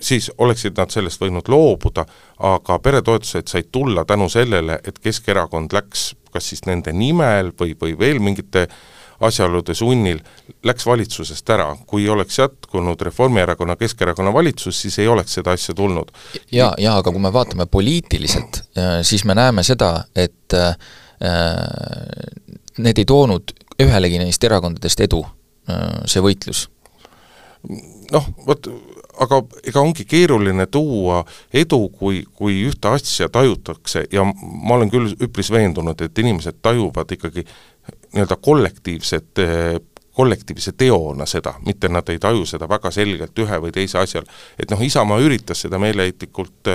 siis 0.00 0.30
oleksid 0.38 0.76
nad 0.76 0.90
sellest 0.90 1.20
võinud 1.20 1.48
loobuda, 1.48 2.04
aga 2.38 2.78
peretoetused 2.78 3.48
said 3.48 3.72
tulla 3.72 4.04
tänu 4.04 4.28
sellele, 4.28 4.80
et 4.84 4.98
Keskerakond 4.98 5.72
läks 5.72 6.12
kas 6.36 6.52
siis 6.52 6.66
nende 6.68 6.92
nimel 6.92 7.52
või, 7.56 7.74
või 7.80 7.96
veel 7.98 8.20
mingite 8.22 8.66
asjaolude 9.24 9.72
sunnil, 9.74 10.18
läks 10.66 10.84
valitsusest 10.86 11.50
ära. 11.54 11.70
kui 11.88 12.08
oleks 12.12 12.38
jätkunud 12.38 13.00
Reformierakonna, 13.00 13.76
Keskerakonna 13.80 14.32
valitsus, 14.32 14.82
siis 14.82 14.98
ei 14.98 15.08
oleks 15.08 15.38
seda 15.38 15.54
asja 15.56 15.74
tulnud. 15.74 16.12
jaa, 16.52 16.74
jaa, 16.78 16.98
aga 17.00 17.12
kui 17.12 17.22
me 17.24 17.32
vaatame 17.32 17.66
poliitiliselt, 17.66 18.60
äh, 18.76 19.00
siis 19.02 19.24
me 19.24 19.34
näeme 19.34 19.64
seda, 19.64 20.04
et 20.16 20.54
äh, 20.54 20.76
need 22.78 22.98
ei 22.98 23.08
toonud 23.08 23.56
ühelegi 23.80 24.20
neist 24.20 24.44
erakondadest 24.44 25.00
edu, 25.08 25.24
äh, 25.70 26.02
see 26.04 26.20
võitlus. 26.20 26.66
noh, 28.12 28.28
vot 28.46 28.68
aga 29.20 29.40
ega 29.64 29.80
ongi 29.80 30.04
keeruline 30.08 30.66
tuua 30.66 31.22
edu, 31.54 31.88
kui, 31.88 32.24
kui 32.34 32.60
ühte 32.68 32.92
asja 32.92 33.28
tajutakse 33.32 34.06
ja 34.12 34.24
ma 34.26 34.76
olen 34.76 34.92
küll 34.92 35.12
üpris 35.28 35.50
veendunud, 35.52 36.00
et 36.00 36.18
inimesed 36.18 36.60
tajuvad 36.62 37.12
ikkagi 37.16 37.46
nii-öelda 38.12 38.36
kollektiivset 38.42 39.44
kollektiivse 40.16 40.72
teona 40.72 41.26
seda, 41.28 41.52
mitte 41.66 41.90
nad 41.92 42.08
ei 42.08 42.18
taju 42.18 42.46
seda 42.48 42.64
väga 42.68 42.88
selgelt 42.94 43.36
ühe 43.42 43.58
või 43.60 43.72
teise 43.72 43.98
asjal. 44.00 44.24
et 44.58 44.70
noh, 44.72 44.80
Isamaa 44.80 45.20
üritas 45.20 45.60
seda 45.66 45.78
meeleheitlikult 45.78 46.70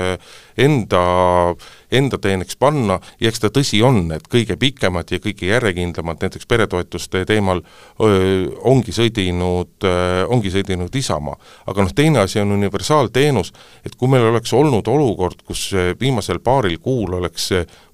enda 0.61 1.01
äh, 1.49 1.71
enda 1.91 2.17
teeneks 2.21 2.57
panna 2.59 2.99
ja 3.19 3.29
eks 3.31 3.43
ta 3.43 3.51
tõsi 3.53 3.81
on, 3.85 4.03
et 4.15 4.27
kõige 4.31 4.57
pikemad 4.59 5.11
ja 5.11 5.19
kõige 5.23 5.49
järjekindlamad 5.51 6.21
näiteks 6.23 6.47
peretoetuste 6.47 7.25
teemal 7.29 7.63
öö, 8.01 8.47
ongi 8.67 8.93
sõdinud, 8.95 9.87
ongi 10.27 10.51
sõdinud 10.53 10.95
Isamaa. 10.95 11.37
aga 11.67 11.83
noh, 11.83 11.93
teine 11.95 12.19
asi 12.19 12.39
on 12.39 12.51
universaalteenus, 12.51 13.53
et 13.85 13.95
kui 13.95 14.09
meil 14.11 14.25
oleks 14.29 14.53
olnud 14.53 14.87
olukord, 14.87 15.43
kus 15.45 15.71
viimasel 15.99 16.39
paaril 16.39 16.77
kuul 16.79 17.13
oleks 17.19 17.49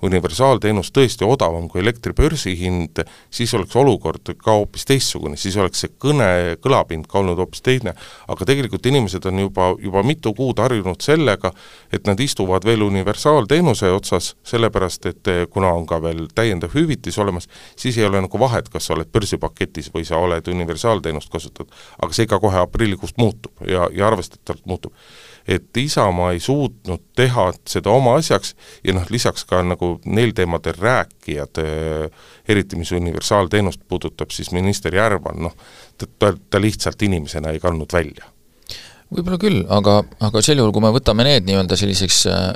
universaalteenus 0.06 0.92
tõesti 0.96 1.26
odavam 1.28 1.68
kui 1.70 1.82
elektri 1.82 2.14
börsihind, 2.14 3.04
siis 3.30 3.54
oleks 3.58 3.76
olukord 3.76 4.34
ka 4.38 4.58
hoopis 4.60 4.86
teistsugune, 4.88 5.38
siis 5.38 5.58
oleks 5.58 5.84
see 5.84 5.94
kõne, 6.02 6.58
kõlapind 6.64 7.08
ka 7.10 7.20
olnud 7.22 7.40
hoopis 7.42 7.64
teine. 7.66 7.94
aga 8.28 8.46
tegelikult 8.46 8.86
inimesed 8.86 9.26
on 9.26 9.40
juba, 9.40 9.70
juba 9.82 10.04
mitu 10.04 10.34
kuud 10.34 10.60
harjunud 10.60 11.02
sellega, 11.02 11.52
et 11.92 12.08
nad 12.08 12.20
istuvad 12.20 12.66
veel 12.66 12.84
universaalteenuse 12.86 13.87
makse 13.88 14.16
otsas, 14.16 14.36
sellepärast 14.44 15.06
et 15.06 15.28
eh, 15.28 15.46
kuna 15.50 15.72
on 15.74 15.86
ka 15.88 16.00
veel 16.02 16.28
täiendav 16.36 16.74
hüvitis 16.76 17.18
olemas, 17.20 17.48
siis 17.76 17.98
ei 17.98 18.06
ole 18.06 18.22
nagu 18.22 18.40
vahet, 18.40 18.70
kas 18.70 18.88
sa 18.88 18.96
oled 18.96 19.10
börsipaketis 19.12 19.92
või 19.94 20.06
sa 20.06 20.18
oled 20.18 20.48
universaalteenust 20.48 21.30
kasutad. 21.30 21.68
aga 22.02 22.14
see 22.14 22.28
ka 22.28 22.40
kohe 22.40 22.58
aprillikuust 22.60 23.18
muutub 23.18 23.52
ja, 23.68 23.90
ja 23.94 24.08
arvestatavalt 24.08 24.66
muutub. 24.66 24.94
et 25.48 25.78
Isamaa 25.78 26.32
ei 26.32 26.40
suutnud 26.40 27.02
teha 27.16 27.52
seda 27.66 27.90
oma 27.90 28.16
asjaks 28.18 28.56
ja 28.84 28.94
noh, 28.94 29.06
lisaks 29.10 29.46
ka 29.46 29.64
nagu 29.64 30.00
neil 30.06 30.34
teemadel 30.34 30.76
rääkijad, 30.80 31.58
eh, 31.58 32.10
eriti 32.48 32.76
mis 32.76 32.92
universaalteenust 32.92 33.82
puudutab, 33.88 34.32
siis 34.32 34.52
minister 34.52 34.96
Järvan, 34.96 35.42
noh, 35.42 35.54
ta, 35.98 36.34
ta 36.50 36.62
lihtsalt 36.62 37.02
inimesena 37.02 37.52
ei 37.52 37.60
kandnud 37.60 37.94
välja 37.94 38.34
võib-olla 39.08 39.38
küll, 39.40 39.62
aga, 39.72 40.02
aga 40.20 40.42
sel 40.44 40.60
juhul, 40.60 40.74
kui 40.76 40.84
me 40.84 40.92
võtame 40.92 41.24
need 41.24 41.46
nii-öelda 41.48 41.78
selliseks 41.80 42.26
Äh, 42.28 42.54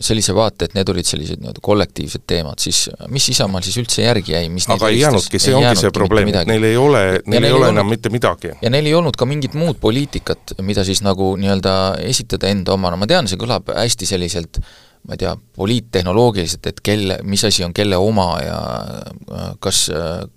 sellise 0.00 0.32
vaate, 0.32 0.64
et 0.64 0.74
need 0.78 0.88
olid 0.88 1.04
sellised 1.04 1.40
nii-öelda 1.42 1.60
kollektiivsed 1.64 2.22
teemad, 2.26 2.56
siis 2.62 2.86
mis 3.12 3.26
Isamaal 3.34 3.64
siis 3.66 3.76
üldse 3.82 4.06
järgi 4.06 4.32
jäi, 4.32 4.46
mis 4.48 4.64
aga 4.72 4.88
ei 4.88 5.02
jäänudki, 5.02 5.40
see 5.42 5.52
ongi 5.56 5.74
see 5.76 5.90
probleem, 5.92 6.30
et 6.32 6.48
neil 6.48 6.64
ei 6.64 6.78
ole, 6.80 7.02
neil 7.28 7.44
ei 7.44 7.52
ole 7.52 7.68
enam 7.68 7.90
mitte 7.92 8.08
midagi. 8.12 8.54
ja 8.62 8.70
neil 8.72 8.88
ei 8.88 8.94
olnud 8.96 9.18
ka 9.18 9.28
mingit 9.28 9.52
muud 9.58 9.76
poliitikat, 9.82 10.54
mida 10.64 10.86
siis 10.88 11.04
nagu 11.04 11.34
nii-öelda 11.36 11.74
esitada 12.00 12.48
enda 12.48 12.72
omana, 12.78 12.96
ma 12.96 13.10
tean, 13.10 13.28
see 13.28 13.40
kõlab 13.40 13.68
hästi 13.76 14.08
selliselt 14.08 14.62
ma 15.02 15.16
ei 15.16 15.20
tea, 15.20 15.34
poliittehnoloogiliselt, 15.58 16.66
et 16.70 16.80
kelle, 16.84 17.18
mis 17.26 17.42
asi 17.44 17.64
on 17.66 17.74
kelle 17.74 17.98
oma 17.98 18.28
ja 18.40 18.58
äh, 18.88 19.52
kas, 19.60 19.84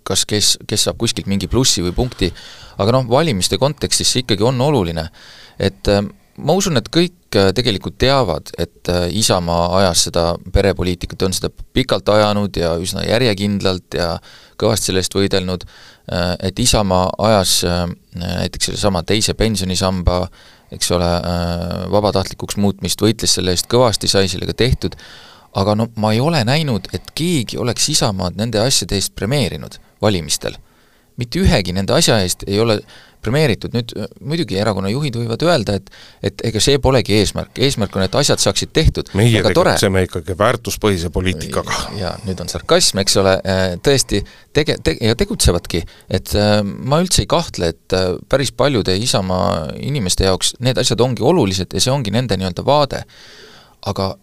kas 0.03 0.25
kes, 0.27 0.51
kes 0.67 0.87
saab 0.89 0.99
kuskilt 1.01 1.29
mingi 1.29 1.47
plussi 1.47 1.85
või 1.85 1.93
punkti, 1.95 2.31
aga 2.81 2.97
noh, 2.97 3.07
valimiste 3.09 3.59
kontekstis 3.61 4.11
see 4.11 4.25
ikkagi 4.25 4.43
on 4.43 4.61
oluline, 4.65 5.05
et 5.61 5.93
äh, 5.93 6.01
ma 6.43 6.55
usun, 6.57 6.77
et 6.79 6.87
kõik 6.91 7.37
äh, 7.37 7.51
tegelikult 7.55 7.97
teavad, 8.01 8.51
et 8.59 8.89
äh, 8.91 9.07
Isamaa 9.15 9.69
ajas 9.79 10.05
seda 10.09 10.25
perepoliitikat, 10.53 11.21
on 11.27 11.35
seda 11.35 11.51
pikalt 11.75 12.09
ajanud 12.11 12.57
ja 12.59 12.73
üsna 12.81 13.05
järjekindlalt 13.05 13.97
ja 13.99 14.15
kõvasti 14.59 14.91
selle 14.91 15.03
eest 15.03 15.15
võidelnud, 15.15 15.63
äh, 16.11 16.33
et 16.49 16.59
Isamaa 16.59 17.07
ajas 17.29 17.61
näiteks 18.15 18.71
sellesama 18.71 19.03
teise 19.07 19.35
pensionisamba, 19.37 20.25
eks 20.75 20.91
ole, 20.95 21.07
vabatahtlikuks 21.93 22.57
muutmist, 22.59 23.01
võitles 23.01 23.35
selle 23.37 23.53
eest 23.53 23.69
kõvasti, 23.71 24.09
sai 24.11 24.27
sellega 24.31 24.55
tehtud, 24.57 24.95
aga 25.55 25.75
no 25.77 25.87
ma 26.01 26.11
ei 26.15 26.19
ole 26.23 26.41
näinud, 26.47 26.89
et 26.95 27.13
keegi 27.15 27.59
oleks 27.61 27.89
Isamaad 27.93 28.39
nende 28.39 28.59
asjade 28.63 28.97
eest 28.97 29.13
premeerinud 29.15 29.77
valimistel. 30.01 30.57
Mitte 31.21 31.41
ühegi 31.43 31.75
nende 31.75 31.95
asja 31.95 32.19
eest 32.23 32.43
ei 32.47 32.59
ole 32.59 32.79
premeeritud, 33.25 33.73
nüüd 33.75 33.93
muidugi 34.25 34.57
erakonna 34.61 34.91
juhid 34.91 35.17
võivad 35.17 35.43
öelda, 35.45 35.77
et 35.79 35.89
et 36.25 36.41
ega 36.49 36.61
see 36.63 36.77
polegi 36.81 37.15
eesmärk, 37.19 37.57
eesmärk 37.67 37.95
on, 37.97 38.05
et 38.05 38.17
asjad 38.19 38.41
saaksid 38.41 38.71
tehtud. 38.75 39.09
meie 39.17 39.41
tegutseme 39.45 40.05
ikkagi 40.05 40.35
väärtuspõhise 40.37 41.11
poliitikaga. 41.13 41.79
ja 41.99 42.15
nüüd 42.27 42.41
on 42.41 42.51
sarkasm, 42.51 43.01
eks 43.01 43.17
ole, 43.21 43.37
äh, 43.41 43.63
tõesti, 43.85 44.21
tege-, 44.53 44.77
te-, 44.83 44.97
ja 45.01 45.17
tegutsevadki, 45.17 45.83
et 46.19 46.35
äh, 46.37 46.59
ma 46.63 47.01
üldse 47.03 47.23
ei 47.25 47.31
kahtle, 47.31 47.73
et 47.75 47.97
äh, 47.97 48.13
päris 48.29 48.53
paljude 48.53 48.95
Isamaa 48.97 49.71
inimeste 49.79 50.29
jaoks 50.29 50.55
need 50.65 50.77
asjad 50.81 51.01
ongi 51.01 51.25
olulised 51.25 51.73
ja 51.73 51.81
see 51.81 51.93
ongi 51.93 52.13
nende 52.13 52.37
nii-öelda 52.37 52.65
vaade. 52.65 53.03
aga 53.85 54.15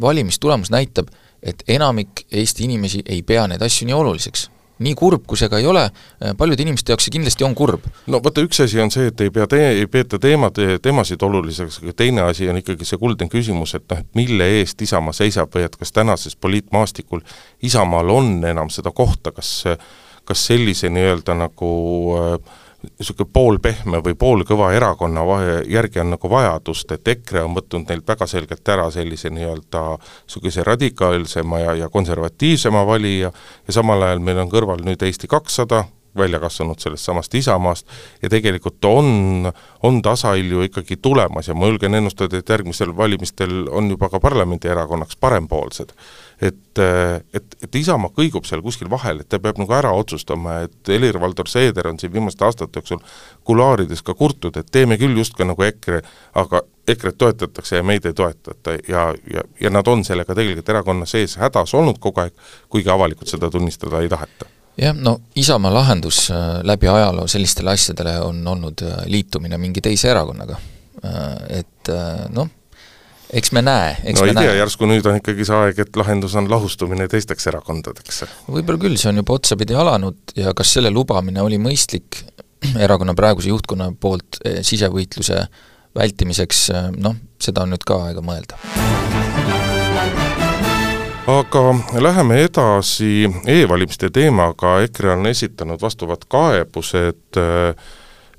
valimistulemus 0.00 0.70
näitab, 0.70 1.08
et 1.42 1.62
enamik 1.70 2.26
Eesti 2.32 2.64
inimesi 2.66 3.02
ei 3.06 3.22
pea 3.22 3.46
neid 3.50 3.62
asju 3.62 3.86
nii 3.86 3.94
oluliseks 3.94 4.48
nii 4.84 4.94
kurb, 4.98 5.24
kui 5.26 5.38
see 5.40 5.50
ka 5.50 5.60
ei 5.60 5.66
ole, 5.68 5.84
äh, 5.88 6.34
paljude 6.38 6.64
inimeste 6.64 6.92
jaoks 6.92 7.08
see 7.08 7.14
kindlasti 7.18 7.46
on 7.46 7.54
kurb. 7.58 7.86
no 8.06 8.22
vaata, 8.24 8.44
üks 8.46 8.62
asi 8.64 8.80
on 8.82 8.92
see, 8.94 9.10
et 9.12 9.20
ei 9.24 9.30
pea 9.34 9.46
tee, 9.50 9.70
ei 9.80 9.86
peeta 9.90 10.20
teemad, 10.22 10.58
teemasid 10.82 11.22
oluliseks, 11.22 11.80
aga 11.82 11.94
teine 12.02 12.26
asi 12.26 12.48
on 12.50 12.60
ikkagi 12.62 12.88
see 12.88 13.00
kuldne 13.00 13.30
küsimus, 13.32 13.74
et 13.78 13.86
noh, 13.90 14.02
et 14.02 14.18
mille 14.18 14.50
eest 14.58 14.82
Isamaa 14.82 15.16
seisab 15.16 15.54
või 15.54 15.66
et 15.68 15.76
kas 15.76 15.92
tänases 15.92 16.36
poliitmaastikul 16.36 17.24
Isamaal 17.62 18.14
on 18.14 18.36
enam 18.44 18.70
seda 18.72 18.94
kohta, 18.94 19.32
kas 19.32 19.66
kas 20.28 20.42
sellise 20.50 20.90
nii-öelda 20.92 21.34
nagu 21.38 21.68
äh, 22.18 22.56
niisugune 22.82 23.30
poolpehme 23.32 23.98
või 24.04 24.14
poolkõva 24.14 24.70
erakonna 24.76 25.24
järgi 25.66 26.00
on 26.00 26.12
nagu 26.14 26.30
vajadust, 26.30 26.92
et 26.94 27.08
EKRE 27.14 27.42
on 27.42 27.56
võtnud 27.56 27.90
neilt 27.90 28.06
väga 28.06 28.26
selgelt 28.30 28.68
ära 28.68 28.86
sellise 28.94 29.30
nii-öelda 29.34 29.84
niisuguse 29.98 30.64
radikaalsema 30.66 31.60
ja, 31.64 31.74
ja 31.74 31.88
konservatiivsema 31.88 32.86
valija 32.86 33.32
ja 33.66 33.72
samal 33.74 34.02
ajal 34.02 34.22
meil 34.22 34.38
on 34.44 34.52
kõrval 34.52 34.84
nüüd 34.86 35.02
Eesti 35.02 35.26
kakssada, 35.26 35.84
välja 36.16 36.40
kasvanud 36.40 36.78
sellest 36.78 37.04
samast 37.04 37.34
Isamaast 37.34 37.86
ja 38.22 38.28
tegelikult 38.28 38.84
on, 38.84 39.52
on 39.82 40.02
tasahilju 40.02 40.58
ju 40.58 40.68
ikkagi 40.68 40.96
tulemas 40.96 41.48
ja 41.48 41.54
ma 41.54 41.66
julgen 41.66 41.94
ennustada, 41.94 42.38
et 42.38 42.48
järgmisel 42.48 42.96
valimistel 42.96 43.68
on 43.70 43.90
juba 43.90 44.08
ka 44.08 44.20
parlamendierakonnaks 44.20 45.16
parempoolsed. 45.16 45.92
et, 46.42 46.78
et, 47.34 47.56
et 47.62 47.74
Isamaa 47.74 48.10
kõigub 48.14 48.46
seal 48.46 48.62
kuskil 48.62 48.90
vahel, 48.90 49.20
et 49.20 49.28
ta 49.28 49.40
peab 49.42 49.58
nagu 49.58 49.74
ära 49.74 49.90
otsustama, 49.92 50.60
et 50.68 50.88
Helir-Valdor 50.88 51.48
Seeder 51.50 51.88
on 51.88 51.98
siin 51.98 52.12
viimaste 52.12 52.44
aastate 52.44 52.78
jooksul 52.78 53.02
kuluaarides 53.44 54.02
ka 54.02 54.14
kurtnud, 54.14 54.56
et 54.56 54.70
teeme 54.70 54.98
küll 54.98 55.18
justkui 55.18 55.46
nagu 55.48 55.62
EKRE, 55.62 56.02
aga 56.34 56.62
EKRE-t 56.88 57.18
toetatakse 57.18 57.76
ja 57.76 57.82
meid 57.82 58.06
ei 58.06 58.14
toetata 58.14 58.78
ja, 58.88 59.10
ja, 59.34 59.42
ja 59.60 59.70
nad 59.70 59.86
on 59.86 60.04
sellega 60.04 60.34
tegelikult 60.34 60.68
erakonna 60.68 61.06
sees 61.06 61.36
hädas 61.36 61.74
olnud 61.74 61.98
kogu 62.00 62.22
aeg, 62.22 62.38
kuigi 62.68 62.90
avalikult 62.90 63.28
seda 63.28 63.50
tunnistada 63.50 64.00
ei 64.00 64.08
taheta 64.08 64.57
jah, 64.78 64.94
no 64.94 65.20
Isamaa 65.36 65.72
lahendus 65.74 66.30
äh, 66.30 66.60
läbi 66.62 66.88
ajaloo 66.88 67.26
sellistele 67.26 67.70
asjadele 67.70 68.18
on 68.20 68.46
olnud 68.46 68.82
äh, 68.82 69.02
liitumine 69.06 69.58
mingi 69.58 69.82
teise 69.84 70.10
erakonnaga. 70.12 70.58
Äh, 71.04 71.60
et 71.60 71.90
noh, 72.34 72.48
eks 73.32 73.52
me 73.56 73.62
näe, 73.64 73.94
eks 74.10 74.20
no 74.20 74.26
me 74.26 74.34
ei 74.34 74.48
tea, 74.48 74.56
järsku 74.60 74.88
nüüd 74.88 75.06
on 75.08 75.18
ikkagi 75.20 75.46
see 75.48 75.56
aeg, 75.56 75.78
et 75.84 75.96
lahendus 75.96 76.34
on 76.38 76.50
lahustumine 76.50 77.08
teisteks 77.08 77.48
erakondadeks. 77.52 78.24
võib-olla 78.48 78.82
küll, 78.82 78.98
see 79.00 79.10
on 79.12 79.22
juba 79.22 79.38
otsapidi 79.38 79.78
alanud 79.78 80.36
ja 80.36 80.52
kas 80.56 80.74
selle 80.76 80.92
lubamine 80.92 81.42
oli 81.44 81.60
mõistlik 81.62 82.22
erakonna 82.86 83.16
praeguse 83.18 83.52
juhtkonna 83.52 83.92
poolt 84.00 84.42
sisevõitluse 84.44 85.46
vältimiseks, 85.96 86.68
noh, 87.00 87.16
seda 87.40 87.64
on 87.64 87.72
nüüd 87.74 87.88
ka 87.88 88.02
aega 88.10 88.22
mõelda 88.22 88.60
aga 91.28 91.74
läheme 92.00 92.42
edasi 92.46 93.28
e-valimiste 93.46 94.08
teemaga, 94.10 94.78
EKRE 94.86 95.12
on 95.12 95.26
esitanud 95.28 95.80
vastavad 95.82 96.24
kaebused 96.28 97.36
äh, 97.36 97.68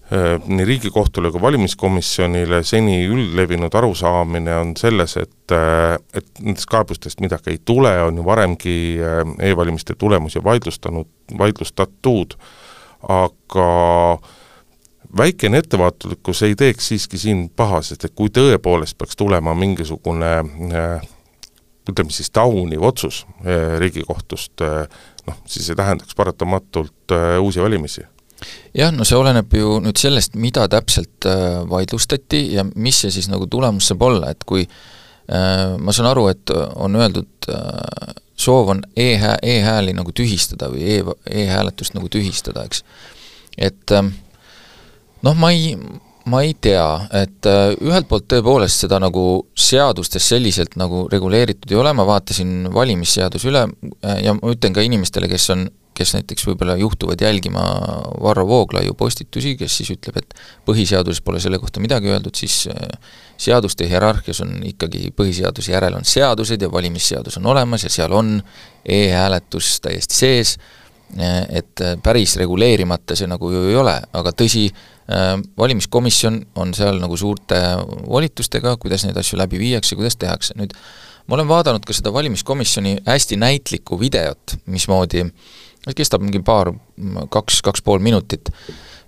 äh, 0.09 0.47
nii 0.47 0.65
Riigikohtule 0.65 1.31
kui 1.31 1.41
valimiskomisjonile, 1.41 2.63
seni 2.65 3.03
üldlevinud 3.05 3.77
arusaamine 3.77 4.55
on 4.57 4.73
selles, 4.77 5.17
et 5.21 5.53
äh, 5.53 5.99
et 6.17 6.41
nendest 6.41 6.69
kaebustest 6.71 7.21
midagi 7.21 7.53
ei 7.53 7.61
tule, 7.65 7.93
on 8.07 8.17
ju 8.17 8.25
varemgi 8.25 8.75
e-valimiste 9.51 9.93
tulemusi 9.97 10.41
vaidlustanud, 10.43 11.07
vaidlustatud, 11.37 12.33
aga 13.05 13.69
väikene 15.17 15.61
ettevaatlikkus 15.61 16.41
ei 16.49 16.57
teeks 16.57 16.89
siiski 16.89 17.21
siin 17.21 17.47
paha, 17.55 17.83
sest 17.85 18.09
et 18.09 18.17
kui 18.17 18.33
tõepoolest 18.33 18.97
peaks 18.97 19.17
tulema 19.17 19.53
mingisugune 19.53 20.33
äh, 20.73 21.07
ütleme 21.91 22.13
siis 22.13 22.31
tauniv 22.33 22.83
otsus 22.89 23.23
eh, 23.43 23.77
Riigikohtust, 23.81 24.61
eh, 24.65 25.01
noh, 25.27 25.41
siis 25.49 25.69
see 25.69 25.77
tähendaks 25.77 26.15
paratamatult 26.17 27.15
eh, 27.15 27.35
uusi 27.41 27.61
valimisi 27.63 28.05
jah, 28.77 28.93
no 28.95 29.07
see 29.07 29.17
oleneb 29.19 29.53
ju 29.53 29.79
nüüd 29.83 29.99
sellest, 29.99 30.37
mida 30.39 30.67
täpselt 30.71 31.27
vaidlustati 31.69 32.45
ja 32.53 32.63
mis 32.75 33.01
see 33.03 33.11
siis 33.11 33.27
nagu 33.31 33.49
tulemus 33.51 33.89
saab 33.91 34.05
olla, 34.07 34.31
et 34.31 34.45
kui 34.47 34.63
ma 35.29 35.93
saan 35.93 36.07
aru, 36.09 36.23
et 36.31 36.49
on 36.81 36.95
öeldud, 36.97 37.49
soov 38.39 38.71
on 38.73 38.79
e-hää-, 38.97 39.35
e-hääli 39.43 39.91
nagu 39.93 40.13
tühistada 40.15 40.71
või 40.71 40.87
e, 40.87 40.95
e-hääletust 41.43 41.93
nagu 41.93 42.09
tühistada, 42.09 42.63
eks. 42.65 42.81
et 43.59 43.93
noh, 43.93 45.35
ma 45.35 45.51
ei, 45.53 45.75
ma 46.29 46.43
ei 46.45 46.53
tea, 46.61 46.85
et 47.21 47.49
äh, 47.49 47.73
ühelt 47.85 48.07
poolt 48.09 48.27
tõepoolest 48.31 48.85
seda 48.85 48.99
nagu 49.01 49.23
seadustes 49.57 50.29
selliselt 50.31 50.77
nagu 50.79 51.07
reguleeritud 51.11 51.71
ei 51.73 51.79
ole, 51.79 51.93
ma 51.97 52.05
vaatasin 52.07 52.69
valimisseaduse 52.73 53.49
üle 53.51 53.65
äh, 53.65 54.21
ja 54.25 54.35
ma 54.37 54.53
ütlen 54.53 54.75
ka 54.75 54.85
inimestele, 54.85 55.29
kes 55.31 55.49
on, 55.55 55.67
kes 55.97 56.13
näiteks 56.15 56.45
võib-olla 56.47 56.77
juhtuvad 56.79 57.19
jälgima 57.21 57.63
Varro 58.23 58.45
Vooglaiu 58.47 58.95
postitusi, 58.97 59.55
kes 59.59 59.79
siis 59.81 59.91
ütleb, 59.97 60.21
et 60.21 60.37
põhiseaduses 60.67 61.23
pole 61.25 61.41
selle 61.43 61.59
kohta 61.59 61.83
midagi 61.83 62.11
öeldud, 62.13 62.37
siis 62.39 62.61
äh, 62.71 63.15
seaduste 63.39 63.87
hierarhias 63.89 64.43
on 64.45 64.59
ikkagi 64.69 65.13
põhiseaduse 65.15 65.73
järel 65.73 65.99
on 65.99 66.07
seadused 66.07 66.61
ja 66.61 66.71
valimisseadus 66.71 67.39
on 67.41 67.49
olemas 67.53 67.87
ja 67.87 67.93
seal 67.93 68.15
on 68.15 68.37
e-hääletus 68.85 69.79
täiesti 69.83 70.21
sees, 70.23 70.57
et 71.17 71.81
päris 72.03 72.35
reguleerimata 72.37 73.15
see 73.17 73.27
nagu 73.27 73.49
ju 73.49 73.63
ei 73.71 73.77
ole, 73.79 73.95
aga 74.13 74.33
tõsi, 74.37 74.67
Äh, 75.09 75.39
valimiskomisjon 75.57 76.35
on 76.61 76.73
seal 76.77 76.99
nagu 77.01 77.15
suurte 77.17 77.57
volitustega, 78.05 78.75
kuidas 78.77 79.07
neid 79.07 79.17
asju 79.17 79.39
läbi 79.39 79.57
viiakse, 79.57 79.95
kuidas 79.97 80.19
tehakse, 80.21 80.53
nüüd 80.59 80.75
ma 81.25 81.37
olen 81.37 81.47
vaadanud 81.49 81.85
ka 81.87 81.95
seda 81.97 82.11
valimiskomisjoni 82.13 82.91
hästi 83.07 83.39
näitlikku 83.41 83.97
videot, 83.97 84.53
mismoodi, 84.69 85.23
kestab 85.97 86.21
mingi 86.21 86.43
paar, 86.45 86.69
kaks, 87.33 87.63
kaks 87.65 87.81
pool 87.81 88.03
minutit, 88.05 88.51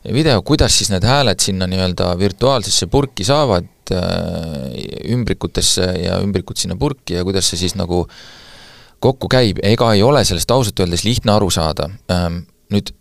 video, 0.10 0.42
kuidas 0.42 0.80
siis 0.80 0.90
need 0.90 1.06
hääled 1.06 1.44
sinna 1.44 1.70
nii-öelda 1.70 2.16
virtuaalsesse 2.18 2.90
purki 2.90 3.28
saavad, 3.28 3.70
äh, 3.94 5.06
ümbrikutesse 5.14 5.86
ja 6.02 6.18
ümbrikud 6.26 6.58
sinna 6.58 6.80
purki 6.82 7.20
ja 7.20 7.28
kuidas 7.28 7.54
see 7.54 7.62
siis 7.62 7.78
nagu 7.78 8.08
kokku 9.02 9.30
käib, 9.32 9.62
ega 9.66 9.94
ei 9.96 10.04
ole 10.06 10.24
sellest 10.28 10.52
ausalt 10.54 10.80
öeldes 10.84 11.06
lihtne 11.08 11.34
aru 11.34 11.50
saada. 11.54 11.90
Ähm, 12.12 12.44
nüüd 12.72 12.94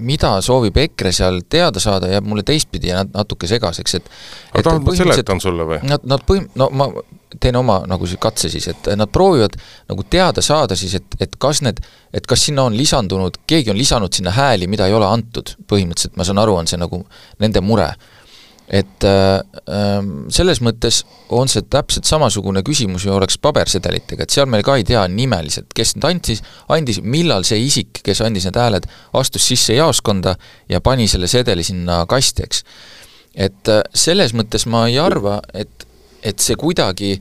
mida 0.00 0.32
soovib 0.44 0.76
EKRE 0.80 1.12
seal 1.12 1.40
teada 1.52 1.80
saada, 1.82 2.08
jääb 2.08 2.26
mulle 2.26 2.42
teistpidi 2.46 2.94
natuke 3.12 3.48
segaseks, 3.50 3.96
et 3.98 4.06
aga 4.54 4.62
tahad, 4.64 4.84
ma 4.86 4.94
seletan 4.96 5.42
sulle 5.42 5.66
või? 5.68 5.80
Nad, 5.86 6.06
nad 6.08 6.24
põhim-, 6.26 6.48
no 6.58 6.70
ma 6.72 6.88
teen 7.40 7.58
oma 7.60 7.80
nagu 7.88 8.08
katse 8.20 8.50
siis, 8.50 8.70
et 8.72 8.88
nad 8.98 9.10
proovivad 9.12 9.58
nagu 9.90 10.04
teada 10.10 10.42
saada 10.42 10.78
siis, 10.78 10.96
et, 10.98 11.18
et 11.20 11.36
kas 11.38 11.60
need, 11.66 11.82
et 12.16 12.26
kas 12.26 12.46
sinna 12.48 12.64
on 12.70 12.76
lisandunud, 12.78 13.42
keegi 13.50 13.70
on 13.74 13.78
lisanud 13.78 14.16
sinna 14.16 14.32
hääli, 14.34 14.66
mida 14.70 14.88
ei 14.88 14.96
ole 14.96 15.06
antud, 15.06 15.54
põhimõtteliselt 15.70 16.16
ma 16.18 16.26
saan 16.26 16.40
aru, 16.42 16.56
on 16.62 16.70
see 16.70 16.80
nagu 16.80 17.04
nende 17.42 17.62
mure 17.64 17.92
et 18.70 19.04
äh, 19.04 19.40
ähm, 19.66 20.28
selles 20.30 20.60
mõttes 20.62 21.00
on 21.34 21.50
see 21.50 21.64
täpselt 21.66 22.06
samasugune 22.06 22.62
küsimus 22.66 23.02
ju 23.02 23.16
oleks 23.16 23.40
pabersedelitega, 23.42 24.22
et 24.22 24.34
seal 24.34 24.46
me 24.50 24.62
ka 24.66 24.76
ei 24.78 24.86
tea 24.86 25.02
nimeliselt, 25.10 25.72
kes 25.74 25.96
need 25.96 26.06
andis, 26.06 26.44
andis, 26.70 27.00
millal 27.02 27.46
see 27.48 27.58
isik, 27.66 27.98
kes 28.06 28.22
andis 28.22 28.46
need 28.46 28.60
hääled, 28.60 28.86
astus 29.18 29.48
sisse 29.50 29.74
jaoskonda 29.74 30.36
ja 30.70 30.80
pani 30.80 31.08
selle 31.10 31.26
sedeli 31.30 31.66
sinna 31.66 32.04
kasti, 32.10 32.46
eks. 32.46 32.64
et 33.34 33.74
äh, 33.74 33.82
selles 33.90 34.38
mõttes 34.38 34.68
ma 34.70 34.86
ei 34.86 35.02
arva, 35.02 35.40
et, 35.50 35.86
et 36.22 36.38
see 36.38 36.54
kuidagi 36.54 37.16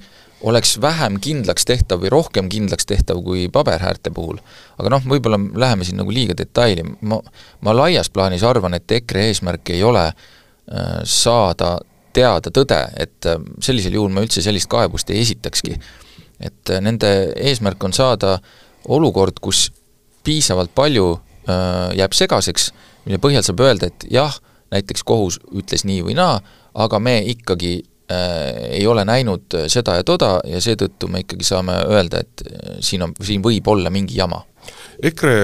oleks 0.46 0.78
vähem 0.80 1.18
kindlaks 1.20 1.66
tehtav 1.68 2.04
või 2.04 2.14
rohkem 2.14 2.48
kindlaks 2.48 2.86
tehtav 2.88 3.18
kui 3.26 3.50
paberhäälte 3.52 4.14
puhul. 4.14 4.38
aga 4.78 4.94
noh, 4.94 5.02
võib-olla 5.18 5.42
läheme 5.66 5.84
siin 5.84 5.98
nagu 5.98 6.14
liiga 6.14 6.38
detaili, 6.38 6.86
ma, 7.02 7.18
ma 7.66 7.74
laias 7.74 8.14
plaanis 8.14 8.46
arvan, 8.46 8.78
et 8.78 9.00
EKRE 9.02 9.32
eesmärk 9.34 9.74
ei 9.74 9.82
ole 9.84 10.12
äh, 10.14 10.28
saada 11.04 11.78
teada 12.14 12.52
tõde, 12.54 12.80
et 13.00 13.28
äh, 13.30 13.40
sellisel 13.64 13.96
juhul 13.98 14.14
ma 14.14 14.24
üldse 14.26 14.44
sellist 14.46 14.70
kaebust 14.72 15.12
ei 15.14 15.24
esitakski. 15.24 15.78
et 16.40 16.72
äh, 16.72 16.82
nende 16.82 17.34
eesmärk 17.36 17.84
on 17.84 17.94
saada 17.94 18.40
olukord, 18.88 19.40
kus 19.42 19.70
piisavalt 20.24 20.72
palju 20.76 21.20
jääb 21.98 22.14
segaseks, 22.14 22.68
mille 23.06 23.18
põhjal 23.18 23.42
saab 23.42 23.62
öelda, 23.66 23.88
et 23.90 24.04
jah, 24.14 24.36
näiteks 24.70 25.02
kohus 25.04 25.40
ütles 25.50 25.82
nii 25.88 26.04
või 26.06 26.14
naa, 26.14 26.36
aga 26.78 27.00
me 27.02 27.16
ikkagi 27.32 27.72
äh, 28.12 28.76
ei 28.78 28.86
ole 28.88 29.06
näinud 29.08 29.58
seda 29.72 29.98
ja 29.98 30.06
toda 30.06 30.36
ja 30.46 30.62
seetõttu 30.62 31.10
me 31.10 31.24
ikkagi 31.24 31.48
saame 31.48 31.80
öelda, 31.90 32.22
et 32.22 32.44
siin 32.86 33.08
on, 33.08 33.16
siin 33.26 33.42
võib 33.44 33.68
olla 33.68 33.90
mingi 33.90 34.20
jama. 34.20 34.44
EKRE 35.04 35.40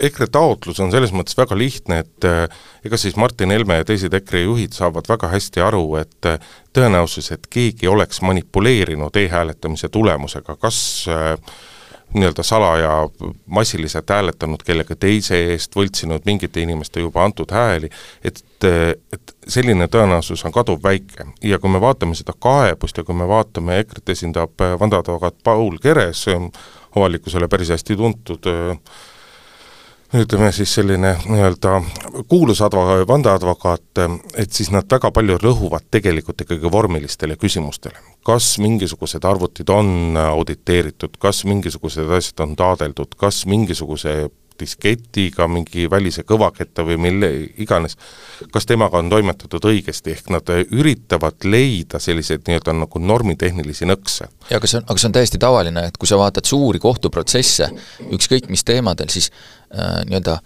EKRE 0.00 0.26
taotlus 0.32 0.80
on 0.80 0.92
selles 0.92 1.12
mõttes 1.12 1.36
väga 1.38 1.56
lihtne, 1.58 2.00
et 2.04 2.26
äh, 2.28 2.62
ega 2.86 2.98
siis 3.00 3.16
Martin 3.20 3.52
Helme 3.52 3.80
ja 3.80 3.86
teised 3.88 4.14
EKRE 4.16 4.44
juhid 4.46 4.76
saavad 4.76 5.08
väga 5.10 5.28
hästi 5.32 5.64
aru, 5.64 5.84
et 6.00 6.28
äh, 6.28 6.38
tõenäosus, 6.76 7.32
et 7.34 7.50
keegi 7.50 7.88
oleks 7.90 8.22
manipuleerinud 8.24 9.16
e-hääletamise 9.20 9.90
tulemusega, 9.92 10.56
kas 10.60 10.80
äh, 11.10 11.34
nii-öelda 12.14 12.42
salaja 12.42 12.94
massiliselt 13.46 14.10
hääletanud 14.10 14.62
kellegi 14.66 14.96
teise 14.98 15.36
eest, 15.52 15.76
võltsinud 15.76 16.24
mingite 16.26 16.62
inimeste 16.62 17.04
juba 17.04 17.22
antud 17.24 17.52
hääli, 17.54 17.90
et, 18.24 18.42
et 19.12 19.34
selline 19.46 19.86
tõenäosus 19.86 20.42
on 20.48 20.52
kaduvväike. 20.52 21.28
ja 21.44 21.58
kui 21.58 21.70
me 21.70 21.80
vaatame 21.80 22.18
seda 22.18 22.34
kaebust 22.38 22.98
ja 22.98 23.04
kui 23.04 23.14
me 23.14 23.28
vaatame, 23.28 23.78
EKRE-t 23.84 24.16
esindab 24.16 24.66
vandeadvokaat 24.80 25.38
Paul 25.44 25.78
Keres, 25.78 26.26
avalikkusele 26.96 27.48
päris 27.48 27.70
hästi 27.70 27.96
tuntud 27.96 28.50
äh, 28.50 28.76
ütleme 30.14 30.52
siis 30.52 30.74
selline 30.74 31.14
nii-öelda 31.26 31.82
kuulus 32.28 32.60
adva-, 32.66 33.04
vandeadvokaat, 33.08 34.02
et 34.36 34.52
siis 34.52 34.70
nad 34.74 34.88
väga 34.90 35.10
palju 35.14 35.38
rõhuvad 35.38 35.86
tegelikult 35.90 36.42
ikkagi 36.46 36.72
vormilistele 36.72 37.36
küsimustele. 37.36 37.98
kas 38.24 38.58
mingisugused 38.58 39.24
arvutid 39.24 39.68
on 39.72 40.16
auditeeritud, 40.16 41.16
kas 41.18 41.44
mingisugused 41.44 42.10
asjad 42.16 42.42
on 42.44 42.56
taadeldud, 42.56 43.14
kas 43.16 43.46
mingisuguse 43.46 44.28
disketiga, 44.60 45.48
mingi 45.50 45.86
välise 45.90 46.24
kõvaketta 46.28 46.84
või 46.86 46.98
mille 47.00 47.30
iganes, 47.62 47.96
kas 48.52 48.68
temaga 48.68 49.00
on 49.00 49.10
toimetatud 49.12 49.64
õigesti, 49.72 50.14
ehk 50.16 50.30
nad 50.34 50.52
üritavad 50.70 51.48
leida 51.48 52.00
selliseid 52.02 52.46
nii-öelda 52.48 52.76
nagu 52.82 53.02
normitehnilisi 53.02 53.88
nõkse. 53.88 54.28
ja 54.50 54.60
aga 54.60 54.70
see 54.70 54.80
on, 54.80 54.86
aga 54.88 55.02
see 55.02 55.10
on 55.10 55.16
täiesti 55.18 55.42
tavaline, 55.42 55.86
et 55.90 55.98
kui 56.00 56.08
sa 56.10 56.18
vaatad 56.20 56.48
suuri 56.48 56.82
kohtuprotsesse, 56.82 57.70
ükskõik 58.16 58.50
mis 58.52 58.64
teemadel, 58.64 59.10
siis 59.12 59.30
äh, 59.74 60.02
nii-öelda 60.08 60.40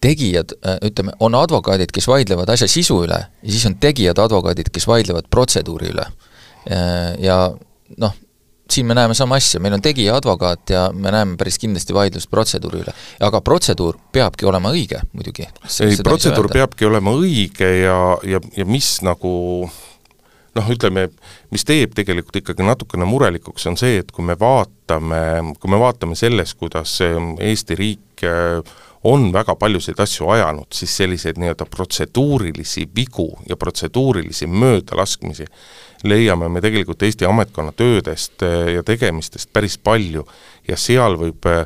tegijad 0.00 0.54
äh,, 0.62 0.78
ütleme, 0.88 1.12
on 1.20 1.34
advokaadid, 1.34 1.92
kes 1.94 2.08
vaidlevad 2.08 2.50
asja 2.54 2.68
sisu 2.70 3.02
üle 3.06 3.18
ja 3.18 3.50
siis 3.50 3.66
on 3.66 3.78
tegijad 3.82 4.18
advokaadid, 4.22 4.70
kes 4.72 4.86
vaidlevad 4.86 5.30
protseduuri 5.30 5.92
üle 5.94 6.06
äh,. 6.70 7.14
Ja 7.18 7.38
noh, 7.98 8.14
siin 8.72 8.86
me 8.86 8.94
näeme 8.94 9.14
sama 9.14 9.38
asja, 9.40 9.60
meil 9.60 9.76
on 9.78 9.82
tegija 9.82 10.16
advokaat 10.16 10.70
ja 10.70 10.88
me 10.92 11.12
näeme 11.14 11.36
päris 11.40 11.58
kindlasti 11.58 11.94
vaidlust 11.94 12.30
protseduuri 12.30 12.82
üle. 12.84 12.94
aga 13.20 13.40
protseduur 13.40 13.98
peabki 14.12 14.46
olema 14.46 14.72
õige 14.74 15.00
muidugi. 15.12 15.48
ei, 15.84 15.98
protseduur 16.04 16.50
peabki 16.52 16.88
olema 16.88 17.14
õige 17.16 17.70
ja, 17.82 17.98
ja, 18.28 18.40
ja 18.56 18.66
mis 18.68 18.98
nagu 19.06 19.70
noh, 20.58 20.70
ütleme, 20.72 21.08
mis 21.54 21.64
teeb 21.68 21.94
tegelikult 21.96 22.40
ikkagi 22.40 22.66
natukene 22.66 23.06
murelikuks, 23.08 23.66
on 23.70 23.78
see, 23.80 24.00
et 24.02 24.12
kui 24.14 24.26
me 24.26 24.36
vaatame, 24.38 25.54
kui 25.60 25.70
me 25.70 25.80
vaatame 25.80 26.18
selles, 26.18 26.54
kuidas 26.58 26.98
Eesti 27.04 27.78
riik 27.78 28.26
on 29.04 29.32
väga 29.32 29.54
paljusid 29.54 30.00
asju 30.00 30.28
ajanud, 30.34 30.66
siis 30.74 30.96
selliseid 30.96 31.38
nii-öelda 31.38 31.66
protseduurilisi 31.70 32.88
vigu 32.96 33.28
ja 33.48 33.56
protseduurilisi 33.56 34.46
möödalaskmisi 34.46 35.46
leiame 36.04 36.48
me 36.48 36.60
tegelikult 36.60 37.02
Eesti 37.02 37.26
ametkonna 37.26 37.72
töödest 37.72 38.42
eh, 38.42 38.74
ja 38.74 38.82
tegemistest 38.82 39.52
päris 39.52 39.78
palju. 39.78 40.24
Ja 40.68 40.76
seal 40.76 41.18
võib 41.18 41.46
eh, 41.50 41.64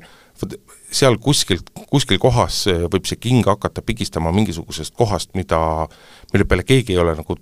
seal 0.93 1.17
kuskilt, 1.23 1.71
kuskil 1.91 2.21
kohas 2.23 2.67
eh, 2.71 2.85
võib 2.93 3.09
see 3.09 3.21
king 3.21 3.47
hakata 3.47 3.85
pigistama 3.85 4.33
mingisugusest 4.33 4.97
kohast, 4.97 5.33
mida, 5.39 5.89
mille 6.33 6.49
peale 6.49 6.67
keegi 6.69 6.97
ei 6.97 7.03
ole 7.03 7.17
nagu 7.19 7.39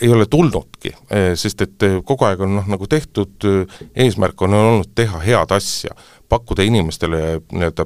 ei 0.00 0.08
ole 0.08 0.24
tulnudki, 0.24 0.94
sest 1.36 1.60
et 1.60 1.84
kogu 2.08 2.24
aeg 2.24 2.40
on 2.40 2.54
noh, 2.56 2.68
nagu 2.72 2.86
tehtud, 2.88 3.44
eesmärk 3.92 4.40
on 4.46 4.54
olnud 4.56 4.94
teha 4.96 5.18
head 5.20 5.52
asja, 5.52 5.92
pakkuda 6.32 6.64
inimestele 6.64 7.20
nii-öelda 7.52 7.84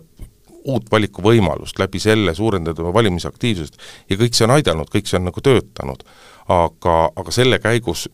uut 0.64 0.90
valikuvõimalust, 0.90 1.78
läbi 1.78 2.00
selle 2.00 2.34
suurendada 2.34 2.92
valimisaktiivsust 2.94 3.76
ja 4.10 4.16
kõik 4.16 4.36
see 4.36 4.46
on 4.46 4.54
aidanud, 4.56 4.88
kõik 4.92 5.10
see 5.10 5.18
on 5.20 5.28
nagu 5.28 5.42
töötanud 5.44 6.04
aga, 6.48 6.96
aga 7.16 7.34
selle 7.34 7.58
käigus 7.62 8.08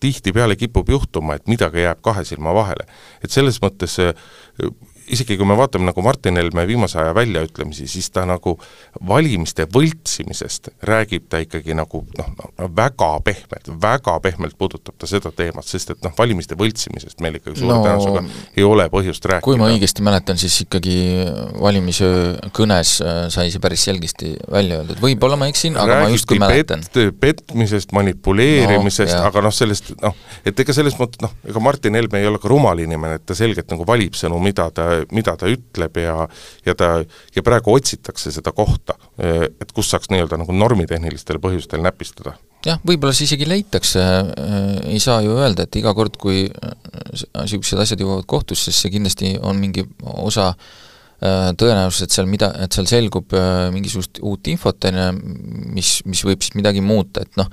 tihtipeale 0.00 0.56
kipub 0.56 0.88
juhtuma, 0.92 1.36
et 1.36 1.48
midagi 1.48 1.86
jääb 1.86 2.02
kahe 2.04 2.24
silma 2.24 2.52
vahele. 2.54 2.86
et 3.24 3.30
selles 3.30 3.60
mõttes 3.62 3.96
isegi 5.12 5.36
kui 5.38 5.46
me 5.48 5.56
vaatame 5.58 5.86
nagu 5.88 6.02
Martin 6.02 6.38
Helme 6.40 6.66
viimase 6.66 6.98
aja 7.00 7.14
väljaütlemisi, 7.14 7.86
siis 7.90 8.08
ta 8.10 8.24
nagu 8.28 8.56
valimiste 9.08 9.66
võltsimisest 9.72 10.70
räägib 10.88 11.28
ta 11.30 11.40
ikkagi 11.42 11.76
nagu 11.76 12.02
noh 12.18 12.30
no,, 12.38 12.68
väga 12.76 13.10
pehmelt, 13.26 13.70
väga 13.82 14.16
pehmelt 14.24 14.56
puudutab 14.58 14.96
ta 14.98 15.08
seda 15.10 15.32
teemat, 15.36 15.66
sest 15.68 15.94
et 15.94 16.02
noh, 16.04 16.14
valimiste 16.18 16.58
võltsimisest 16.58 17.22
meil 17.24 17.38
ikkagi 17.40 17.60
suure 17.60 17.76
no, 17.76 17.84
tõenäosusega 17.84 18.56
ei 18.56 18.66
ole 18.66 18.88
põhjust 18.92 19.28
rääkida. 19.30 19.46
kui 19.46 19.60
ma 19.60 19.70
õigesti 19.72 20.06
mäletan, 20.06 20.40
siis 20.40 20.58
ikkagi 20.66 20.96
valimisöö 21.62 22.50
kõnes 22.56 22.96
äh, 23.04 23.22
sai 23.32 23.52
see 23.54 23.62
päris 23.62 23.86
selgesti 23.88 24.34
välja 24.52 24.80
öeldud, 24.82 25.00
võib-olla 25.02 25.38
ma 25.40 25.50
eksin, 25.52 25.78
aga 25.78 26.00
Räägiti 26.00 26.10
ma 26.10 26.16
justkui 26.16 26.40
mäletan 26.42 26.84
pet,. 26.92 27.20
petmisest, 27.20 27.94
manipuleerimisest 27.96 29.14
no,, 29.14 29.22
aga 29.30 29.44
noh, 29.46 29.54
sellest 29.54 29.92
noh, 30.02 30.16
et 30.46 30.66
ega 30.66 30.76
selles 30.76 30.98
mõttes 31.00 31.22
noh, 31.22 31.34
ega 31.46 31.62
Martin 31.62 31.98
Helme 31.98 32.22
ei 32.22 32.30
ole 32.30 32.42
ka 32.42 32.50
rumal 32.50 32.80
inimene, 32.82 33.20
et 33.20 33.26
ta 33.28 33.36
selgelt 33.38 33.70
nagu 33.72 33.86
valib 33.88 34.16
sõnu, 34.18 34.40
mida 34.42 34.68
ta 34.74 34.95
mida 35.12 35.36
ta 35.38 35.50
ütleb 35.50 36.00
ja 36.00 36.16
ja 36.66 36.74
ta, 36.78 36.90
ja 37.36 37.44
praegu 37.46 37.74
otsitakse 37.76 38.32
seda 38.34 38.52
kohta, 38.56 38.96
et 39.18 39.72
kus 39.74 39.90
saaks 39.92 40.10
nii-öelda 40.12 40.40
nagu 40.40 40.54
normitehnilistel 40.56 41.40
põhjustel 41.42 41.84
näpistada. 41.84 42.36
Jah, 42.66 42.80
võib-olla 42.82 43.14
see 43.14 43.28
isegi 43.28 43.46
leitakse, 43.46 44.02
ei 44.90 44.98
saa 45.02 45.20
ju 45.22 45.36
öelda, 45.38 45.66
et 45.66 45.78
iga 45.78 45.92
kord, 45.94 46.16
kui 46.18 46.46
niisugused 46.48 47.78
asjad 47.84 48.02
jõuavad 48.02 48.26
kohtusse, 48.26 48.72
siis 48.72 48.82
see 48.82 48.96
kindlasti 48.96 49.36
on 49.38 49.60
mingi 49.60 49.86
osa 50.02 50.52
tõenäosus, 51.16 52.02
et 52.04 52.12
seal 52.12 52.26
mida, 52.28 52.50
et 52.60 52.74
seal 52.76 52.88
selgub 52.90 53.32
mingisugust 53.72 54.18
uut 54.20 54.50
infot, 54.52 54.88
on 54.90 54.98
ju, 55.00 55.36
mis, 55.78 55.92
mis 56.10 56.24
võib 56.26 56.42
siis 56.44 56.56
midagi 56.58 56.82
muuta, 56.84 57.22
et 57.24 57.38
noh, 57.40 57.48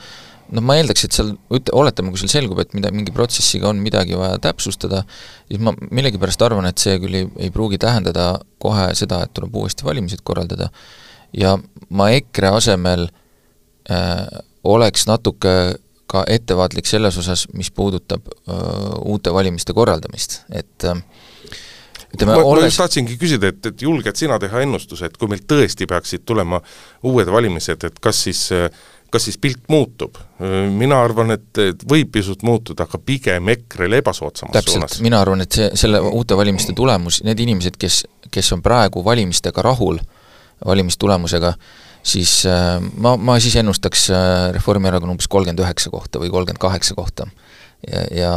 noh 0.52 0.66
ma 0.66 0.76
eeldaks, 0.80 1.06
et 1.08 1.16
seal, 1.16 1.32
oletame, 1.76 2.12
kui 2.14 2.22
seal 2.22 2.32
selgub, 2.32 2.60
et 2.64 2.74
mida, 2.78 2.92
mingi 2.96 3.14
protsessiga 3.16 3.70
on 3.72 3.80
midagi 3.84 4.18
vaja 4.20 4.40
täpsustada, 4.44 5.04
siis 5.48 5.62
ma 5.64 5.74
millegipärast 5.90 6.44
arvan, 6.46 6.68
et 6.70 6.82
see 6.82 6.98
küll 7.02 7.22
ei, 7.22 7.30
ei 7.48 7.54
pruugi 7.54 7.80
tähendada 7.82 8.34
kohe 8.64 8.90
seda, 8.98 9.24
et 9.24 9.34
tuleb 9.36 9.56
uuesti 9.64 9.88
valimised 9.88 10.24
korraldada, 10.28 10.70
ja 11.38 11.56
ma 11.94 12.10
EKRE 12.18 12.54
asemel 12.60 13.08
äh, 13.90 14.44
oleks 14.64 15.08
natuke 15.10 15.56
ka 16.14 16.26
ettevaatlik 16.30 16.86
selles 16.86 17.18
osas, 17.18 17.48
mis 17.58 17.72
puudutab 17.74 18.28
öö, 18.28 18.54
äh, 18.54 18.98
uute 19.10 19.34
valimiste 19.34 19.74
korraldamist, 19.74 20.44
et 20.54 20.86
äh, 20.86 21.00
ütleme, 22.14 22.36
ma, 22.36 22.42
olles... 22.44 22.68
ma 22.68 22.70
just 22.70 22.82
tahtsingi 22.84 23.18
küsida, 23.18 23.50
et, 23.50 23.72
et 23.72 23.86
julged 23.88 24.20
sina 24.20 24.38
teha 24.42 24.62
ennustuse, 24.66 25.10
et 25.10 25.18
kui 25.18 25.32
meil 25.32 25.42
tõesti 25.50 25.88
peaksid 25.90 26.26
tulema 26.28 26.62
uued 27.10 27.32
valimised, 27.34 27.88
et 27.90 27.98
kas 28.04 28.26
siis 28.28 28.44
kas 29.14 29.28
siis 29.30 29.38
pilt 29.42 29.64
muutub? 29.72 30.18
mina 30.74 30.98
arvan, 31.06 31.32
et, 31.38 31.46
et 31.62 31.86
võib 31.90 32.10
pisut 32.12 32.42
muutuda, 32.44 32.88
aga 32.88 33.00
pigem 33.00 33.52
EKRE-le 33.54 34.02
ebasoodsamas 34.02 34.56
täpselt, 34.58 34.76
suunas. 34.80 35.00
mina 35.06 35.22
arvan, 35.24 35.46
et 35.46 35.56
see, 35.56 35.70
selle 35.80 36.02
uute 36.04 36.36
valimiste 36.36 36.76
tulemus, 36.76 37.22
need 37.28 37.40
inimesed, 37.46 37.78
kes, 37.80 38.04
kes 38.34 38.52
on 38.56 38.64
praegu 38.66 39.04
valimistega 39.06 39.64
rahul, 39.64 40.02
valimistulemusega, 40.66 41.54
siis 42.04 42.42
äh, 42.50 42.78
ma, 43.00 43.16
ma 43.16 43.38
siis 43.44 43.56
ennustaks 43.62 44.10
äh, 44.12 44.28
Reformierakonna 44.58 45.16
umbes 45.16 45.30
kolmkümmend 45.32 45.64
üheksa 45.64 45.94
kohta 45.94 46.20
või 46.20 46.34
kolmkümmend 46.34 46.62
kaheksa 46.62 46.98
kohta 46.98 47.30
ja, 47.88 48.06
ja 48.12 48.34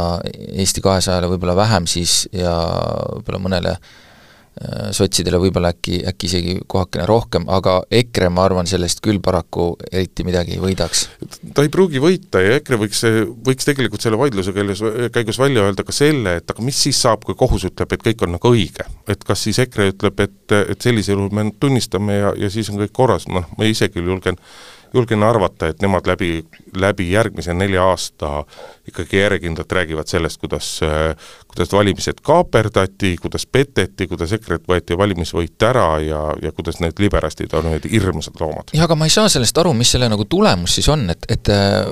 Eesti 0.53 0.83
kahesajale 0.83 1.27
võib-olla 1.33 1.55
vähem 1.57 1.87
siis 1.91 2.25
ja 2.31 2.53
võib-olla 3.17 3.43
mõnele 3.43 3.75
äh, 3.75 3.95
sotsidele 4.95 5.39
võib-olla 5.41 5.71
äkki, 5.75 5.99
äkki 6.09 6.29
isegi 6.29 6.55
kohakene 6.69 7.05
rohkem, 7.09 7.45
aga 7.53 7.79
EKRE, 7.93 8.29
ma 8.33 8.45
arvan, 8.47 8.69
sellest 8.69 9.01
küll 9.05 9.19
paraku 9.23 9.69
eriti 9.91 10.25
midagi 10.27 10.55
ei 10.55 10.61
võidaks. 10.61 11.03
ta 11.53 11.65
ei 11.65 11.71
pruugi 11.73 12.01
võita 12.01 12.41
ja 12.43 12.55
EKRE 12.57 12.79
võiks, 12.81 13.03
võiks 13.47 13.67
tegelikult 13.67 14.05
selle 14.05 14.19
vaidluse 14.19 14.53
käigus, 14.55 14.81
käigus 15.13 15.39
välja 15.41 15.67
öelda 15.67 15.85
ka 15.87 15.95
selle, 15.95 16.37
et 16.41 16.53
aga 16.53 16.65
mis 16.65 16.79
siis 16.87 17.01
saab, 17.05 17.25
kui 17.27 17.37
kohus 17.37 17.67
ütleb, 17.69 17.93
et 17.93 18.07
kõik 18.09 18.25
on 18.25 18.33
nagu 18.37 18.53
õige. 18.53 18.87
et 19.07 19.23
kas 19.27 19.45
siis 19.45 19.59
EKRE 19.65 19.91
ütleb, 19.93 20.25
et, 20.25 20.57
et 20.57 20.81
sellisel 20.81 21.17
juhul 21.17 21.35
me 21.35 21.49
tunnistame 21.59 22.17
ja, 22.17 22.33
ja 22.37 22.49
siis 22.53 22.71
on 22.73 22.81
kõik 22.81 22.95
korras, 22.95 23.27
noh, 23.29 23.45
ma 23.57 23.69
ise 23.69 23.91
küll 23.93 24.09
julgen 24.09 24.39
julgen 24.93 25.23
arvata, 25.23 25.67
et 25.67 25.81
nemad 25.81 26.07
läbi, 26.07 26.31
läbi 26.75 27.09
järgmise 27.11 27.53
nelja 27.53 27.83
aasta 27.89 28.43
ikkagi 28.87 29.19
järjekindlalt 29.19 29.71
räägivad 29.71 30.07
sellest, 30.07 30.39
kuidas, 30.41 30.79
kuidas 31.47 31.71
valimised 31.73 32.21
kaaperdati, 32.23 33.15
kuidas 33.21 33.45
peteti, 33.45 34.07
kuidas 34.07 34.33
EKRE-t 34.37 34.67
võeti 34.69 34.97
valimisvõit 34.97 35.67
ära 35.67 35.89
ja, 36.03 36.21
ja 36.41 36.51
kuidas 36.51 36.79
need 36.83 36.99
liberastid 36.99 37.53
on 37.57 37.71
need 37.71 37.87
hirmsad 37.91 38.39
loomad. 38.39 38.73
jah, 38.73 38.87
aga 38.87 38.95
ma 38.95 39.07
ei 39.09 39.13
saa 39.13 39.29
sellest 39.29 39.57
aru, 39.57 39.73
mis 39.77 39.91
selle 39.95 40.09
nagu 40.11 40.25
tulemus 40.25 40.77
siis 40.79 40.89
on, 40.93 41.09
et, 41.13 41.27
et 41.31 41.51
äh, 41.53 41.87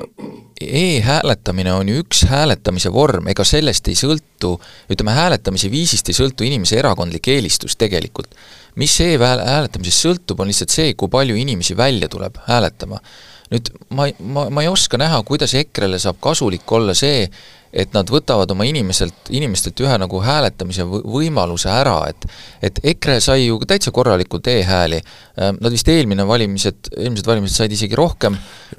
e-hääletamine 0.60 1.72
on 1.76 1.88
ju 1.88 2.02
üks 2.04 2.24
hääletamise 2.30 2.92
vorm, 2.92 3.28
ega 3.32 3.44
sellest 3.44 3.88
ei 3.92 3.98
sõltu, 3.98 4.56
ütleme, 4.92 5.16
hääletamise 5.16 5.70
viisist 5.70 6.08
ei 6.08 6.16
sõltu 6.16 6.46
inimese 6.48 6.78
erakondlik 6.80 7.28
eelistus 7.34 7.76
tegelikult 7.76 8.32
mis 8.80 8.96
e-hääletamisest 9.04 10.04
sõltub, 10.06 10.40
on 10.40 10.50
lihtsalt 10.50 10.74
see, 10.74 10.94
kui 10.98 11.12
palju 11.12 11.36
inimesi 11.38 11.76
välja 11.76 12.08
tuleb 12.12 12.38
hääletama. 12.48 13.00
nüüd 13.46 13.68
ma, 13.94 14.08
ma, 14.18 14.48
ma 14.50 14.62
ei 14.64 14.68
oska 14.68 14.98
näha, 14.98 15.20
kuidas 15.22 15.54
EKRE-le 15.54 16.00
saab 16.02 16.16
kasulik 16.20 16.72
olla 16.72 16.94
see, 16.98 17.28
et 17.76 17.92
nad 17.92 18.08
võtavad 18.08 18.50
oma 18.54 18.64
inimeselt, 18.68 19.28
inimestelt 19.36 19.80
ühe 19.84 19.96
nagu 20.00 20.20
hääletamise 20.24 20.86
võimaluse 20.86 21.68
ära, 21.72 21.98
et 22.10 22.24
et 22.64 22.80
EKRE 22.94 23.18
sai 23.20 23.46
ju 23.46 23.58
täitsa 23.68 23.92
korralikult 23.94 24.48
e-hääli, 24.48 25.00
äh, 25.02 25.52
nad 25.52 25.72
vist 25.72 25.88
eelmine 25.92 26.24
valimised, 26.26 26.88
eelmised 26.96 27.28
valimised 27.28 27.60
said 27.60 27.72
isegi 27.72 27.98
rohkem. 27.98 28.38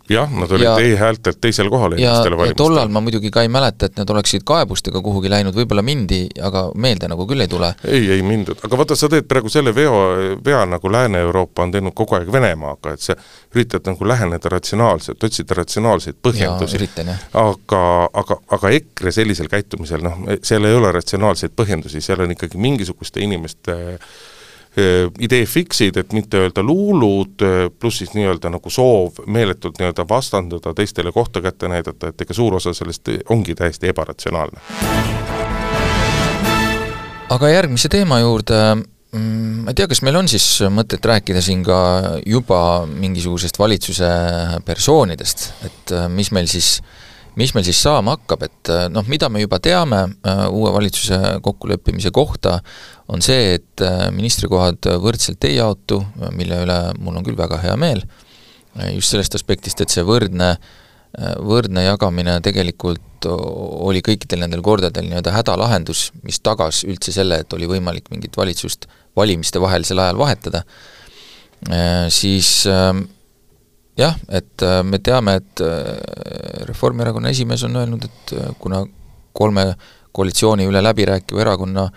jah, 0.10 0.31
nad 0.33 0.51
olid 0.51 0.81
e-häältelt 0.81 1.39
teisel 1.41 1.69
kohal 1.69 1.93
eelmistele 1.93 2.39
valimistele. 2.39 2.57
tollal 2.63 2.89
ma 2.89 3.03
muidugi 3.05 3.31
ka 3.31 3.45
ei 3.45 3.51
mäleta, 3.53 3.86
et 3.86 4.01
nad 4.01 4.10
oleksid 4.10 4.45
kaebustega 4.47 5.01
kuhugi 5.05 5.29
läinud, 5.29 5.55
võib-olla 5.55 5.86
mindi, 5.86 6.23
aga 6.41 6.67
meelde 6.75 7.12
nagu 7.12 7.27
küll 7.29 7.45
ei 7.45 7.51
tule. 7.51 7.73
ei, 7.86 8.10
ei 8.17 8.25
mindud, 8.25 8.57
aga 8.65 8.81
vaata, 8.81 8.97
sa 8.97 9.12
teed 9.13 9.29
praegu 9.29 9.53
selle 9.53 9.75
veo, 9.75 10.01
vea 10.45 10.65
nagu 10.65 10.91
Lääne-Euroopa 10.91 11.67
on 11.67 11.75
teinud 11.77 11.93
kogu 11.93 12.17
aeg 12.17 12.33
Venemaaga, 12.33 12.97
et 12.97 13.05
sa 13.05 13.15
üritad 13.53 13.86
nagu 13.86 14.07
läheneda 14.07 14.49
ratsionaalselt, 14.49 15.23
otsida 15.23 15.62
ratsionaalseid 15.62 16.17
põhjendusi. 16.23 16.89
aga, 17.33 17.81
aga, 18.13 18.41
aga 18.57 18.69
EKRE 18.73 18.87
sellisel 19.10 19.50
käitumisel, 19.52 20.04
noh, 20.04 20.19
seal 20.43 20.65
ei 20.67 20.76
ole 20.78 20.91
ratsionaalseid 20.95 21.54
põhjendusi, 21.58 22.02
seal 22.04 22.23
on 22.26 22.34
ikkagi 22.34 22.60
mingisuguste 22.62 23.21
inimeste 23.23 23.78
eh, 23.93 25.06
idee 25.19 25.45
fiksid, 25.45 25.97
et 25.97 26.13
mitte 26.17 26.41
öelda 26.41 26.63
luulud, 26.65 27.36
eh, 27.45 27.69
pluss 27.80 28.04
siis 28.04 28.13
nii-öelda 28.17 28.52
nagu 28.54 28.73
soov 28.73 29.23
meeletult 29.26 29.80
nii-öelda 29.82 30.08
vastanduda, 30.10 30.73
teistele 30.78 31.12
kohta 31.15 31.41
kätte 31.45 31.71
näidata, 31.71 32.12
et 32.12 32.21
ega 32.26 32.38
suur 32.38 32.60
osa 32.60 32.73
sellest 32.78 33.13
ongi 33.30 33.56
täiesti 33.56 33.93
ebaratsionaalne. 33.93 34.62
aga 37.30 37.50
järgmise 37.50 37.89
teema 37.91 38.21
juurde 38.23 38.60
mm, 38.76 39.65
ma 39.65 39.73
ei 39.73 39.76
tea, 39.76 39.88
kas 39.91 40.00
meil 40.06 40.15
on 40.15 40.30
siis 40.32 40.45
mõtet 40.71 41.04
rääkida 41.04 41.41
siin 41.43 41.60
ka 41.65 41.80
juba 42.26 42.62
mingisugusest 42.88 43.60
valitsuse 43.60 44.13
persoonidest, 44.65 45.52
et 45.67 45.91
eh, 45.91 46.08
mis 46.08 46.32
meil 46.32 46.47
siis 46.47 46.78
äh, 46.80 47.04
mis 47.38 47.54
meil 47.54 47.65
siis 47.67 47.80
saama 47.86 48.15
hakkab, 48.17 48.45
et 48.47 48.71
äh, 48.73 48.88
noh, 48.91 49.06
mida 49.10 49.30
me 49.30 49.41
juba 49.43 49.60
teame 49.63 50.00
äh, 50.08 50.43
uue 50.50 50.71
valitsuse 50.73 51.38
kokkuleppimise 51.45 52.12
kohta, 52.15 52.58
on 53.13 53.23
see, 53.26 53.58
et 53.60 53.86
äh, 53.86 54.08
ministrikohad 54.13 54.89
võrdselt 55.04 55.45
ei 55.50 55.60
jaotu, 55.60 56.02
mille 56.36 56.63
üle 56.65 56.80
mul 56.97 57.19
on 57.19 57.28
küll 57.28 57.38
väga 57.38 57.62
hea 57.62 57.78
meel, 57.80 58.04
just 58.93 59.13
sellest 59.13 59.38
aspektist, 59.38 59.82
et 59.82 59.93
see 59.93 60.04
võrdne, 60.06 60.56
võrdne 61.41 61.82
jagamine 61.82 62.36
tegelikult 62.45 63.26
oli 63.26 64.04
kõikidel 64.06 64.43
nendel 64.43 64.62
kordadel 64.62 65.08
nii-öelda 65.08 65.34
hädalahendus, 65.34 66.12
mis 66.21 66.38
tagas 66.45 66.84
üldse 66.86 67.13
selle, 67.15 67.39
et 67.41 67.56
oli 67.58 67.69
võimalik 67.71 68.12
mingit 68.13 68.38
valitsust 68.38 68.86
valimistevahelisel 69.17 70.04
ajal 70.04 70.19
vahetada, 70.21 70.62
siis 72.13 72.52
jah, 73.97 74.17
et 74.29 74.63
äh, 74.63 74.81
me 74.83 74.99
teame, 75.03 75.38
et 75.41 75.63
äh, 75.65 76.65
Reformierakonna 76.69 77.31
esimees 77.33 77.63
on 77.67 77.75
öelnud, 77.81 78.05
et 78.05 78.33
äh, 78.38 78.51
kuna 78.60 78.83
kolme 79.38 79.71
koalitsiooni 80.17 80.65
üle 80.65 80.81
läbi 80.81 81.05
rääkiva 81.05 81.43
erakonna 81.43 81.88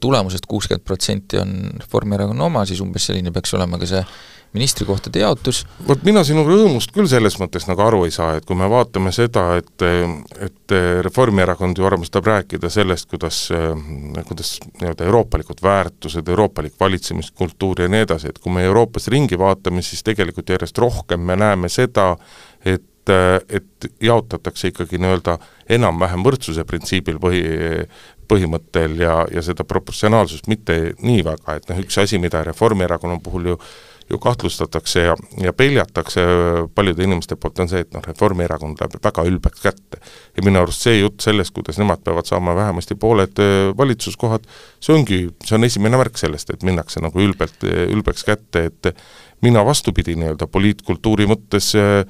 tulemusest 0.00 0.48
kuuskümmend 0.50 0.84
protsenti 0.86 1.38
on 1.38 1.52
Reformierakonna 1.78 2.48
oma, 2.48 2.64
siis 2.66 2.80
umbes 2.82 3.06
selline 3.06 3.30
peaks 3.34 3.54
olema 3.54 3.78
ka 3.78 3.86
see 3.86 4.02
ministrikohtade 4.52 5.20
jaotus. 5.20 5.66
vot 5.88 6.02
mina 6.06 6.22
sinu 6.24 6.44
rõõmust 6.46 6.92
küll 6.94 7.08
selles 7.10 7.36
mõttes 7.40 7.68
nagu 7.68 7.82
aru 7.84 8.04
ei 8.06 8.12
saa, 8.14 8.36
et 8.38 8.46
kui 8.48 8.56
me 8.56 8.68
vaatame 8.70 9.12
seda, 9.12 9.50
et 9.60 9.86
et 10.48 10.76
Reformierakond 11.04 11.78
ju 11.78 11.86
armastab 11.88 12.26
rääkida 12.28 12.68
sellest, 12.72 13.08
kuidas, 13.08 13.48
kuidas 14.28 14.58
nii-öelda 14.80 15.06
euroopalikud 15.08 15.62
väärtused, 15.62 16.28
euroopalik 16.28 16.74
valitsemiskultuur 16.80 17.82
ja 17.82 17.88
nii 17.88 18.04
edasi, 18.04 18.28
et 18.28 18.38
kui 18.38 18.52
me 18.52 18.64
Euroopas 18.68 19.08
ringi 19.08 19.38
vaatame, 19.38 19.82
siis 19.82 20.04
tegelikult 20.04 20.48
järjest 20.48 20.78
rohkem 20.78 21.20
me 21.20 21.36
näeme 21.36 21.68
seda, 21.72 22.16
et 22.64 22.84
et 23.08 23.86
jaotatakse 24.04 24.68
ikkagi 24.68 24.98
nii-öelda 25.00 25.38
enam-vähem 25.72 26.20
võrdsuse 26.26 26.64
printsiibil 26.68 27.16
põhi, 27.22 27.40
põhimõttel 28.28 28.98
ja, 29.00 29.22
ja 29.32 29.42
seda 29.44 29.64
proportsionaalsust 29.64 30.48
mitte 30.52 30.76
nii 31.00 31.22
väga, 31.24 31.56
et 31.56 31.70
noh, 31.70 31.80
üks 31.84 31.96
asi, 32.02 32.20
mida 32.20 32.42
Reformierakonna 32.44 33.16
puhul 33.24 33.54
ju 33.54 33.58
ju 34.10 34.18
kahtlustatakse 34.18 35.00
ja, 35.00 35.16
ja 35.42 35.52
peljatakse 35.52 36.24
paljude 36.74 37.04
inimeste 37.04 37.36
poolt, 37.36 37.58
on 37.60 37.68
see, 37.68 37.82
et 37.84 37.92
noh, 37.92 38.04
Reformierakond 38.04 38.80
läheb 38.80 38.96
väga 39.04 39.24
ülbeks 39.28 39.62
kätte. 39.64 40.00
ja 40.36 40.44
minu 40.46 40.62
arust 40.62 40.86
see 40.86 40.98
jutt 41.00 41.20
sellest, 41.24 41.54
kuidas 41.56 41.78
nemad 41.78 42.02
peavad 42.04 42.28
saama 42.28 42.56
vähemasti 42.56 42.94
pooled 42.94 43.42
äh, 43.42 43.70
valitsuskohad, 43.78 44.48
see 44.80 44.96
ongi, 44.96 45.20
see 45.44 45.58
on 45.58 45.68
esimene 45.68 46.00
märk 46.00 46.20
sellest, 46.20 46.50
et 46.54 46.66
minnakse 46.66 47.02
nagu 47.04 47.20
ülbelt, 47.20 47.64
ülbeks 47.64 48.24
kätte, 48.28 48.68
et 48.70 48.92
mina 49.44 49.62
vastupidi, 49.64 50.16
nii-öelda 50.18 50.48
poliitkultuuri 50.50 51.28
mõttes 51.30 51.70
äh, 51.78 52.02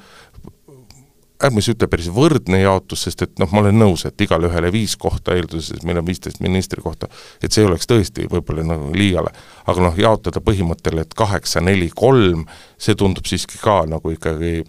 ärme 1.45 1.63
siis 1.63 1.77
ütle 1.77 1.89
päris 1.91 2.09
võrdne 2.15 2.61
jaotus, 2.63 3.05
sest 3.07 3.23
et 3.23 3.39
noh, 3.39 3.51
ma 3.53 3.63
olen 3.63 3.79
nõus, 3.79 4.05
et 4.09 4.21
igale 4.21 4.49
ühele 4.51 4.73
viis 4.75 4.97
kohta, 4.99 5.37
eelduses 5.39 5.85
meil 5.87 6.01
on 6.01 6.07
viisteist 6.07 6.41
ministri 6.45 6.83
kohta, 6.83 7.09
et 7.43 7.55
see 7.55 7.67
oleks 7.67 7.87
tõesti 7.91 8.27
võib-olla 8.31 8.65
nagu 8.67 8.91
liiale. 8.95 9.31
aga 9.67 9.85
noh, 9.85 9.99
jaotada 9.99 10.43
põhimõttel, 10.43 10.99
et 11.05 11.15
kaheksa, 11.15 11.61
neli, 11.61 11.91
kolm, 11.95 12.47
see 12.79 12.99
tundub 12.99 13.27
siiski 13.27 13.61
ka 13.63 13.85
nagu 13.87 14.11
ikkagi 14.11 14.65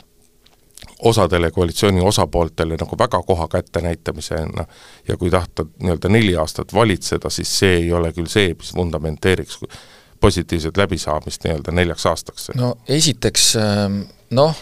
osadele 0.99 1.51
koalitsiooni 1.51 2.01
osapooltele 2.01 2.76
nagu 2.80 2.97
väga 2.99 3.22
koha 3.24 3.47
kättenäitamisena 3.47 4.65
ja 5.07 5.17
kui 5.17 5.30
tahta 5.30 5.65
nii-öelda 5.80 6.09
neli 6.09 6.36
aastat 6.36 6.74
valitseda, 6.74 7.30
siis 7.30 7.51
see 7.59 7.78
ei 7.84 7.93
ole 7.93 8.11
küll 8.13 8.28
see, 8.28 8.53
mis 8.53 8.76
vundamenteeriks 8.76 9.59
positiivset 10.20 10.78
läbisaamist 10.78 11.43
nii-öelda 11.43 11.72
neljaks 11.72 12.05
aastaks. 12.05 12.49
no 12.55 12.76
esiteks 12.88 13.55
ähm, 13.55 14.01
noh, 14.36 14.55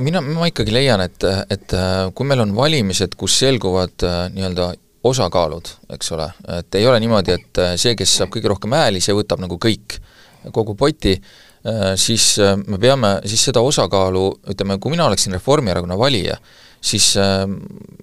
mina, 0.00 0.22
ma 0.24 0.48
ikkagi 0.48 0.72
leian, 0.74 1.02
et, 1.04 1.26
et 1.52 1.76
äh, 1.76 2.08
kui 2.16 2.28
meil 2.28 2.42
on 2.44 2.54
valimised, 2.56 3.16
kus 3.20 3.36
selguvad 3.42 4.06
äh, 4.06 4.18
nii-öelda 4.34 4.70
osakaalud, 5.04 5.70
eks 5.94 6.12
ole, 6.16 6.28
et 6.58 6.78
ei 6.80 6.86
ole 6.88 7.00
niimoodi, 7.02 7.34
et 7.36 7.62
äh, 7.62 7.74
see, 7.80 7.96
kes 7.98 8.18
saab 8.20 8.32
kõige 8.34 8.52
rohkem 8.52 8.76
hääli, 8.76 9.02
see 9.04 9.16
võtab 9.16 9.42
nagu 9.44 9.58
kõik, 9.60 9.98
kogu 10.52 10.74
poti, 10.76 11.14
siis 11.96 12.24
me 12.68 12.76
peame, 12.76 13.14
siis 13.24 13.46
seda 13.46 13.62
osakaalu, 13.64 14.24
ütleme, 14.52 14.74
kui 14.76 14.92
mina 14.92 15.06
oleksin 15.08 15.32
Reformierakonna 15.32 15.96
valija, 15.96 16.34
siis 16.84 17.14
äh, 17.16 17.44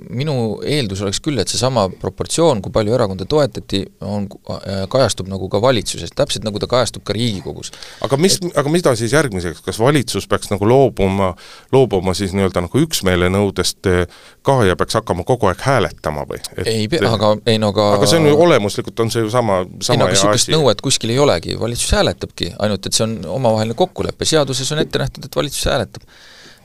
minu 0.09 0.35
eeldus 0.65 1.03
oleks 1.05 1.21
küll, 1.23 1.39
et 1.41 1.51
seesama 1.51 1.85
proportsioon, 2.01 2.61
kui 2.63 2.73
palju 2.73 2.95
erakonda 2.95 3.27
toetati, 3.29 3.83
on 4.05 4.25
äh,, 4.49 4.83
kajastub 4.91 5.29
nagu 5.31 5.49
ka 5.51 5.61
valitsuses, 5.61 6.13
täpselt 6.17 6.45
nagu 6.47 6.59
ta 6.59 6.69
kajastub 6.71 7.05
ka 7.05 7.13
Riigikogus. 7.15 7.71
aga 8.01 8.17
mis 8.21 8.39
et..., 8.39 8.49
aga 8.57 8.73
mida 8.73 8.95
siis 8.97 9.13
järgmiseks, 9.13 9.61
kas 9.65 9.79
valitsus 9.81 10.27
peaks 10.31 10.49
nagu 10.53 10.67
loobuma, 10.67 11.31
loobuma 11.75 12.15
siis 12.17 12.33
nii-öelda 12.37 12.65
nagu 12.65 12.81
üksmeele 12.81 13.29
nõudest 13.33 13.91
äh, 13.91 14.19
ka 14.45 14.57
ja 14.65 14.77
peaks 14.79 14.97
hakkama 14.97 15.27
kogu 15.29 15.51
aeg 15.51 15.61
hääletama 15.67 16.25
või? 16.29 16.41
ei 16.65 16.89
pea, 16.91 17.05
aga 17.13 17.35
ei 17.45 17.61
no 17.61 17.69
aga 17.75 17.91
aga 17.99 18.09
see 18.09 18.21
on 18.23 18.31
ju 18.31 18.41
olemuslikult, 18.47 19.05
on 19.05 19.13
see 19.13 19.25
ju 19.25 19.31
sama, 19.33 19.61
sama 19.79 19.97
ei 19.97 20.01
no 20.01 20.09
aga 20.09 20.17
niisugust 20.17 20.53
nõuet 20.55 20.81
kuskil 20.81 21.13
ei 21.13 21.21
olegi, 21.21 21.59
valitsus 21.61 21.93
hääletabki, 21.99 22.55
ainult 22.59 22.89
et 22.89 22.97
see 22.97 23.05
on 23.05 23.17
omavaheline 23.37 23.77
kokkulepe, 23.77 24.25
seaduses 24.25 24.73
on 24.73 24.81
ette 24.81 25.01
nähtud, 25.01 25.29
et 25.29 25.41
valitsus 25.43 25.69
hääletab 25.69 26.09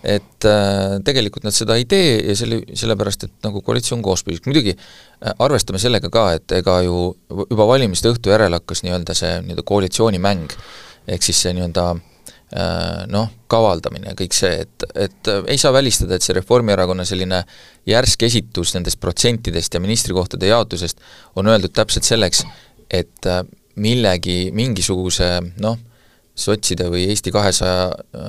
et 0.07 0.47
äh, 0.47 0.97
tegelikult 1.05 1.47
nad 1.47 1.55
seda 1.55 1.77
ei 1.79 1.87
tee 1.91 2.21
ja 2.21 2.35
selle, 2.39 2.61
sellepärast, 2.79 3.27
et 3.27 3.47
nagu 3.47 3.63
koalitsioon 3.67 4.05
koospõhjus, 4.07 4.45
muidugi 4.47 4.77
äh, 4.77 5.33
arvestame 5.43 5.81
sellega 5.83 6.11
ka, 6.13 6.27
et 6.39 6.55
ega 6.61 6.79
ju 6.87 7.01
juba 7.43 7.67
valimiste 7.73 8.13
õhtu 8.13 8.31
järel 8.31 8.55
hakkas 8.55 8.85
nii-öelda 8.87 9.17
see 9.19 9.33
nii-öelda 9.49 9.65
koalitsioonimäng, 9.67 10.55
ehk 11.11 11.27
siis 11.27 11.41
see 11.43 11.57
nii-öelda 11.57 11.89
äh, 11.97 13.03
noh, 13.11 13.33
kavaldamine 13.51 14.13
ja 14.13 14.19
kõik 14.19 14.37
see, 14.39 14.53
et, 14.63 14.87
et 14.95 15.33
äh, 15.33 15.43
ei 15.57 15.59
saa 15.59 15.75
välistada, 15.75 16.15
et 16.15 16.27
see 16.27 16.39
Reformierakonna 16.39 17.07
selline 17.09 17.43
järsk 17.91 18.29
esitus 18.29 18.77
nendest 18.79 19.03
protsentidest 19.03 19.75
ja 19.75 19.83
ministrikohtade 19.83 20.53
jaotusest 20.53 21.03
on 21.35 21.51
öeldud 21.51 21.75
täpselt 21.75 22.07
selleks, 22.07 22.45
et 22.95 23.27
millegi, 23.83 24.53
mingisuguse 24.55 25.35
noh, 25.59 25.81
sotside 26.37 26.91
või 26.93 27.07
Eesti 27.11 27.33
kahesaja 27.35 27.87
äh, 27.89 28.27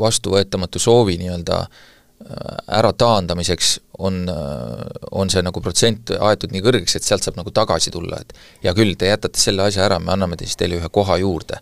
vastuvõetamatu 0.00 0.80
soovi 0.80 1.18
nii-öelda 1.20 1.58
äh, 1.60 2.46
ära 2.78 2.92
taandamiseks 2.96 3.74
on, 3.98 4.22
äh, 4.32 4.86
on 5.10 5.30
see 5.32 5.44
nagu 5.44 5.60
protsent 5.64 6.14
aetud 6.16 6.54
nii 6.54 6.64
kõrgeks, 6.64 6.96
et 6.96 7.06
sealt 7.06 7.26
saab 7.26 7.36
nagu 7.40 7.52
tagasi 7.54 7.92
tulla, 7.92 8.22
et 8.24 8.32
hea 8.64 8.74
küll, 8.76 8.96
te 8.96 9.12
jätate 9.12 9.40
selle 9.40 9.68
asja 9.68 9.84
ära, 9.88 10.00
me 10.00 10.14
anname 10.16 10.40
siis 10.40 10.56
teile 10.56 10.80
ühe 10.80 10.90
koha 10.92 11.20
juurde. 11.22 11.60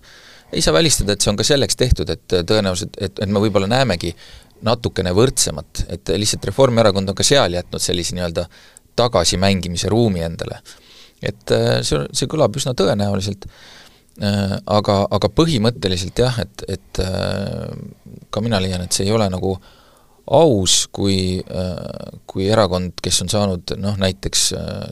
ei 0.53 0.63
saa 0.63 0.75
välistada, 0.75 1.13
et 1.13 1.21
see 1.25 1.33
on 1.33 1.37
ka 1.37 1.45
selleks 1.45 1.77
tehtud, 1.77 2.11
et 2.11 2.25
tõenäoliselt, 2.31 2.95
et, 3.03 3.19
et 3.19 3.29
me 3.29 3.43
võib-olla 3.43 3.67
näemegi 3.67 4.13
natukene 4.63 5.11
võrdsemat, 5.11 5.87
et 5.91 6.13
lihtsalt 6.15 6.45
Reformierakond 6.47 7.11
on 7.11 7.17
ka 7.19 7.27
seal 7.27 7.57
jätnud 7.59 7.83
sellise 7.83 8.15
nii-öelda 8.15 8.47
tagasimängimise 8.97 9.91
ruumi 9.91 10.23
endale. 10.23 10.61
et 11.25 11.51
see, 11.83 12.05
see 12.13 12.29
kõlab 12.31 12.55
üsna 12.61 12.75
tõenäoliselt 12.79 13.49
aga, 14.21 14.99
aga 15.11 15.31
põhimõtteliselt 15.35 16.19
jah, 16.23 16.37
et, 16.43 16.65
et 16.71 17.01
äh, 17.03 17.73
ka 18.31 18.43
mina 18.45 18.61
leian, 18.63 18.85
et 18.85 18.95
see 18.95 19.09
ei 19.09 19.15
ole 19.15 19.27
nagu 19.33 19.57
aus, 20.35 20.77
kui, 20.95 21.41
äh, 21.43 22.13
kui 22.31 22.47
erakond, 22.49 22.95
kes 23.03 23.25
on 23.25 23.33
saanud 23.33 23.75
noh, 23.83 23.99
näiteks 24.01 24.47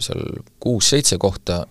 seal 0.04 0.26
kuus-seitse 0.62 1.18
kohta, 1.22 1.62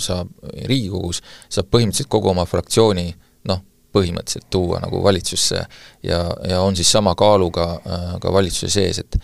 saab 0.00 0.30
Riigikogus, 0.68 1.20
saab 1.52 1.68
põhimõtteliselt 1.74 2.12
kogu 2.12 2.32
oma 2.32 2.46
fraktsiooni 2.48 3.10
noh, 3.50 3.60
põhimõtteliselt 3.92 4.48
tuua 4.54 4.80
nagu 4.80 5.02
valitsusse 5.04 5.58
ja, 6.06 6.22
ja 6.48 6.62
on 6.62 6.78
siis 6.78 6.90
sama 6.94 7.16
kaaluga 7.18 7.74
ka 8.22 8.32
valitsuse 8.32 8.72
sees, 8.72 9.02
et 9.02 9.20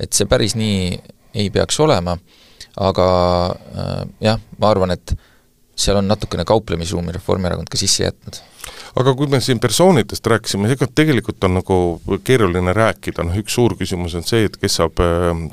et 0.00 0.16
see 0.16 0.24
päris 0.24 0.54
nii 0.56 0.96
ei 1.36 1.50
peaks 1.52 1.76
olema, 1.84 2.14
aga 2.80 3.06
jah, 4.24 4.38
ma 4.58 4.70
arvan, 4.72 4.94
et 4.96 5.12
seal 5.80 6.00
on 6.00 6.08
natukene 6.10 6.44
kauplemisruumi 6.48 7.14
Reformierakond 7.16 7.70
ka 7.72 7.80
sisse 7.80 8.04
jätnud. 8.04 8.40
aga 9.00 9.14
kui 9.16 9.30
me 9.32 9.40
siin 9.40 9.60
persoonidest 9.60 10.26
rääkisime, 10.26 10.70
ega 10.72 10.88
tegelikult 10.94 11.44
on 11.44 11.56
nagu 11.60 11.76
keeruline 12.24 12.74
rääkida, 12.76 13.24
noh 13.26 13.38
üks 13.40 13.54
suur 13.58 13.76
küsimus 13.78 14.16
on 14.18 14.26
see, 14.26 14.44
et 14.48 14.58
kes 14.60 14.80
saab, 14.80 15.00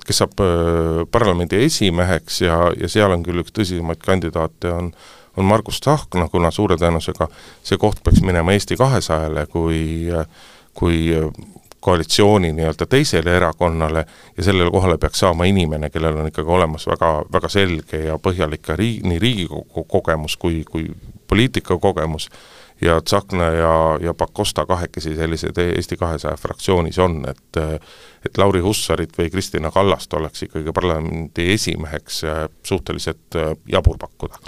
kes 0.06 0.24
saab 0.24 0.42
äh, 0.44 1.04
parlamendi 1.12 1.64
esimeheks 1.68 2.42
ja, 2.46 2.66
ja 2.78 2.90
seal 2.92 3.14
on 3.16 3.24
küll 3.26 3.46
üks 3.46 3.56
tõsisemaid 3.56 4.04
kandidaate, 4.04 4.74
on 4.74 4.92
on 5.38 5.46
Margus 5.46 5.78
Tsahkna, 5.80 6.28
kuna 6.34 6.50
suure 6.52 6.80
tõenäosusega 6.82 7.28
see 7.62 7.78
koht 7.78 8.02
peaks 8.04 8.24
minema 8.26 8.56
Eesti 8.58 8.74
kahesajale, 8.80 9.46
kui 9.52 10.10
kui 10.78 10.98
koalitsiooni 11.88 12.52
nii-öelda 12.58 12.86
teisele 12.90 13.36
erakonnale 13.40 14.06
ja 14.38 14.44
sellele 14.44 14.72
kohale 14.72 14.98
peaks 15.00 15.24
saama 15.24 15.48
inimene, 15.48 15.90
kellel 15.90 16.20
on 16.20 16.28
ikkagi 16.28 16.52
olemas 16.60 16.88
väga, 16.90 17.12
väga 17.34 17.50
selge 17.50 18.04
ja 18.10 18.20
põhjalik 18.20 18.66
ka 18.68 18.76
riik, 18.76 19.08
nii 19.08 19.24
Riigikogu 19.24 19.86
kogemus 19.88 20.36
kui, 20.38 20.64
kui 20.68 20.90
poliitikakogemus, 21.28 22.30
ja 22.82 23.02
Tsahkna 23.02 23.44
ja, 23.44 23.74
ja 24.02 24.14
Pakosta 24.14 24.66
kahekesi 24.66 25.16
sellised 25.16 25.58
Eesti 25.58 25.98
kahesaja 25.98 26.38
fraktsioonis 26.38 27.00
on, 27.00 27.24
et 27.30 27.62
et 28.26 28.38
Lauri 28.38 28.60
Hussarit 28.60 29.14
või 29.18 29.30
Kristina 29.32 29.72
Kallast 29.72 30.14
oleks 30.14 30.44
ikkagi 30.44 30.72
parlamendi 30.76 31.52
esimeheks 31.54 32.22
suhteliselt 32.64 33.38
jabur 33.72 33.98
pakkuda 33.98 34.42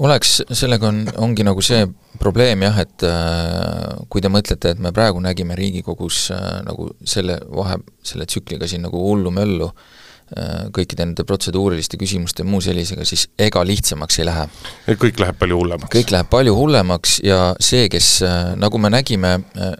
oleks, 0.00 0.40
sellega 0.56 0.88
on, 0.90 1.02
ongi 1.20 1.44
nagu 1.46 1.62
see 1.64 1.84
probleem 2.20 2.64
jah, 2.64 2.78
et 2.82 3.04
äh, 3.06 4.00
kui 4.12 4.22
te 4.24 4.30
mõtlete, 4.32 4.74
et 4.74 4.82
me 4.82 4.92
praegu 4.96 5.20
nägime 5.24 5.56
Riigikogus 5.58 6.28
äh, 6.34 6.46
nagu 6.66 6.90
selle 7.04 7.38
vahe, 7.52 7.80
selle 8.06 8.26
tsükliga 8.28 8.68
siin 8.70 8.84
nagu 8.86 9.00
hullu-möllu 9.04 9.68
äh, 9.70 10.66
kõikide 10.76 11.06
nende 11.06 11.26
protseduuriliste 11.28 12.00
küsimuste 12.00 12.44
ja 12.44 12.48
muu 12.48 12.62
sellisega, 12.64 13.06
siis 13.08 13.28
ega 13.40 13.64
lihtsamaks 13.66 14.20
ei 14.20 14.28
lähe. 14.28 14.48
kõik 14.90 15.22
läheb 15.22 15.40
palju 15.40 15.62
hullemaks? 15.62 15.92
kõik 15.94 16.12
läheb 16.16 16.32
palju 16.32 16.56
hullemaks 16.56 17.20
ja 17.26 17.40
see, 17.60 17.88
kes 17.92 18.12
äh,, 18.26 18.52
nagu 18.60 18.80
me 18.80 18.92
nägime 18.92 19.38
äh,, 19.56 19.74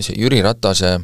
see 0.00 0.18
Jüri 0.18 0.42
Ratase 0.44 0.98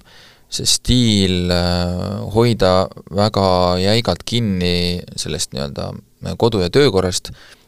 see 0.50 0.66
stiil 0.66 1.50
äh, 1.54 2.26
hoida 2.34 2.74
väga 3.14 3.46
jäigalt 3.82 4.26
kinni 4.26 4.98
sellest 5.18 5.54
nii-öelda 5.54 5.92
kodu- 6.38 6.62
ja 6.64 6.70
töökorrast 6.74 7.30
äh,, 7.30 7.59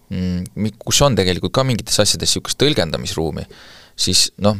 kus 0.82 1.00
on 1.06 1.16
tegelikult 1.18 1.54
ka 1.54 1.64
mingites 1.66 1.98
asjades 2.02 2.30
niisugust 2.30 2.60
tõlgendamisruumi, 2.60 3.44
siis 3.98 4.28
noh, 4.44 4.58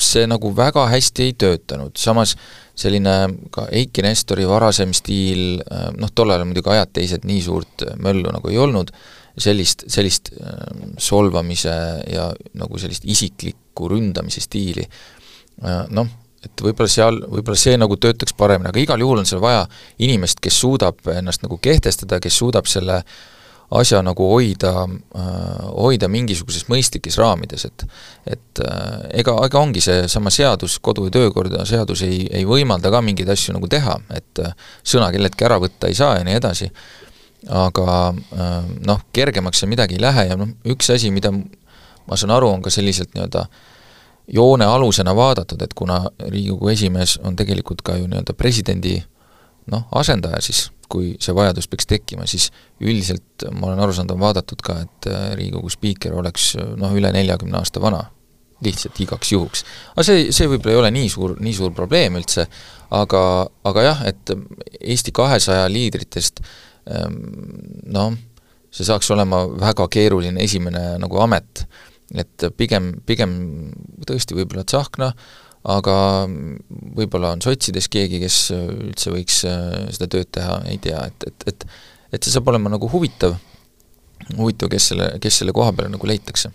see 0.00 0.26
nagu 0.28 0.50
väga 0.56 0.86
hästi 0.90 1.26
ei 1.28 1.34
töötanud, 1.38 1.96
samas 2.00 2.34
selline 2.78 3.14
ka 3.52 3.66
Eiki 3.72 4.04
Nestori 4.04 4.46
varasem 4.48 4.94
stiil, 4.96 5.60
äh, 5.62 5.90
noh 5.98 6.12
tollal 6.14 6.44
muidugi 6.48 6.72
ajad 6.72 6.94
teised 6.98 7.26
nii 7.28 7.42
suurt 7.44 7.84
möllu 8.02 8.32
nagu 8.32 8.50
ei 8.50 8.58
olnud, 8.60 8.90
sellist, 9.38 9.86
sellist 9.92 10.32
äh, 10.34 10.56
solvamise 11.00 11.76
ja 12.10 12.30
nagu 12.58 12.80
sellist 12.80 13.06
isiklikku 13.08 13.90
ründamise 13.92 14.42
stiili, 14.44 14.86
äh, 15.62 15.84
noh, 15.92 16.08
et 16.42 16.64
võib-olla 16.64 16.90
seal, 16.90 17.20
võib-olla 17.30 17.60
see 17.60 17.76
nagu 17.78 17.96
töötaks 18.00 18.34
paremini, 18.34 18.72
aga 18.72 18.82
igal 18.82 19.04
juhul 19.04 19.22
on 19.22 19.28
seal 19.28 19.44
vaja 19.44 19.62
inimest, 20.02 20.40
kes 20.42 20.56
suudab 20.64 21.04
ennast 21.12 21.44
nagu 21.44 21.60
kehtestada, 21.62 22.18
kes 22.24 22.40
suudab 22.40 22.66
selle 22.70 22.98
äh, 22.98 23.12
asja 23.72 24.02
nagu 24.04 24.26
hoida, 24.28 24.72
äh, 25.16 25.28
hoida 25.72 26.08
mingisuguses 26.12 26.66
mõistlikes 26.70 27.16
raamides, 27.20 27.64
et 27.68 27.84
et 28.26 28.62
äh, 28.64 29.20
ega, 29.22 29.34
ega 29.46 29.60
ongi 29.60 29.80
seesama 29.84 30.30
seadus, 30.30 30.78
kodu- 30.78 31.06
ja 31.08 31.14
töökorda 31.14 31.64
seadus 31.68 32.04
ei, 32.06 32.26
ei 32.30 32.44
võimalda 32.48 32.92
ka 32.92 33.00
mingeid 33.04 33.30
asju 33.32 33.56
nagu 33.56 33.68
teha, 33.72 33.98
et 34.14 34.42
äh, 34.44 34.54
sõna 34.84 35.10
kelleltki 35.14 35.48
ära 35.48 35.58
võtta 35.62 35.90
ei 35.90 35.96
saa 35.98 36.18
ja 36.18 36.26
nii 36.28 36.36
edasi, 36.38 36.70
aga 37.50 38.12
noh, 38.86 39.00
kergemaks 39.10 39.58
see 39.58 39.66
midagi 39.70 39.96
ei 39.96 40.02
lähe 40.04 40.28
ja 40.28 40.36
noh, 40.38 40.52
üks 40.70 40.92
asi, 40.94 41.10
mida 41.10 41.32
ma 41.32 42.18
saan 42.18 42.30
aru, 42.36 42.52
on 42.54 42.62
ka 42.62 42.70
selliselt 42.70 43.16
nii-öelda 43.16 43.48
joone 44.30 44.68
alusena 44.70 45.14
vaadatud, 45.16 45.62
et 45.62 45.74
kuna 45.74 46.04
Riigikogu 46.20 46.70
esimees 46.70 47.16
on 47.26 47.34
tegelikult 47.36 47.82
ka 47.82 47.96
ju 47.98 48.06
nii-öelda 48.06 48.36
presidendi 48.38 49.00
noh, 49.72 49.88
asendaja 49.90 50.38
siis 50.44 50.68
kui 50.92 51.12
see 51.22 51.34
vajadus 51.36 51.68
peaks 51.72 51.88
tekkima, 51.88 52.26
siis 52.30 52.50
üldiselt 52.82 53.46
ma 53.50 53.70
olen 53.70 53.82
aru 53.82 53.94
saanud, 53.96 54.16
on 54.16 54.24
vaadatud 54.24 54.64
ka, 54.64 54.80
et 54.84 55.08
äh, 55.10 55.30
Riigikogu 55.38 55.72
spiiker 55.72 56.16
oleks 56.18 56.52
äh, 56.60 56.74
noh, 56.80 56.92
üle 56.96 57.12
neljakümne 57.14 57.58
aasta 57.60 57.82
vana, 57.82 58.04
lihtsalt 58.62 58.98
igaks 59.02 59.32
juhuks. 59.34 59.64
aga 59.94 60.06
see, 60.06 60.26
see 60.34 60.50
võib-olla 60.50 60.74
ei 60.74 60.82
ole 60.82 60.90
nii 60.98 61.12
suur, 61.12 61.36
nii 61.42 61.54
suur 61.56 61.72
probleem 61.76 62.18
üldse, 62.20 62.46
aga, 62.94 63.22
aga 63.68 63.86
jah, 63.88 64.04
et 64.12 64.34
Eesti 64.80 65.14
kahesaja 65.16 65.70
liidritest 65.72 66.42
ähm, 66.90 67.16
noh, 67.94 68.12
see 68.72 68.86
saaks 68.88 69.10
olema 69.14 69.44
väga 69.60 69.88
keeruline 69.92 70.44
esimene 70.44 70.92
nagu 71.02 71.20
amet, 71.24 71.66
et 72.18 72.46
pigem, 72.58 72.92
pigem 73.08 73.32
tõesti 74.08 74.36
võib-olla 74.36 74.64
Tsahkna, 74.68 75.12
aga 75.62 75.96
võib-olla 76.96 77.34
on 77.36 77.42
sotsides 77.44 77.86
keegi, 77.92 78.18
kes 78.22 78.38
üldse 78.56 79.12
võiks 79.14 79.42
seda 79.44 80.08
tööd 80.10 80.30
teha, 80.34 80.60
ei 80.70 80.80
tea, 80.82 81.04
et, 81.12 81.28
et, 81.30 81.48
et 81.52 81.66
et 82.12 82.20
see 82.20 82.34
saab 82.34 82.50
olema 82.52 82.68
nagu 82.72 82.88
huvitav, 82.92 83.38
huvitav, 84.36 84.68
kes 84.72 84.90
selle, 84.92 85.06
kes 85.22 85.38
selle 85.40 85.54
koha 85.56 85.72
peale 85.72 85.92
nagu 85.94 86.08
leitakse. 86.08 86.50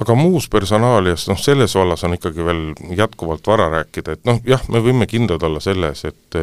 Aga 0.00 0.16
muus 0.18 0.46
personaalias, 0.50 1.28
noh 1.30 1.38
selles 1.38 1.74
vallas 1.78 2.02
on 2.06 2.16
ikkagi 2.16 2.46
veel 2.46 2.62
jätkuvalt 2.98 3.46
vara 3.46 3.68
rääkida, 3.72 4.16
et 4.16 4.24
noh, 4.26 4.40
jah, 4.46 4.62
me 4.70 4.82
võime 4.82 5.06
kindlad 5.10 5.42
olla 5.46 5.62
selles, 5.62 6.04
et 6.06 6.38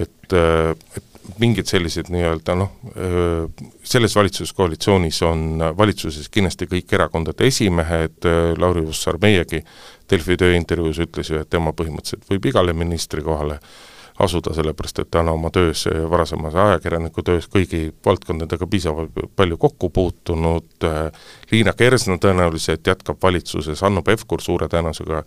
et, 0.00 0.32
et 0.32 1.11
mingid 1.38 1.68
sellised 1.70 2.10
nii-öelda 2.12 2.54
noh, 2.58 2.72
selles 3.84 4.16
valitsuskoalitsioonis 4.16 5.22
on 5.26 5.62
valitsuses 5.78 6.28
kindlasti 6.32 6.68
kõik 6.70 6.94
erakondade 6.98 7.46
esimehed, 7.46 8.26
Lauri 8.58 8.84
Hussar 8.86 9.20
meiegi 9.22 9.62
Delfi 10.10 10.36
tööintervjuus 10.36 11.00
ütles 11.06 11.30
ju, 11.30 11.40
et 11.40 11.50
tema 11.50 11.72
põhimõtteliselt 11.76 12.28
võib 12.30 12.50
igale 12.50 12.74
ministri 12.76 13.22
kohale 13.24 13.60
asuda, 14.22 14.52
sellepärast 14.54 14.98
et 15.02 15.10
ta 15.10 15.22
on 15.22 15.30
oma 15.32 15.50
töös, 15.50 15.86
varasemas 16.10 16.54
ajakirjaniku 16.54 17.22
töös 17.26 17.48
kõigi 17.50 17.86
valdkondadega 18.04 18.66
piisavalt 18.70 19.22
palju 19.36 19.56
kokku 19.58 19.88
puutunud, 19.90 20.86
Liina 21.50 21.72
Kersna 21.78 22.18
tõenäoliselt 22.20 22.86
jätkab 22.86 23.22
valitsuses, 23.22 23.80
Hanno 23.80 24.02
Pevkur 24.02 24.44
suure 24.44 24.68
tõenäosusega 24.68 25.22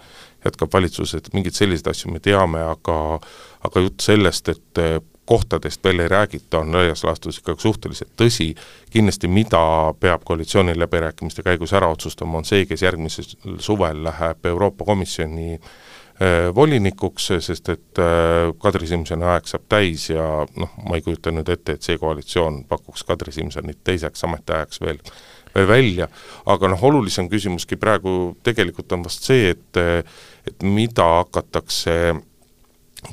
jätkab 0.45 0.73
valitsuses, 0.73 1.17
et 1.17 1.33
mingeid 1.33 1.57
selliseid 1.57 1.91
asju 1.91 2.13
me 2.13 2.21
teame, 2.23 2.61
aga 2.75 3.19
aga 3.65 3.81
jutt 3.81 4.05
sellest, 4.05 4.53
et 4.53 4.85
kohtadest 5.25 5.83
veel 5.83 5.99
ei 5.99 6.07
räägita, 6.07 6.59
on 6.59 6.75
laias 6.75 7.03
laastus 7.03 7.39
ikkagi 7.39 7.61
suhteliselt 7.61 8.13
tõsi, 8.21 8.51
kindlasti 8.93 9.27
mida 9.27 9.61
peab 9.99 10.23
koalitsiooniläbirääkimiste 10.25 11.43
käigus 11.43 11.73
ära 11.73 11.89
otsustama, 11.93 12.37
on 12.37 12.45
see, 12.45 12.65
kes 12.69 12.85
järgmisel 12.85 13.57
suvel 13.59 14.03
läheb 14.05 14.45
Euroopa 14.45 14.85
Komisjoni 14.85 15.53
äh, 15.55 16.55
volinikuks, 16.55 17.31
sest 17.47 17.69
et 17.73 18.01
äh, 18.01 18.51
Kadri 18.61 18.87
Simsoni 18.87 19.25
aeg 19.25 19.49
saab 19.49 19.65
täis 19.69 20.09
ja 20.09 20.27
noh, 20.55 20.77
ma 20.85 20.99
ei 20.99 21.05
kujuta 21.05 21.33
nüüd 21.33 21.49
ette, 21.49 21.77
et 21.77 21.89
see 21.89 21.97
koalitsioon 22.01 22.63
pakuks 22.69 23.03
Kadri 23.07 23.33
Simsonit 23.33 23.81
teiseks 23.83 24.23
ametiajaks 24.29 24.81
veel 24.85 25.01
välja, 25.55 26.07
aga 26.45 26.67
noh, 26.67 26.81
olulisem 26.83 27.29
küsimuski 27.31 27.79
praegu 27.79 28.35
tegelikult 28.43 28.91
on 28.91 29.05
vast 29.07 29.27
see, 29.27 29.55
et 29.55 29.83
et 30.45 30.61
mida 30.61 31.05
hakatakse 31.23 32.13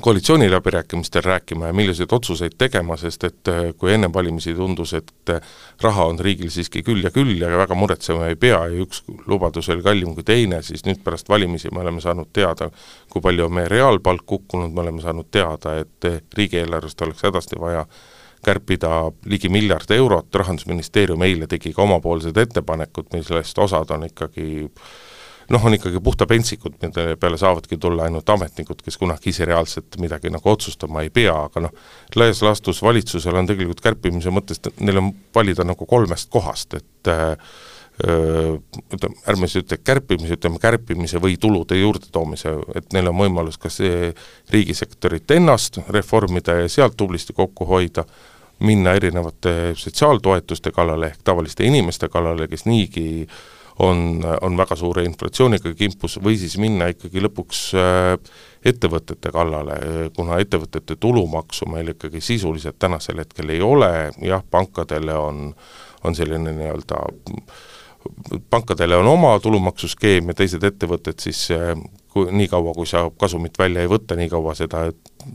koalitsiooniläbirääkimistel 0.01 1.21
rääkima 1.21 1.67
ja 1.67 1.73
milliseid 1.73 2.11
otsuseid 2.11 2.51
tegema, 2.57 2.97
sest 2.97 3.23
et 3.23 3.47
äh, 3.47 3.73
kui 3.77 3.93
enne 3.93 4.09
valimisi 4.13 4.53
tundus, 4.53 4.93
et 4.93 5.11
äh, 5.29 5.41
raha 5.81 6.05
on 6.05 6.19
riigil 6.19 6.49
siiski 6.49 6.83
küll 6.83 7.03
ja 7.03 7.11
küll 7.11 7.41
ja 7.41 7.49
väga 7.57 7.75
muretsema 7.75 8.27
ei 8.27 8.35
pea 8.35 8.59
ja 8.67 8.85
üks 8.85 9.03
lubadus 9.27 9.69
oli 9.69 9.83
kallim 9.83 10.15
kui 10.15 10.23
teine, 10.23 10.61
siis 10.61 10.85
nüüd 10.85 11.03
pärast 11.03 11.29
valimisi 11.29 11.71
me 11.71 11.83
oleme 11.83 12.01
saanud 12.01 12.31
teada, 12.33 12.69
kui 13.09 13.21
palju 13.21 13.45
on 13.45 13.55
meie 13.59 13.69
reaalpalk 13.71 14.25
kukkunud, 14.25 14.73
me 14.73 14.81
oleme 14.81 15.01
saanud 15.01 15.29
teada, 15.31 15.77
et 15.83 16.09
äh, 16.09 16.19
riigieelarvest 16.37 17.01
oleks 17.01 17.23
hädasti 17.23 17.59
vaja 17.59 17.85
kärpida 18.43 19.11
ligi 19.25 19.49
miljard 19.49 19.91
eurot, 19.91 20.35
Rahandusministeerium 20.35 21.21
eile 21.23 21.47
tegi 21.47 21.73
ka 21.73 21.81
omapoolsed 21.81 22.37
ettepanekud, 22.37 23.13
millest 23.13 23.59
osad 23.59 23.91
on 23.95 24.03
ikkagi 24.09 24.47
äh, 24.65 24.87
noh, 25.49 25.65
on 25.65 25.75
ikkagi 25.77 25.99
puhta 26.03 26.27
pentsikud, 26.29 26.77
mille 26.81 27.15
peale 27.19 27.37
saavadki 27.37 27.77
tulla 27.77 28.07
ainult 28.07 28.29
ametnikud, 28.29 28.81
kes 28.85 28.97
kunagi 29.01 29.33
ise 29.33 29.45
reaalselt 29.49 29.97
midagi 30.01 30.31
nagu 30.33 30.49
otsustama 30.49 31.03
ei 31.03 31.11
pea, 31.13 31.35
aga 31.49 31.67
noh, 31.67 31.75
laias 32.15 32.41
laastus 32.45 32.81
valitsusel 32.83 33.37
on 33.41 33.49
tegelikult 33.49 33.83
kärpimise 33.83 34.33
mõttes, 34.33 34.61
neil 34.79 35.01
on 35.01 35.13
valida 35.35 35.65
nagu 35.67 35.87
kolmest 35.89 36.31
kohast, 36.33 36.77
et 36.79 37.11
äh, 37.11 37.37
ütleme, 38.03 39.15
ärme 39.29 39.47
siis 39.47 39.63
ütle 39.63 39.77
kärpimise, 39.83 40.37
ütleme 40.39 40.61
kärpimise 40.61 41.21
või 41.21 41.37
tulude 41.37 41.77
juurdetoomise, 41.77 42.55
et 42.79 42.93
neil 42.95 43.11
on 43.11 43.19
võimalus 43.19 43.59
kas 43.61 43.77
riigisektorit 44.49 45.31
ennast 45.35 45.77
reformida 45.93 46.57
ja 46.63 46.71
sealt 46.71 46.97
tublisti 46.97 47.35
kokku 47.37 47.67
hoida, 47.69 48.07
minna 48.63 48.93
erinevate 48.95 49.73
sotsiaaltoetuste 49.75 50.71
kallale 50.71 51.11
ehk 51.11 51.21
tavaliste 51.25 51.65
inimeste 51.67 52.07
kallale, 52.09 52.47
kes 52.47 52.65
niigi 52.65 53.05
äh, 53.25 53.37
on, 53.79 54.21
on 54.41 54.57
väga 54.57 54.75
suure 54.77 55.03
inflatsiooniga 55.07 55.73
kimpus, 55.77 56.19
või 56.23 56.37
siis 56.37 56.57
minna 56.61 56.91
ikkagi 56.93 57.23
lõpuks 57.25 57.61
äh, 57.79 58.33
ettevõtete 58.65 59.31
kallale, 59.33 59.77
kuna 60.15 60.37
ettevõtete 60.43 60.95
tulumaksu 60.95 61.67
meil 61.71 61.93
ikkagi 61.95 62.21
sisuliselt 62.21 62.79
tänasel 62.79 63.23
hetkel 63.23 63.49
ei 63.49 63.61
ole, 63.61 64.11
jah, 64.21 64.43
pankadele 64.51 65.17
on, 65.17 65.47
on 66.03 66.15
selline 66.15 66.53
nii-öelda 66.53 67.01
pankadele 68.49 68.95
on 68.95 69.07
oma 69.07 69.39
tulumaksuskeem 69.39 70.27
ja 70.27 70.35
teised 70.37 70.63
ettevõtted 70.63 71.19
siis 71.23 71.45
äh, 71.55 71.71
kui 72.13 72.31
niikaua, 72.31 72.73
kui 72.75 72.87
sa 72.87 73.05
kasumit 73.19 73.57
välja 73.59 73.83
ei 73.83 73.89
võta, 73.89 74.17
nii 74.19 74.29
kaua 74.29 74.55
seda 74.57 74.85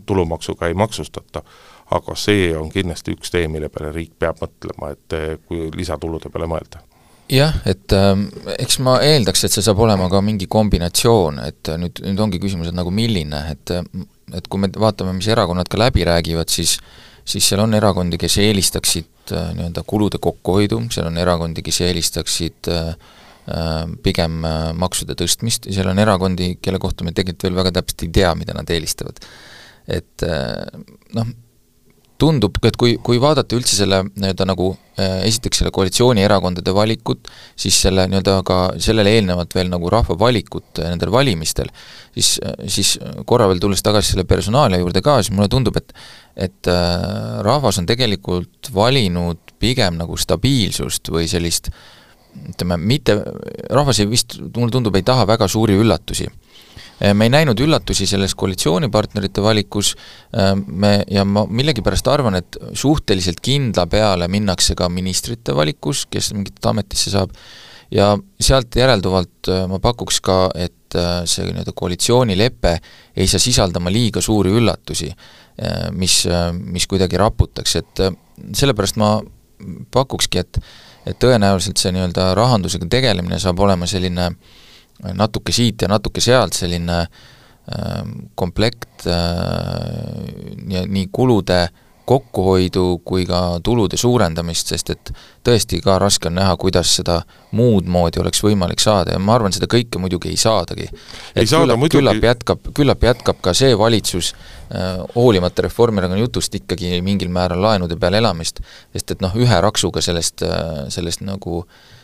tulumaksuga 0.06 0.68
ei 0.68 0.76
maksustata. 0.78 1.42
aga 1.90 2.14
see 2.20 2.50
on 2.56 2.68
kindlasti 2.68 3.14
üks 3.16 3.30
tee, 3.32 3.46
mille 3.48 3.70
peale 3.72 3.94
riik 3.94 4.12
peab 4.18 4.42
mõtlema, 4.42 4.92
et 4.92 5.16
äh, 5.16 5.38
kui 5.48 5.70
lisatulude 5.74 6.28
peale 6.28 6.46
mõelda 6.50 6.84
jah, 7.32 7.58
et 7.68 7.92
äh, 7.96 8.14
eks 8.58 8.78
ma 8.84 8.98
eeldaks, 9.04 9.44
et 9.44 9.54
see 9.54 9.64
saab 9.64 9.80
olema 9.84 10.08
ka 10.12 10.22
mingi 10.24 10.48
kombinatsioon, 10.50 11.42
et 11.46 11.72
nüüd, 11.80 12.00
nüüd 12.06 12.24
ongi 12.24 12.40
küsimus, 12.42 12.70
et 12.70 12.78
nagu 12.78 12.94
milline, 12.94 13.44
et 13.54 13.76
et 14.36 14.44
kui 14.44 14.60
me 14.60 14.68
vaatame, 14.68 15.14
mis 15.16 15.28
erakonnad 15.32 15.70
ka 15.72 15.78
läbi 15.80 16.04
räägivad, 16.04 16.50
siis 16.52 16.76
siis 17.28 17.48
seal 17.50 17.62
on 17.62 17.76
erakondi, 17.76 18.18
kes 18.20 18.38
eelistaksid 18.42 19.32
äh, 19.36 19.50
nii-öelda 19.56 19.84
kulude 19.88 20.20
kokkuhoidu, 20.22 20.80
seal 20.94 21.10
on 21.10 21.18
erakondi, 21.20 21.64
kes 21.66 21.82
eelistaksid 21.88 22.70
äh, 22.72 22.92
äh 23.48 23.82
pigem 24.04 24.44
äh, 24.44 24.70
maksude 24.76 25.16
tõstmist 25.18 25.68
ja 25.68 25.78
seal 25.78 25.92
on 25.92 26.00
erakondi, 26.00 26.54
kelle 26.62 26.80
kohta 26.80 27.04
me 27.04 27.12
tegelikult 27.16 27.48
veel 27.48 27.60
väga 27.60 27.74
täpselt 27.80 28.06
ei 28.06 28.14
tea, 28.20 28.32
mida 28.38 28.56
nad 28.56 28.70
eelistavad. 28.72 29.20
et 29.88 30.24
äh, 30.24 30.64
noh, 31.16 31.28
tundub, 32.18 32.56
et 32.66 32.76
kui, 32.78 32.96
kui 33.04 33.20
vaadata 33.22 33.56
üldse 33.56 33.76
selle 33.78 34.00
nii-öelda 34.08 34.46
nagu 34.48 34.72
äh, 34.98 35.20
esiteks 35.28 35.60
selle 35.60 35.72
koalitsioonierakondade 35.74 36.74
valikut, 36.74 37.30
siis 37.58 37.78
selle 37.84 38.08
nii-öelda 38.10 38.40
ka 38.46 38.58
sellele 38.82 39.12
eelnevalt 39.18 39.54
veel 39.54 39.70
nagu 39.70 39.90
rahva 39.92 40.16
valikut 40.18 40.82
äh, 40.82 40.90
nendel 40.90 41.12
valimistel, 41.14 41.70
siis, 42.16 42.34
äh, 42.42 42.56
siis 42.66 42.96
korra 43.28 43.46
veel 43.50 43.62
tulles 43.62 43.84
tagasi 43.86 44.14
selle 44.14 44.26
personaalia 44.28 44.82
juurde 44.82 45.02
ka, 45.04 45.20
siis 45.22 45.34
mulle 45.36 45.50
tundub, 45.52 45.78
et 45.78 45.94
et 46.38 46.68
rahvas 47.42 47.80
on 47.80 47.86
tegelikult 47.88 48.68
valinud 48.70 49.40
pigem 49.58 49.96
nagu 49.98 50.14
stabiilsust 50.14 51.10
või 51.10 51.26
sellist 51.26 51.72
ütleme, 52.52 52.76
mitte, 52.78 53.16
rahvas 53.74 53.98
ei 53.98 54.06
vist, 54.06 54.36
mulle 54.54 54.70
tundub, 54.70 54.94
ei 54.94 55.02
taha 55.02 55.24
väga 55.26 55.48
suuri 55.50 55.74
üllatusi 55.82 56.28
me 57.14 57.28
ei 57.28 57.30
näinud 57.30 57.60
üllatusi 57.62 58.06
selles 58.10 58.34
koalitsioonipartnerite 58.38 59.42
valikus, 59.42 59.94
äh, 60.34 60.52
me, 60.66 61.02
ja 61.10 61.24
ma 61.24 61.44
millegipärast 61.46 62.10
arvan, 62.10 62.38
et 62.40 62.58
suhteliselt 62.72 63.40
kindla 63.44 63.86
peale 63.90 64.28
minnakse 64.28 64.74
ka 64.78 64.88
ministrite 64.90 65.54
valikus, 65.56 66.06
kes 66.10 66.32
mingit 66.34 66.66
ametisse 66.66 67.14
saab, 67.14 67.34
ja 67.94 68.10
sealt 68.40 68.74
järelduvalt 68.76 69.50
äh, 69.52 69.64
ma 69.70 69.80
pakuks 69.82 70.20
ka, 70.24 70.48
et 70.54 70.74
see 71.28 71.44
nii-öelda 71.44 71.74
koalitsioonilepe 71.76 72.70
ei 73.20 73.26
saa 73.28 73.42
sisaldama 73.44 73.90
liiga 73.92 74.22
suuri 74.24 74.54
üllatusi, 74.56 75.10
mis, 76.00 76.14
mis 76.56 76.86
kuidagi 76.88 77.18
raputaks, 77.20 77.74
et 77.76 78.00
sellepärast 78.56 78.96
ma 78.96 79.18
pakukski, 79.92 80.40
et 80.40 80.62
et 81.08 81.16
tõenäoliselt 81.20 81.76
see 81.80 81.92
nii-öelda 81.92 82.30
rahandusega 82.36 82.88
tegelemine 82.88 83.36
saab 83.40 83.60
olema 83.64 83.84
selline 83.88 84.30
äh, 84.30 84.56
natuke 85.14 85.52
siit 85.54 85.82
ja 85.82 85.88
natuke 85.88 86.22
sealt 86.24 86.56
selline 86.58 87.02
ähm, 87.02 88.14
komplekt 88.34 89.06
äh, 89.06 90.86
nii, 90.86 91.08
kulude 91.12 91.68
kokkuhoidu 92.08 93.00
kui 93.04 93.26
ka 93.28 93.60
tulude 93.64 93.98
suurendamist, 94.00 94.70
sest 94.72 94.92
et 94.94 95.10
tõesti 95.44 95.80
ka 95.84 95.98
raske 96.00 96.30
on 96.30 96.38
näha, 96.38 96.54
kuidas 96.60 96.94
seda 97.00 97.18
muud 97.58 97.88
moodi 97.90 98.22
oleks 98.22 98.40
võimalik 98.44 98.80
saada 98.80 99.12
ja 99.12 99.20
ma 99.20 99.34
arvan, 99.36 99.52
seda 99.52 99.68
kõike 99.68 100.00
muidugi 100.00 100.32
ei 100.32 100.40
saadagi. 100.40 100.88
küllap, 101.34 101.80
muidugi 101.82 101.98
küllap 101.98 102.24
jätkab, 102.30 102.70
küllap 102.78 103.04
jätkab 103.10 103.42
ka 103.44 103.52
see 103.56 103.76
valitsus 103.78 104.32
äh, 104.32 105.04
hoolimata 105.16 105.66
Reformierakonna 105.68 106.22
jutust 106.22 106.56
ikkagi 106.56 107.02
mingil 107.04 107.28
määral 107.34 107.60
laenude 107.66 108.00
peal 108.00 108.16
elamist, 108.22 108.64
sest 108.96 109.16
et 109.16 109.24
noh, 109.24 109.36
ühe 109.36 109.60
raksuga 109.68 110.00
sellest 110.04 110.46
äh,, 110.48 110.88
sellest 110.94 111.26
nagu 111.28 111.60
äh, 111.60 111.86
Äh, 111.88 111.97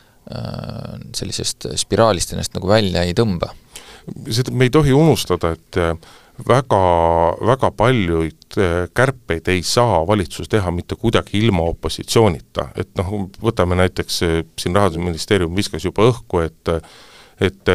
sellisest 1.15 1.67
spiraalist 1.77 2.33
ennast 2.33 2.55
nagu 2.57 2.69
välja 2.69 3.03
ei 3.05 3.13
tõmba. 3.17 3.51
seda 4.31 4.53
me 4.53 4.69
ei 4.69 4.71
tohi 4.73 4.93
unustada, 4.93 5.51
et 5.53 5.77
äh, 5.81 5.97
väga, 6.49 6.81
väga 7.47 7.71
paljuid 7.77 8.59
äh, 8.59 8.77
kärpeid 8.95 9.49
ei 9.53 9.63
saa 9.63 10.03
valitsus 10.07 10.49
teha 10.49 10.71
mitte 10.71 10.97
kuidagi 10.97 11.39
ilma 11.39 11.67
opositsioonita, 11.73 12.71
et 12.77 12.93
noh, 13.01 13.29
võtame 13.43 13.77
näiteks 13.81 14.23
siin 14.61 14.77
Rahandusministeerium 14.77 15.57
viskas 15.57 15.85
juba 15.85 16.09
õhku, 16.11 16.45
et 16.45 16.77
et 17.43 17.67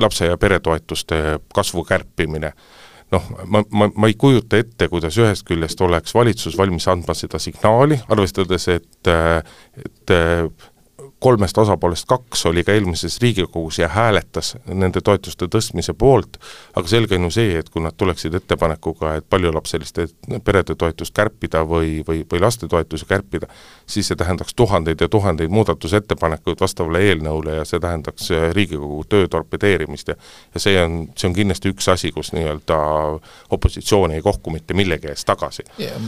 lapse- 0.00 0.24
ja 0.24 0.38
peretoetuste 0.40 1.16
kasvu 1.54 1.82
kärpimine 1.84 2.54
noh, 3.12 3.26
ma, 3.46 3.62
ma, 3.70 3.88
ma 3.94 4.08
ei 4.10 4.16
kujuta 4.18 4.58
ette, 4.60 4.88
kuidas 4.90 5.18
ühest 5.20 5.46
küljest 5.46 5.80
oleks 5.84 6.14
valitsus 6.16 6.56
valmis 6.58 6.88
andma 6.90 7.14
seda 7.16 7.38
signaali, 7.42 7.98
arvestades, 8.12 8.68
et 8.72 9.12
et 9.84 10.14
kolmest 11.26 11.58
osapoolest 11.58 12.06
kaks 12.06 12.46
oli 12.46 12.64
ka 12.64 12.74
eelmises 12.76 13.18
Riigikogus 13.22 13.78
ja 13.78 13.88
hääletas 13.90 14.54
nende 14.66 15.00
toetuste 15.02 15.48
tõstmise 15.50 15.94
poolt, 15.98 16.38
aga 16.78 16.88
selge 16.88 17.18
on 17.18 17.26
ju 17.26 17.32
see, 17.34 17.56
et 17.58 17.70
kui 17.72 17.82
nad 17.82 17.96
tuleksid 17.98 18.34
ettepanekuga, 18.38 19.16
et 19.18 19.26
paljulapseliste 19.30 20.06
perede 20.44 20.76
toetust 20.78 21.14
kärpida 21.16 21.64
või, 21.66 22.04
või, 22.06 22.22
või 22.30 22.42
lastetoetusi 22.44 23.08
kärpida, 23.10 23.50
siis 23.86 24.06
see 24.06 24.18
tähendaks 24.18 24.54
tuhandeid 24.54 25.02
ja 25.02 25.08
tuhandeid 25.10 25.50
muudatusettepanekuid 25.50 26.62
vastavale 26.62 27.02
eelnõule 27.08 27.58
ja 27.58 27.66
see 27.66 27.82
tähendaks 27.82 28.30
Riigikogu 28.54 29.02
töö 29.10 29.28
torpedeerimist 29.28 30.14
ja 30.14 30.16
ja 30.54 30.60
see 30.60 30.78
on, 30.82 30.96
see 31.16 31.28
on 31.28 31.34
kindlasti 31.36 31.70
üks 31.74 31.88
asi, 31.92 32.12
kus 32.14 32.32
nii-öelda 32.36 32.78
opositsioon 33.50 34.14
ei 34.16 34.22
kohku 34.22 34.50
mitte 34.54 34.74
millegi 34.74 35.10
eest 35.12 35.26
tagasi. 35.28 35.66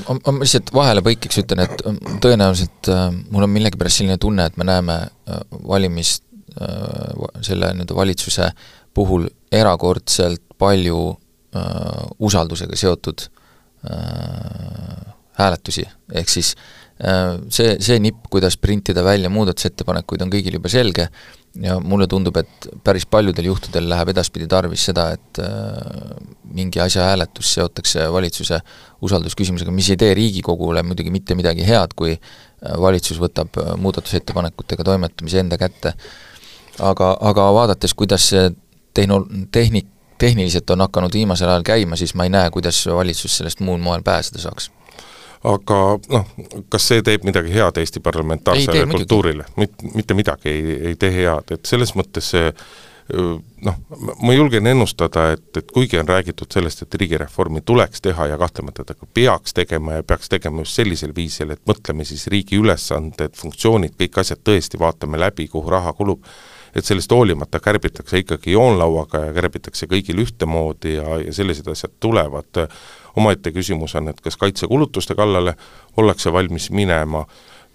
ma 0.08 0.38
lihtsalt 0.38 0.72
vahele 0.74 1.02
põikeks 1.04 1.42
ütlen, 1.42 1.64
et 1.66 1.84
tõenäoliselt 2.22 2.92
äh, 2.92 3.08
mul 3.30 3.48
on 3.48 3.54
millegipärast 3.56 4.02
selline 4.02 4.18
tunne, 4.22 4.48
et 4.48 4.56
me 4.56 4.68
näeme 4.68 4.98
äh, 5.09 5.40
valimist 5.68 6.24
äh, 6.61 7.28
selle 7.42 7.72
nii-öelda 7.74 7.96
valitsuse 7.96 8.50
puhul 8.94 9.28
erakordselt 9.52 10.42
palju 10.59 11.00
äh, 11.11 12.04
usaldusega 12.18 12.76
seotud 12.76 13.28
äh, 13.88 15.14
hääletusi, 15.38 15.84
ehk 16.18 16.30
siis 16.32 16.54
äh, 17.04 17.36
see, 17.54 17.76
see 17.84 17.98
nipp, 18.02 18.26
kuidas 18.30 18.59
printida 18.59 19.04
välja 19.06 19.30
muudatusettepanekuid, 19.30 20.24
on 20.24 20.32
kõigil 20.32 20.59
juba 20.59 20.72
selge 20.72 21.09
ja 21.62 21.78
mulle 21.80 22.06
tundub, 22.11 22.36
et 22.40 22.68
päris 22.84 23.06
paljudel 23.09 23.48
juhtudel 23.50 23.88
läheb 23.90 24.12
edaspidi 24.12 24.48
tarvis 24.50 24.84
seda, 24.90 25.09
et 25.16 25.40
äh, 25.42 26.18
mingi 26.54 26.82
asja 26.82 27.06
hääletus 27.09 27.54
seotakse 27.56 28.09
valitsuse 28.12 28.61
usaldusküsimusega, 29.04 29.72
mis 29.74 29.90
ei 29.92 30.00
tee 30.00 30.12
Riigikogule 30.18 30.82
muidugi 30.86 31.14
mitte 31.14 31.38
midagi 31.38 31.66
head, 31.66 31.94
kui 31.98 32.16
valitsus 32.80 33.20
võtab 33.20 33.61
äh, 33.61 33.74
muudatusettepanekutega 33.76 34.84
toimetamise 34.84 35.40
enda 35.40 35.59
kätte. 35.59 35.92
aga, 36.78 37.16
aga 37.20 37.52
vaadates, 37.54 37.94
kuidas 37.94 38.28
see 38.28 38.50
tehno-, 38.94 39.26
tehnik, 39.52 39.86
tehniliselt 40.18 40.70
on 40.70 40.80
hakanud 40.80 41.14
viimasel 41.14 41.48
ajal 41.48 41.62
käima, 41.62 41.96
siis 41.96 42.14
ma 42.14 42.26
ei 42.26 42.30
näe, 42.34 42.50
kuidas 42.50 42.86
valitsus 42.86 43.36
sellest 43.36 43.61
muul 43.61 43.78
moel 43.78 44.02
pääseda 44.02 44.42
saaks 44.42 44.70
aga 45.46 45.78
noh, 46.11 46.26
kas 46.68 46.88
see 46.90 47.02
teeb 47.06 47.22
midagi 47.26 47.52
head 47.54 47.78
Eesti 47.78 48.00
parlamentaarsele 48.02 48.86
kultuurile? 48.90 49.46
Mit-, 49.56 49.84
mitte 49.94 50.14
midagi 50.18 50.50
ei, 50.50 50.76
ei 50.90 50.96
tee 50.98 51.12
head, 51.14 51.54
et 51.54 51.66
selles 51.66 51.94
mõttes 51.98 52.32
see 52.34 52.50
noh, 53.09 53.76
ma 54.22 54.34
julgen 54.34 54.66
ennustada, 54.66 55.30
et, 55.32 55.48
et 55.56 55.72
kuigi 55.72 55.98
on 55.98 56.09
räägitud 56.09 56.52
sellest, 56.52 56.82
et 56.84 56.98
riigireformi 57.00 57.62
tuleks 57.64 58.02
teha 58.04 58.26
ja 58.32 58.38
kahtlemata 58.38 58.84
ta 58.84 58.94
ka 58.94 59.09
peaks 59.14 59.56
tegema 59.56 59.98
ja 59.98 60.04
peaks 60.04 60.28
tegema 60.28 60.64
just 60.64 60.76
sellisel 60.76 61.14
viisil, 61.16 61.54
et 61.54 61.62
mõtleme 61.68 62.04
siis 62.09 62.26
riigi 62.28 62.61
ülesanded, 62.61 63.34
funktsioonid, 63.38 63.96
kõik 64.00 64.20
asjad 64.20 64.44
tõesti 64.44 64.80
vaatame 64.80 65.20
läbi, 65.20 65.48
kuhu 65.48 65.72
raha 65.72 65.92
kulub, 65.96 66.24
et 66.76 66.84
sellest 66.84 67.12
hoolimata 67.12 67.61
kärbitakse 67.64 68.20
ikkagi 68.22 68.52
joonlauaga 68.52 69.24
ja 69.28 69.34
kärbitakse 69.36 69.88
kõigil 69.88 70.20
ühtemoodi 70.26 70.98
ja, 70.98 71.20
ja 71.24 71.32
sellised 71.32 71.68
asjad 71.72 71.96
tulevad. 72.00 72.66
Omaette 73.18 73.50
küsimus 73.50 73.96
on, 73.98 74.12
et 74.12 74.20
kas 74.20 74.36
kaitsekulutuste 74.36 75.16
kallale 75.18 75.56
ollakse 75.96 76.32
valmis 76.32 76.68
minema, 76.70 77.24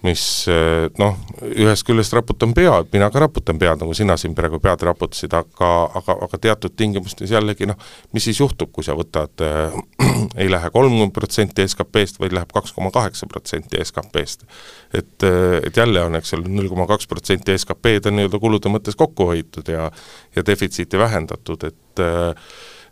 mis 0.03 0.23
eh, 0.51 0.89
noh, 0.99 1.15
ühest 1.47 1.85
küljest 1.87 2.13
raputan 2.15 2.51
pead, 2.55 2.89
mina 2.91 3.07
ka 3.11 3.21
raputan 3.23 3.59
pead, 3.59 3.79
nagu 3.79 3.95
sina 3.95 4.17
siin 4.19 4.35
praegu 4.35 4.59
pead 4.63 4.83
raputasid, 4.83 5.31
aga, 5.37 5.69
aga, 5.99 6.17
aga 6.27 6.39
teatud 6.43 6.75
tingimustes 6.79 7.31
jällegi 7.31 7.69
noh, 7.69 7.79
mis 8.15 8.27
siis 8.27 8.41
juhtub, 8.41 8.73
kui 8.75 8.83
sa 8.83 8.97
võtad 8.99 9.45
äh,, 9.45 9.77
ei 10.41 10.51
lähe 10.51 10.71
kolmkümmend 10.73 11.15
protsenti 11.15 11.63
SKP-st, 11.69 12.19
vaid 12.23 12.35
läheb 12.35 12.51
kaks 12.55 12.75
koma 12.75 12.91
kaheksa 12.95 13.29
protsenti 13.31 13.79
SKP-st. 13.83 14.47
et, 14.91 15.15
eh, 15.23 15.59
et 15.63 15.81
jälle 15.83 16.03
on, 16.03 16.19
eks 16.19 16.35
ole, 16.37 16.51
null 16.51 16.71
koma 16.71 16.87
kaks 16.91 17.07
protsenti 17.07 17.55
SKP-d 17.57 18.11
on 18.11 18.19
nii-öelda 18.19 18.43
kulude 18.43 18.71
mõttes 18.73 18.99
kokku 18.99 19.31
hoitud 19.31 19.71
ja 19.71 19.89
ja 20.35 20.43
defitsiiti 20.45 20.97
vähendatud, 20.97 21.63
et 21.63 22.01
äh, 22.01 22.33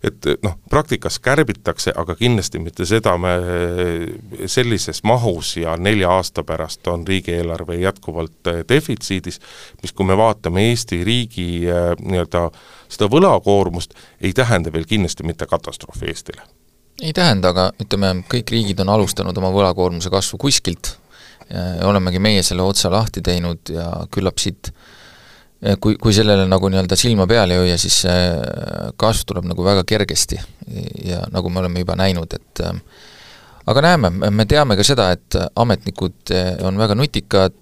et 0.04 0.26
noh, 0.44 0.56
praktikas 0.70 1.20
kärbitakse, 1.22 1.94
aga 1.96 2.16
kindlasti 2.18 2.60
mitte 2.60 2.86
seda 2.90 3.14
me 3.22 3.34
sellises 4.50 5.04
mahus 5.08 5.56
ja 5.62 5.76
nelja 5.78 6.12
aasta 6.18 6.44
pärast 6.44 6.88
on 6.88 7.06
riigieelarve 7.08 7.78
jätkuvalt 7.82 8.48
äh, 8.50 8.62
defitsiidis, 8.70 9.40
mis 9.82 9.94
kui 9.94 10.06
me 10.06 10.18
vaatame 10.18 10.70
Eesti 10.70 11.04
riigi 11.04 11.48
nii-öelda 12.02 12.48
seda 12.90 13.10
võlakoormust, 13.12 13.94
ei 14.22 14.34
tähenda 14.34 14.74
veel 14.74 14.88
kindlasti 14.90 15.28
mitte 15.28 15.46
katastroofi 15.46 16.10
Eestile. 16.10 16.42
ei 17.02 17.14
tähenda, 17.14 17.50
aga 17.50 17.72
ütleme, 17.82 18.16
kõik 18.30 18.52
riigid 18.52 18.82
on 18.82 18.90
alustanud 18.90 19.38
oma 19.38 19.50
võlakoormuse 19.54 20.10
kasvu 20.10 20.38
kuskilt, 20.42 20.96
olemegi 21.84 22.20
meie 22.20 22.44
selle 22.44 22.64
otsa 22.64 22.92
lahti 22.92 23.22
teinud 23.22 23.70
ja 23.74 23.88
küllap 24.12 24.38
siit 24.40 24.70
äh, 24.70 24.84
kui, 25.82 25.96
kui 26.02 26.14
sellele 26.16 26.48
nagu 26.50 26.70
nii-öelda 26.72 26.98
silma 26.98 27.28
peal 27.30 27.54
ei 27.54 27.62
hoia, 27.62 27.78
siis 27.82 28.02
see 28.06 28.20
kasv 29.00 29.28
tuleb 29.30 29.48
nagu 29.52 29.66
väga 29.66 29.86
kergesti. 29.88 30.40
Ja 31.06 31.22
nagu 31.34 31.50
me 31.50 31.62
oleme 31.62 31.84
juba 31.84 31.98
näinud, 32.00 32.34
et 32.38 32.64
äh, 32.66 32.78
aga 33.70 33.84
näeme, 33.86 34.12
me 34.32 34.46
teame 34.50 34.78
ka 34.80 34.86
seda, 34.86 35.12
et 35.16 35.38
ametnikud 35.56 36.34
on 36.68 36.80
väga 36.82 36.98
nutikad, 36.98 37.58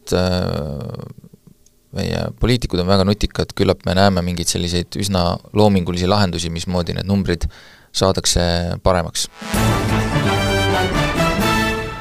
meie 1.98 2.24
poliitikud 2.40 2.84
on 2.84 2.90
väga 2.90 3.08
nutikad, 3.10 3.56
küllap 3.58 3.84
me 3.90 3.98
näeme 3.98 4.24
mingeid 4.26 4.52
selliseid 4.52 5.00
üsna 5.02 5.32
loomingulisi 5.54 6.10
lahendusi, 6.10 6.54
mismoodi 6.54 6.98
need 6.98 7.10
numbrid 7.10 7.50
saadakse 7.96 8.46
paremaks 8.86 9.28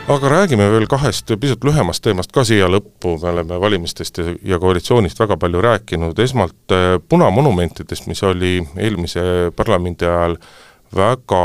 aga 0.08 0.28
räägime 0.28 0.70
veel 0.72 0.86
kahest 0.88 1.30
pisut 1.40 1.64
lühemast 1.64 2.02
teemast 2.04 2.32
ka 2.32 2.44
siia 2.48 2.68
lõppu, 2.70 3.18
me 3.20 3.28
oleme 3.32 3.58
valimistest 3.60 4.20
ja, 4.22 4.32
ja 4.54 4.58
koalitsioonist 4.62 5.20
väga 5.20 5.36
palju 5.40 5.62
rääkinud, 5.64 6.18
esmalt 6.24 6.74
äh, 6.74 6.96
punamonumentidest, 7.08 8.08
mis 8.08 8.22
oli 8.24 8.58
eelmise 8.76 9.22
parlamendi 9.56 10.08
ajal 10.08 10.38
väga 10.96 11.42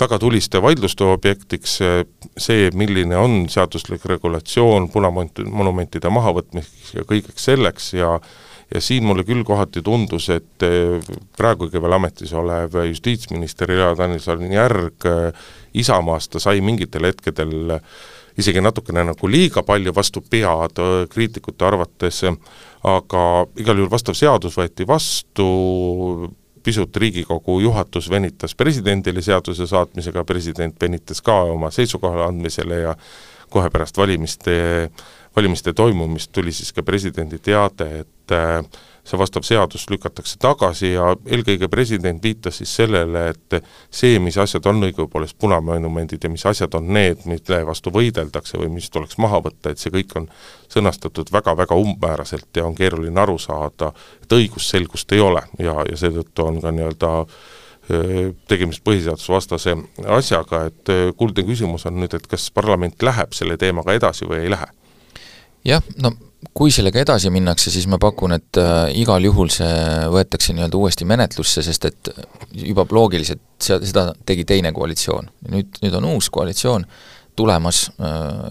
väga 0.00 0.18
tuliste 0.18 0.62
vaidluste 0.62 1.06
objektiks 1.06 1.76
see, 1.78 2.70
milline 2.74 3.16
on 3.16 3.44
seaduslik 3.48 4.04
regulatsioon 4.10 4.88
punamonumentide 4.90 6.10
mahavõtmiseks 6.10 6.96
ja 6.96 7.04
kõigeks 7.06 7.46
selleks 7.50 7.92
ja 7.94 8.16
ja 8.74 8.80
siin 8.80 9.04
mulle 9.04 9.24
küll 9.24 9.44
kohati 9.44 9.82
tundus, 9.82 10.28
et 10.32 10.64
eh, 10.64 10.98
praegugi 11.36 11.82
veel 11.82 11.98
ametis 11.98 12.32
olev 12.32 12.78
justiitsminister 12.88 13.70
Ila-Tanel 13.74 14.50
Järg 14.52 15.08
eh, 15.10 15.46
Isamaast, 15.74 16.32
ta 16.32 16.42
sai 16.42 16.60
mingitel 16.64 17.10
hetkedel 17.10 17.78
isegi 18.38 18.62
natukene 18.62 19.04
nagu 19.06 19.30
liiga 19.30 19.62
palju 19.66 19.94
vastu 19.94 20.22
pead 20.30 20.80
eh, 20.82 20.94
kriitikute 21.10 21.66
arvates, 21.66 22.22
aga 22.84 23.26
igal 23.60 23.78
juhul 23.80 23.92
vastav 23.92 24.16
seadus 24.18 24.58
võeti 24.58 24.86
vastu, 24.88 25.46
pisut 26.64 26.96
Riigikogu 26.96 27.58
juhatus 27.60 28.08
venitas 28.10 28.54
presidendile 28.56 29.22
seaduse 29.22 29.66
saatmisega, 29.68 30.24
president 30.24 30.76
venitas 30.80 31.20
ka 31.22 31.42
oma 31.52 31.70
seisukoha 31.70 32.28
andmisele 32.30 32.80
ja 32.86 32.94
kohe 33.52 33.70
pärast 33.70 33.98
valimiste 34.00 34.54
valimiste 35.36 35.72
toimumist 35.72 36.32
tuli 36.32 36.52
siis 36.52 36.72
ka 36.72 36.82
presidendi 36.82 37.38
teade, 37.42 37.88
et 38.04 38.32
äh, 38.32 38.60
see 39.04 39.18
vastav 39.20 39.44
seadus 39.44 39.84
lükatakse 39.92 40.38
tagasi 40.40 40.94
ja 40.94 41.10
eelkõige 41.26 41.68
president 41.68 42.22
viitas 42.22 42.60
siis 42.60 42.72
sellele, 42.78 43.26
et 43.34 43.56
see, 43.92 44.18
mis 44.22 44.38
asjad 44.40 44.64
on 44.70 44.86
õigupoolest 44.86 45.36
punamonumendid 45.40 46.24
ja 46.24 46.30
mis 46.32 46.44
asjad 46.48 46.74
on 46.78 46.88
need, 46.96 47.26
mille 47.28 47.60
vastu 47.68 47.92
võideldakse 47.92 48.58
või 48.60 48.70
mis 48.78 48.88
tuleks 48.90 49.18
maha 49.20 49.42
võtta, 49.44 49.74
et 49.74 49.82
see 49.82 49.92
kõik 49.92 50.14
on 50.20 50.28
sõnastatud 50.72 51.32
väga-väga 51.34 51.76
umbmääraselt 51.76 52.48
ja 52.56 52.64
on 52.64 52.78
keeruline 52.78 53.20
aru 53.20 53.36
saada, 53.38 53.92
et 54.22 54.32
õigusselgust 54.32 55.12
ei 55.12 55.20
ole. 55.20 55.42
Ja, 55.58 55.76
ja 55.90 55.98
seetõttu 56.00 56.46
on 56.46 56.62
ka 56.64 56.72
nii-öelda 56.72 57.10
äh, 57.20 58.30
tegemist 58.48 58.84
põhiseadusvastase 58.88 59.76
asjaga, 60.16 60.64
et 60.70 60.94
äh, 60.94 61.10
kuldne 61.18 61.44
küsimus 61.44 61.84
on 61.90 62.00
nüüd, 62.00 62.16
et 62.16 62.30
kas 62.30 62.48
parlament 62.54 63.04
läheb 63.04 63.36
selle 63.36 63.60
teemaga 63.60 63.98
edasi 63.98 64.30
või 64.30 64.46
ei 64.46 64.54
lähe 64.56 64.70
jah, 65.66 65.82
no 66.02 66.12
kui 66.54 66.70
sellega 66.74 67.00
edasi 67.02 67.32
minnakse, 67.34 67.70
siis 67.72 67.86
ma 67.90 67.98
pakun, 68.02 68.36
et 68.36 68.60
äh, 68.60 68.92
igal 69.00 69.24
juhul 69.24 69.50
see 69.52 69.74
võetakse 70.12 70.54
nii-öelda 70.54 70.78
uuesti 70.78 71.08
menetlusse, 71.08 71.64
sest 71.66 71.88
et 71.88 72.10
juba 72.60 72.84
loogiliselt 72.90 73.42
see, 73.58 73.80
seda 73.88 74.10
tegi 74.26 74.44
teine 74.48 74.72
koalitsioon. 74.76 75.30
nüüd, 75.54 75.80
nüüd 75.82 75.98
on 75.98 76.10
uus 76.14 76.30
koalitsioon 76.34 76.86
tulemas 77.34 77.88
äh,, 77.98 78.44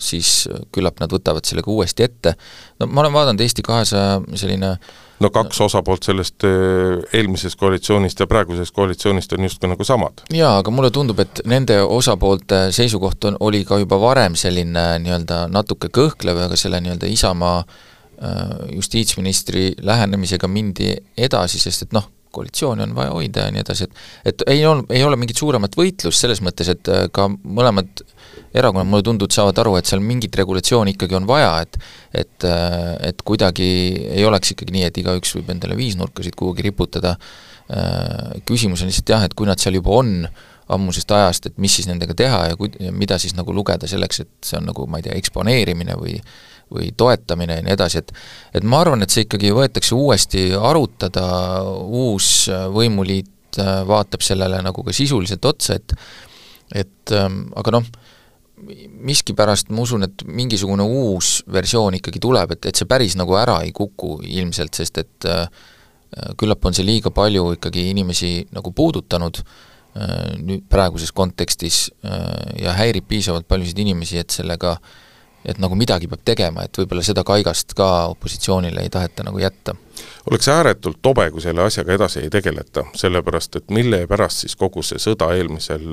siis 0.00 0.46
küllap 0.72 1.02
nad 1.02 1.12
võtavad 1.12 1.44
sellega 1.44 1.68
uuesti 1.68 2.06
ette. 2.06 2.32
no 2.80 2.88
ma 2.88 3.02
olen 3.02 3.12
vaadanud 3.12 3.42
Eesti 3.44 3.64
kahesaja 3.66 4.22
selline 4.40 4.70
äh, 4.76 4.94
no 5.20 5.30
kaks 5.32 5.60
osapoolt 5.64 6.06
sellest 6.08 6.44
eelmisest 6.46 7.58
koalitsioonist 7.60 8.20
ja 8.20 8.26
praegusest 8.30 8.74
koalitsioonist 8.76 9.32
on 9.32 9.48
justkui 9.48 9.70
nagu 9.70 9.84
samad. 9.84 10.24
jaa, 10.32 10.56
aga 10.60 10.70
mulle 10.70 10.90
tundub, 10.90 11.20
et 11.24 11.40
nende 11.48 11.80
osapoolte 11.82 12.66
seisukoht 12.76 13.24
on, 13.30 13.36
oli 13.40 13.64
ka 13.64 13.80
juba 13.82 14.00
varem 14.00 14.36
selline 14.36 14.86
nii-öelda 15.04 15.46
natuke 15.52 15.88
kõhklev, 15.92 16.46
aga 16.46 16.58
selle 16.60 16.80
nii-öelda 16.84 17.10
Isamaa 17.12 17.60
justiitsministri 18.72 19.74
lähenemisega 19.82 20.48
mindi 20.48 20.94
edasi, 21.16 21.58
sest 21.60 21.86
et 21.86 21.96
noh, 21.96 22.06
koalitsiooni 22.36 22.84
on 22.84 22.94
vaja 22.96 23.12
hoida 23.12 23.46
ja 23.46 23.52
nii 23.52 23.62
edasi, 23.64 23.84
et 23.84 24.32
et 24.32 24.44
ei 24.52 24.64
ole, 24.66 24.84
ei 24.90 25.04
ole 25.04 25.16
mingit 25.20 25.36
suuremat 25.40 25.76
võitlust 25.76 26.24
selles 26.24 26.42
mõttes, 26.44 26.70
et 26.72 26.90
ka 27.12 27.28
mõlemad 27.28 28.02
erakonnad, 28.56 28.88
mulle 28.88 29.04
tundub, 29.06 29.32
saavad 29.34 29.58
aru, 29.62 29.76
et 29.78 29.88
seal 29.88 30.02
mingit 30.04 30.36
regulatsiooni 30.38 30.96
ikkagi 30.96 31.18
on 31.18 31.28
vaja, 31.28 31.52
et 31.66 31.78
et, 32.16 32.48
et 33.10 33.22
kuidagi 33.28 33.66
ei 34.16 34.24
oleks 34.24 34.54
ikkagi 34.54 34.72
nii, 34.72 34.86
et 34.88 35.00
igaüks 35.02 35.34
võib 35.36 35.50
endale 35.52 35.76
viisnurkasid 35.76 36.36
kuhugi 36.38 36.64
riputada, 36.64 37.16
küsimus 38.48 38.82
on 38.82 38.92
lihtsalt 38.92 39.12
jah, 39.12 39.24
et 39.26 39.34
kui 39.36 39.48
nad 39.48 39.60
seal 39.60 39.76
juba 39.76 39.98
on, 39.98 40.12
ammusest 40.72 41.12
ajast, 41.14 41.50
et 41.50 41.58
mis 41.62 41.74
siis 41.78 41.86
nendega 41.90 42.14
teha 42.16 42.42
ja 42.50 42.58
ku-, 42.58 42.72
ja 42.80 42.92
mida 42.94 43.18
siis 43.22 43.36
nagu 43.36 43.54
lugeda 43.54 43.86
selleks, 43.90 44.24
et 44.24 44.48
see 44.48 44.58
on 44.58 44.66
nagu 44.70 44.86
ma 44.90 44.98
ei 44.98 45.06
tea, 45.06 45.18
eksponeerimine 45.20 45.98
või 46.00 46.18
või 46.66 46.88
toetamine 46.98 47.60
ja 47.60 47.62
nii 47.62 47.74
edasi, 47.76 48.00
et 48.02 48.08
et 48.58 48.64
ma 48.66 48.80
arvan, 48.82 49.04
et 49.04 49.12
see 49.12 49.22
ikkagi 49.22 49.52
võetakse 49.54 49.94
uuesti 49.94 50.48
arutada, 50.58 51.26
uus 51.86 52.48
võimuliit 52.74 53.60
vaatab 53.86 54.24
sellele 54.26 54.58
nagu 54.64 54.82
ka 54.82 54.94
sisuliselt 54.94 55.44
otsa, 55.46 55.78
et 55.78 55.94
et 56.74 57.14
aga 57.14 57.76
noh, 57.76 57.86
miskipärast 58.56 59.68
ma 59.70 59.84
usun, 59.84 60.06
et 60.06 60.24
mingisugune 60.26 60.82
uus 60.82 61.42
versioon 61.52 61.98
ikkagi 61.98 62.22
tuleb, 62.22 62.56
et, 62.56 62.68
et 62.70 62.78
see 62.78 62.88
päris 62.88 63.16
nagu 63.20 63.36
ära 63.36 63.60
ei 63.66 63.72
kuku 63.76 64.20
ilmselt, 64.24 64.74
sest 64.78 65.02
et 65.02 65.28
äh, 65.28 65.46
küllap 66.40 66.64
on 66.64 66.76
see 66.76 66.86
liiga 66.86 67.12
palju 67.12 67.50
ikkagi 67.58 67.90
inimesi 67.90 68.46
nagu 68.56 68.72
puudutanud 68.72 69.42
äh, 69.42 69.56
Äh, 69.96 70.34
nüüd 70.44 70.66
praeguses 70.68 71.08
kontekstis 71.16 71.86
äh, 72.04 72.58
ja 72.60 72.74
häirib 72.76 73.06
piisavalt 73.08 73.46
paljusid 73.48 73.78
inimesi, 73.80 74.18
et 74.20 74.34
sellega 74.34 74.74
et 75.46 75.58
nagu 75.62 75.78
midagi 75.78 76.08
peab 76.10 76.22
tegema, 76.26 76.64
et 76.66 76.78
võib-olla 76.78 77.02
seda 77.06 77.22
kaigast 77.26 77.74
ka 77.78 77.88
opositsioonile 78.12 78.82
ei 78.82 78.90
taheta 78.92 79.24
nagu 79.26 79.38
jätta. 79.38 79.76
oleks 80.30 80.48
ääretult 80.52 80.98
tobe, 81.02 81.30
kui 81.30 81.40
selle 81.40 81.62
asjaga 81.62 81.94
edasi 81.94 82.20
ei 82.20 82.30
tegeleta, 82.30 82.84
sellepärast 82.94 83.56
et 83.56 83.70
mille 83.70 84.02
pärast 84.06 84.42
siis 84.42 84.56
kogu 84.56 84.82
see 84.82 84.98
sõda 85.00 85.30
eelmisel, 85.36 85.86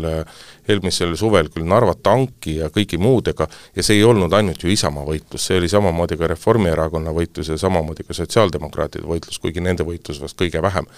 eelmisel 0.67 1.15
suvel 1.15 1.49
küll 1.53 1.67
Narva 1.69 1.93
tanki 1.95 2.57
ja 2.57 2.69
kõigi 2.73 2.97
muudega, 2.99 3.47
ja 3.75 3.83
see 3.83 4.01
ei 4.01 4.03
olnud 4.03 4.33
ainult 4.33 4.63
ju 4.63 4.73
Isamaa 4.73 5.05
võitlus, 5.07 5.47
see 5.47 5.61
oli 5.61 5.69
samamoodi 5.69 6.17
ka 6.17 6.27
Reformierakonna 6.33 7.13
võitlus 7.15 7.53
ja 7.53 7.57
samamoodi 7.57 8.03
ka 8.03 8.17
sotsiaaldemokraatide 8.17 9.07
võitlus, 9.07 9.39
kuigi 9.39 9.61
nende 9.61 9.85
võitlus 9.87 10.21
vast 10.21 10.39
kõige 10.39 10.61
vähem 10.61 10.89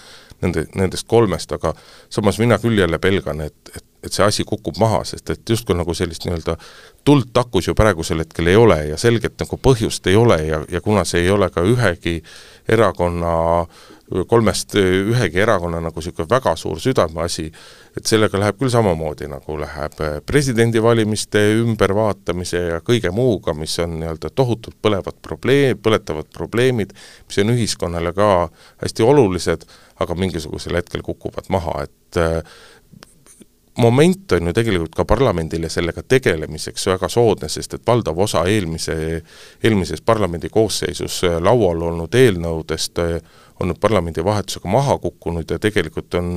nende, 0.45 0.65
nendest 0.77 1.07
kolmest, 1.09 1.51
aga 1.57 1.73
samas 2.09 2.39
mina 2.41 2.59
küll 2.61 2.79
jälle 2.79 2.99
pelgan, 3.01 3.41
et, 3.45 3.57
et, 3.75 3.85
et 4.05 4.13
see 4.13 4.25
asi 4.25 4.45
kukub 4.47 4.77
maha, 4.81 5.03
sest 5.07 5.33
et 5.33 5.49
justkui 5.49 5.77
nagu 5.77 5.93
sellist 5.97 6.27
nii-öelda 6.27 6.57
tuld 7.05 7.33
takus 7.33 7.69
ju 7.69 7.75
praegusel 7.77 8.23
hetkel 8.23 8.53
ei 8.53 8.59
ole 8.59 8.79
ja 8.91 9.01
selget 9.01 9.37
nagu 9.41 9.59
põhjust 9.61 10.07
ei 10.09 10.15
ole 10.19 10.39
ja, 10.45 10.61
ja 10.71 10.81
kuna 10.81 11.05
see 11.05 11.25
ei 11.25 11.33
ole 11.33 11.49
ka 11.53 11.65
ühegi 11.65 12.21
erakonna 12.69 13.35
kolmest 14.27 14.75
ühegi 14.77 15.41
erakonna 15.41 15.79
nagu 15.81 15.99
niisugune 15.99 16.29
väga 16.29 16.53
suur 16.59 16.79
südameasi, 16.81 17.45
et 17.97 18.05
sellega 18.05 18.37
läheb 18.39 18.59
küll 18.59 18.69
samamoodi, 18.69 19.27
nagu 19.31 19.57
läheb 19.57 19.97
presidendivalimiste 20.29 21.41
ümbervaatamise 21.63 22.61
ja 22.67 22.81
kõige 22.85 23.09
muuga, 23.15 23.55
mis 23.57 23.73
on 23.81 23.97
nii-öelda 24.01 24.29
tohutult 24.35 24.77
põlevad 24.81 25.17
probleem, 25.25 25.79
põletavad 25.81 26.29
probleemid, 26.33 26.93
mis 27.25 27.41
on 27.41 27.55
ühiskonnale 27.55 28.13
ka 28.13 28.29
hästi 28.83 29.09
olulised 29.09 29.65
aga 29.99 30.15
mingisugusel 30.15 30.75
hetkel 30.75 31.03
kukuvad 31.05 31.47
maha, 31.49 31.83
et 31.85 32.19
äh, 32.19 32.55
moment 33.77 34.31
on 34.31 34.47
ju 34.47 34.53
tegelikult 34.53 34.95
ka 34.95 35.05
parlamendile 35.05 35.69
sellega 35.69 36.03
tegelemiseks 36.03 36.87
väga 36.87 37.09
soodne, 37.11 37.49
sest 37.51 37.77
et 37.77 37.87
valdav 37.87 38.19
osa 38.19 38.45
eelmise, 38.49 38.95
eelmises 39.63 40.01
parlamendi 40.01 40.49
koosseisus 40.49 41.23
äh, 41.27 41.39
laual 41.43 41.83
olnud 41.89 42.15
eelnõudest 42.15 43.03
äh, 43.03 43.17
on 43.59 43.71
nüüd 43.71 43.79
parlamendivahetusega 43.79 44.69
maha 44.69 44.97
kukkunud 44.99 45.51
ja 45.51 45.59
tegelikult 45.59 46.13
on 46.19 46.31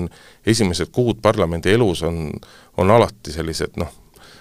esimesed 0.46 0.92
kuud 0.94 1.22
parlamendi 1.22 1.72
elus 1.74 2.02
on, 2.06 2.30
on 2.76 2.90
alati 2.94 3.34
sellised 3.34 3.78
noh, 3.80 3.90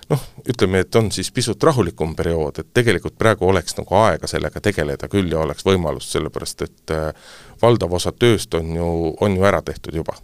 noh, 0.09 0.23
ütleme, 0.49 0.81
et 0.83 0.95
on 0.95 1.11
siis 1.11 1.31
pisut 1.31 1.63
rahulikum 1.63 2.15
periood, 2.15 2.61
et 2.61 2.69
tegelikult 2.73 3.17
praegu 3.19 3.47
oleks 3.49 3.77
nagu 3.77 3.99
aega 3.99 4.29
sellega 4.29 4.61
tegeleda 4.63 5.09
küll 5.11 5.31
ja 5.31 5.43
oleks 5.43 5.65
võimalust, 5.67 6.13
sellepärast 6.15 6.63
et 6.67 6.95
äh, 6.95 7.31
valdav 7.61 7.93
osa 7.99 8.13
tööst 8.15 8.53
on 8.57 8.75
ju, 8.75 8.89
on 9.21 9.37
ju 9.37 9.47
ära 9.47 9.61
tehtud 9.61 9.95
juba. 9.95 10.17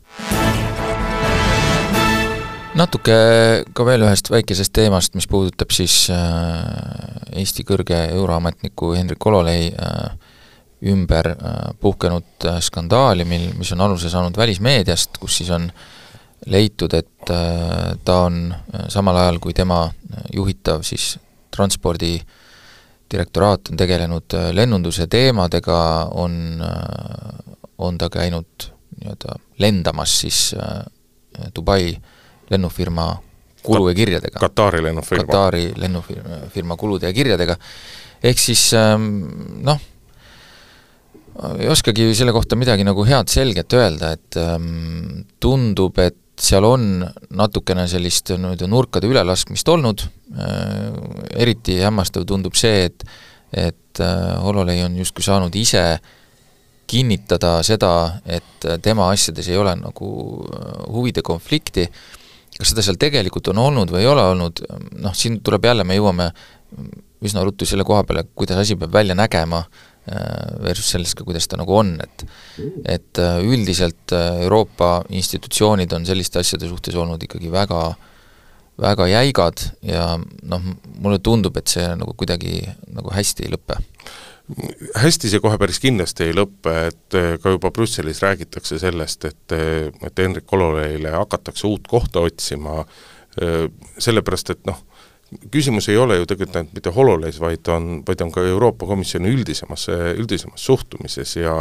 natuke 2.74 3.16
ka 3.74 3.86
veel 3.86 4.06
ühest 4.08 4.32
väikesest 4.34 4.74
teemast, 4.74 5.16
mis 5.16 5.28
puudutab 5.30 5.74
siis 5.76 6.08
äh, 6.10 7.40
Eesti 7.40 7.66
kõrge 7.68 7.98
euroametniku 8.14 8.94
Hendrik 8.98 9.26
Hololei 9.26 9.72
äh, 9.74 10.32
ümber 10.84 11.30
puhkenud 11.80 12.44
skandaali, 12.60 13.24
mil, 13.24 13.46
mis 13.56 13.70
on 13.72 13.82
aluse 13.86 14.10
saanud 14.12 14.36
välismeediast, 14.36 15.16
kus 15.16 15.38
siis 15.40 15.52
on 15.56 15.70
äh, 15.70 15.86
leitud, 16.46 16.94
et 16.94 17.32
äh, 17.32 17.94
ta 18.06 18.18
on 18.28 18.52
äh, 18.52 18.88
samal 18.92 19.18
ajal, 19.18 19.40
kui 19.44 19.54
tema 19.56 19.86
äh, 19.88 20.24
juhitav 20.36 20.84
siis 20.88 21.18
transpordi 21.54 22.18
direktoraat 23.14 23.70
on 23.70 23.78
tegelenud 23.78 24.34
lennunduse 24.58 25.06
teemadega, 25.08 25.80
on, 26.18 26.64
on 27.78 27.98
ta 28.02 28.08
käinud 28.10 28.66
nii-öelda 28.98 29.36
lendamas 29.62 30.16
siis 30.24 30.40
Dubai 31.54 31.92
lennufirma 32.50 33.06
kulu 33.64 33.92
ja 33.92 33.96
kirjadega. 33.96 34.40
Katari 34.40 34.82
lennufirma. 34.84 35.28
Katari 35.28 35.68
lennufirma 35.78 36.78
kulude 36.78 37.12
ja 37.12 37.14
kirjadega, 37.14 37.58
ehk 38.24 38.42
siis 38.42 38.66
ähm, 38.78 39.06
noh, 39.62 39.78
ei 41.60 41.70
oskagi 41.70 42.10
selle 42.18 42.34
kohta 42.34 42.58
midagi 42.58 42.86
nagu 42.88 43.06
head 43.06 43.30
selget 43.30 43.78
öelda, 43.78 44.16
et 44.18 44.42
ähm, 44.42 45.24
tundub, 45.42 46.02
et 46.02 46.18
seal 46.44 46.66
on 46.68 46.88
natukene 47.38 47.86
sellist 47.92 48.34
nii-öelda 48.36 48.68
nurkade 48.70 49.08
ülelaskmist 49.10 49.70
olnud, 49.72 50.04
äh, 50.36 50.90
eriti 51.40 51.80
hämmastav 51.82 52.28
tundub 52.30 52.58
see, 52.60 52.90
et 52.90 53.08
et 53.54 54.02
äh, 54.02 54.42
Hololei 54.42 54.82
on 54.82 54.96
justkui 54.98 55.24
saanud 55.24 55.54
ise 55.56 55.84
kinnitada 56.90 57.60
seda, 57.64 58.20
et 58.26 58.66
tema 58.82 59.12
asjades 59.14 59.48
ei 59.50 59.60
ole 59.62 59.76
nagu 59.78 60.10
äh, 60.50 60.72
huvide 60.90 61.22
konflikti, 61.26 61.86
kas 62.58 62.74
seda 62.74 62.86
seal 62.86 62.98
tegelikult 63.02 63.52
on 63.54 63.62
olnud 63.62 63.94
või 63.94 64.04
ei 64.04 64.10
ole 64.10 64.26
olnud, 64.34 64.64
noh, 65.02 65.14
siin 65.18 65.40
tuleb 65.46 65.70
jälle, 65.70 65.86
me 65.86 65.98
jõuame 65.98 66.32
üsna 67.24 67.44
ruttu 67.46 67.66
selle 67.70 67.86
koha 67.88 68.04
peale, 68.08 68.26
kuidas 68.36 68.60
asi 68.62 68.76
peab 68.80 68.94
välja 68.94 69.16
nägema, 69.16 69.64
versus 70.64 70.90
sellest 70.92 71.16
ka, 71.16 71.24
kuidas 71.28 71.48
ta 71.48 71.60
nagu 71.60 71.76
on, 71.78 71.96
et 72.04 72.26
et 72.98 73.22
äh, 73.22 73.38
üldiselt 73.44 74.12
äh, 74.12 74.44
Euroopa 74.44 75.04
institutsioonid 75.10 75.94
on 75.96 76.06
selliste 76.06 76.42
asjade 76.42 76.68
suhtes 76.68 76.96
olnud 77.00 77.24
ikkagi 77.24 77.52
väga 77.52 77.94
väga 78.82 79.08
jäigad 79.08 79.64
ja 79.86 80.18
noh, 80.18 80.70
mulle 81.00 81.20
tundub, 81.24 81.58
et 81.58 81.70
see 81.70 81.86
nagu 81.96 82.16
kuidagi 82.18 82.64
nagu 82.90 83.14
hästi 83.14 83.46
ei 83.46 83.54
lõpe. 83.54 83.78
Hästi 85.00 85.30
see 85.30 85.40
kohe 85.40 85.60
päris 85.62 85.80
kindlasti 85.80 86.26
ei 86.26 86.34
lõpe, 86.36 86.74
et 86.90 87.18
ka 87.40 87.54
juba 87.54 87.70
Brüsselis 87.72 88.20
räägitakse 88.26 88.80
sellest, 88.82 89.30
et, 89.30 89.54
et 89.54 90.20
Henrik 90.20 90.52
Ololeile 90.58 91.14
hakatakse 91.14 91.70
uut 91.70 91.86
kohta 91.88 92.26
otsima, 92.26 92.82
sellepärast 94.02 94.52
et 94.56 94.66
noh, 94.68 94.82
küsimus 95.52 95.90
ei 95.90 95.98
ole 95.98 96.18
ju 96.20 96.28
tegelikult 96.30 96.60
ainult 96.60 96.78
mitte 96.78 96.94
HoloLens, 96.96 97.40
vaid 97.42 97.70
on, 97.74 97.90
vaid 98.08 98.22
on 98.26 98.32
ka 98.34 98.44
Euroopa 98.48 98.88
Komisjoni 98.90 99.32
üldisemas, 99.34 99.88
üldisemas 100.18 100.66
suhtumises 100.66 101.36
ja 101.38 101.58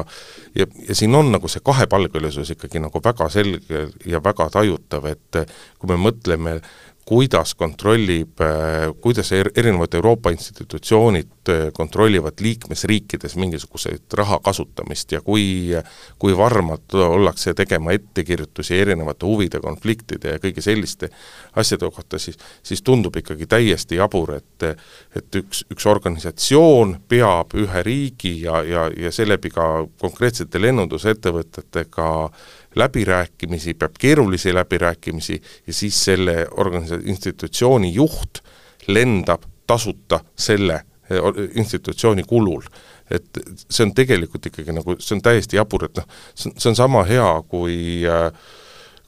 ja, 0.54 0.66
ja 0.88 0.94
siin 0.94 1.14
on 1.14 1.32
nagu 1.32 1.48
see 1.48 1.64
kahepalgelisus 1.64 2.54
ikkagi 2.56 2.82
nagu 2.82 3.02
väga 3.04 3.28
selge 3.32 3.86
ja 4.06 4.22
väga 4.24 4.48
tajutav, 4.52 5.06
et 5.12 5.42
kui 5.78 5.92
me 5.92 6.00
mõtleme 6.00 6.58
kuidas 7.04 7.54
kontrollib, 7.54 8.40
äh, 8.40 8.94
kuidas 9.00 9.32
er-, 9.32 9.50
erinevad 9.56 9.94
Euroopa 9.94 10.30
institutsioonid 10.30 11.48
äh, 11.48 11.72
kontrollivad 11.72 12.38
liikmesriikides 12.40 13.36
mingisuguseid 13.36 14.14
raha 14.14 14.38
kasutamist 14.38 15.12
ja 15.12 15.20
kui, 15.20 15.74
kui 16.18 16.36
varmad 16.36 16.94
ollakse 16.94 17.54
tegema 17.54 17.92
ettekirjutusi 17.92 18.78
erinevate 18.78 19.26
huvide 19.26 19.60
konfliktide 19.60 20.36
ja 20.36 20.42
kõige 20.42 20.62
selliste 20.62 21.10
asjade 21.56 21.90
kohta, 21.90 22.18
siis, 22.22 22.38
siis 22.62 22.82
tundub 22.82 23.16
ikkagi 23.18 23.46
täiesti 23.50 23.98
jabur, 23.98 24.36
et 24.38 24.48
et 24.62 25.34
üks, 25.34 25.64
üks 25.74 25.86
organisatsioon 25.90 26.94
peab 27.08 27.56
ühe 27.58 27.82
riigi 27.82 28.36
ja, 28.44 28.62
ja, 28.62 28.86
ja 28.96 29.10
seeläbi 29.12 29.50
ka 29.50 29.64
konkreetsete 30.00 30.60
lennundusettevõtetega 30.62 32.08
äh, 32.24 32.61
läbirääkimisi, 32.74 33.74
peab 33.74 33.98
keerulisi 33.98 34.54
läbirääkimisi 34.54 35.42
ja 35.66 35.72
siis 35.72 36.04
selle 36.04 36.46
organisa-, 36.50 37.00
institutsiooni 37.04 37.94
juht 37.94 38.42
lendab 38.86 39.42
tasuta 39.66 40.20
selle 40.36 40.74
eh, 41.10 41.20
institutsiooni 41.54 42.22
kulul. 42.22 42.62
et 43.10 43.26
see 43.68 43.84
on 43.84 43.90
tegelikult 43.92 44.46
ikkagi 44.48 44.72
nagu, 44.72 44.94
see 45.02 45.12
on 45.18 45.20
täiesti 45.20 45.58
jabur, 45.58 45.84
et 45.84 45.98
noh, 46.00 46.04
see 46.32 46.48
on, 46.48 46.54
see 46.56 46.70
on 46.70 46.76
sama 46.78 47.02
hea, 47.04 47.26
kui 47.50 47.74
äh, 48.08 48.30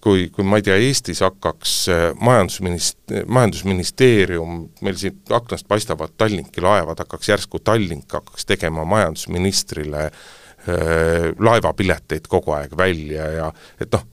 kui, 0.05 0.27
kui 0.29 0.45
ma 0.45 0.59
ei 0.61 0.67
tea, 0.67 0.77
Eestis 0.77 1.23
hakkaks 1.25 1.75
äh, 1.89 2.03
majandusminist-, 2.21 3.15
majandusministeerium, 3.25 4.67
meil 4.85 4.99
siit 5.01 5.33
aknast 5.33 5.69
paistavad 5.71 6.13
Tallinki 6.21 6.61
laevad, 6.61 7.01
hakkaks 7.01 7.31
järsku 7.33 7.63
Tallink 7.65 8.13
hakkaks 8.13 8.45
tegema 8.51 8.85
majandusministrile 8.85 10.11
äh, 10.11 10.27
laevapileteid 10.67 12.29
kogu 12.31 12.55
aeg 12.57 12.77
välja 12.79 13.27
ja 13.33 13.49
et 13.81 13.93
noh, 13.93 14.05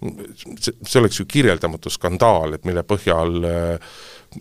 see, 0.60 1.00
oleks 1.00 1.22
ju 1.22 1.28
kirjeldamatu 1.30 1.92
skandaal, 1.94 2.58
et 2.58 2.66
mille 2.68 2.84
põhjal 2.88 3.38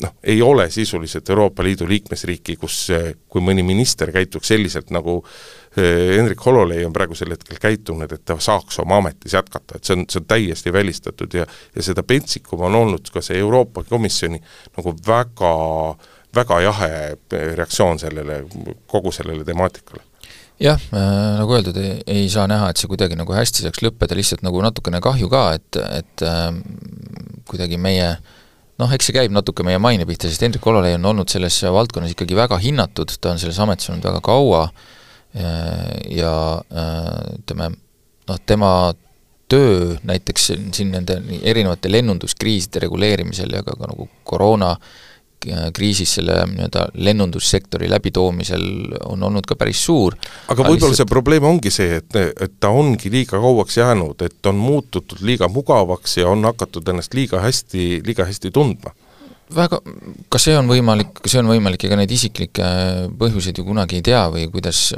noh, 0.02 0.14
ei 0.22 0.42
ole 0.42 0.68
sisuliselt 0.70 1.30
Euroopa 1.30 1.64
Liidu 1.66 1.88
liikmesriiki, 1.88 2.56
kus 2.61 2.82
kui 3.30 3.44
mõni 3.44 3.64
minister 3.66 4.12
käituks 4.14 4.52
selliselt, 4.52 4.90
nagu 4.94 5.20
Hendrik 5.76 6.42
Hololei 6.46 6.84
on 6.86 6.94
praegusel 6.94 7.30
hetkel 7.34 7.61
käitunud, 7.62 8.11
et 8.12 8.24
ta 8.26 8.38
saaks 8.42 8.80
oma 8.82 8.98
ametis 9.02 9.34
jätkata, 9.38 9.78
et 9.78 9.86
see 9.86 9.98
on, 9.98 10.06
see 10.11 10.22
on 10.22 10.28
täiesti 10.30 10.72
välistatud 10.74 11.34
ja 11.34 11.46
ja 11.76 11.82
seda 11.86 12.02
pentsikum 12.02 12.66
on 12.66 12.78
olnud 12.82 13.11
ka 13.14 13.22
see 13.22 13.38
Euroopa 13.38 13.84
Komisjoni 13.88 14.40
nagu 14.76 14.94
väga 15.06 15.54
väga 16.34 16.61
jahe 16.61 16.92
reaktsioon 17.58 17.98
sellele, 17.98 18.44
kogu 18.86 19.12
sellele 19.12 19.44
temaatikale 19.44 20.09
jah 20.61 20.80
äh,, 20.92 21.38
nagu 21.40 21.56
öeldud, 21.56 21.78
ei 21.80 22.28
saa 22.32 22.46
näha, 22.50 22.70
et 22.70 22.80
see 22.80 22.90
kuidagi 22.90 23.16
nagu 23.18 23.34
hästi 23.34 23.64
saaks 23.64 23.82
lõppeda, 23.84 24.16
lihtsalt 24.18 24.44
nagu 24.46 24.61
natukene 24.64 25.00
kahju 25.04 25.30
ka, 25.32 25.44
et, 25.56 25.80
et 26.00 26.24
äh, 26.26 26.52
kuidagi 27.48 27.80
meie 27.80 28.12
noh, 28.80 28.92
eks 28.92 29.11
see 29.11 29.16
käib 29.16 29.34
natuke 29.34 29.64
meie 29.66 29.80
maine 29.82 30.06
pihta, 30.08 30.28
sest 30.28 30.44
Hendrik 30.44 30.66
Ololei 30.68 30.96
on 30.98 31.11
olnud 31.12 31.32
selles 31.32 31.58
valdkonnas 31.64 32.14
ikkagi 32.14 32.36
väga 32.38 32.61
hinnatud, 32.61 33.12
ta 33.20 33.34
on 33.34 33.40
selles 33.42 33.61
ametis 33.61 33.90
olnud 33.92 34.08
väga 34.11 34.24
kaua 34.24 34.64
äh, 34.68 35.94
ja 36.16 36.34
äh, 36.61 37.38
ütleme, 37.40 37.72
noh, 38.28 38.42
tema 38.46 38.72
töö 39.50 39.96
näiteks 40.06 40.52
siin 40.76 40.92
nende 40.94 41.16
erinevate 41.42 41.90
lennunduskriiside 41.90 42.84
reguleerimisel 42.84 43.56
ja 43.56 43.64
ka, 43.66 43.74
ka 43.80 43.88
nagu 43.90 44.06
koroona 44.28 44.76
äh, 44.76 45.09
kriisis 45.74 46.14
selle 46.18 46.36
nii-öelda 46.51 46.86
lennundussektori 47.01 47.88
läbitoomisel 47.91 48.64
on 49.09 49.22
olnud 49.28 49.47
ka 49.49 49.57
päris 49.61 49.80
suur. 49.86 50.16
aga 50.49 50.62
võib-olla 50.62 50.91
lihtsalt... 50.93 51.01
see 51.01 51.11
probleem 51.11 51.47
ongi 51.49 51.72
see, 51.72 52.01
et, 52.01 52.18
et 52.36 52.57
ta 52.61 52.72
ongi 52.76 53.12
liiga 53.12 53.41
kauaks 53.41 53.80
jäänud, 53.80 54.20
et 54.26 54.51
on 54.51 54.61
muututud 54.61 55.22
liiga 55.24 55.49
mugavaks 55.49 56.18
ja 56.20 56.28
on 56.28 56.45
hakatud 56.45 56.88
ennast 56.93 57.16
liiga 57.16 57.41
hästi, 57.41 58.03
liiga 58.07 58.28
hästi 58.28 58.53
tundma 58.55 58.93
väga, 59.55 59.80
kas 60.30 60.47
see 60.47 60.55
on 60.59 60.68
võimalik, 60.70 61.12
kas 61.22 61.34
see 61.34 61.41
on 61.43 61.51
võimalik, 61.51 61.84
ega 61.86 61.99
neid 61.99 62.12
isiklikke 62.14 62.66
põhjuseid 63.18 63.59
ju 63.59 63.64
kunagi 63.66 63.99
ei 63.99 64.05
tea 64.07 64.22
või 64.32 64.47
kuidas, 64.53 64.91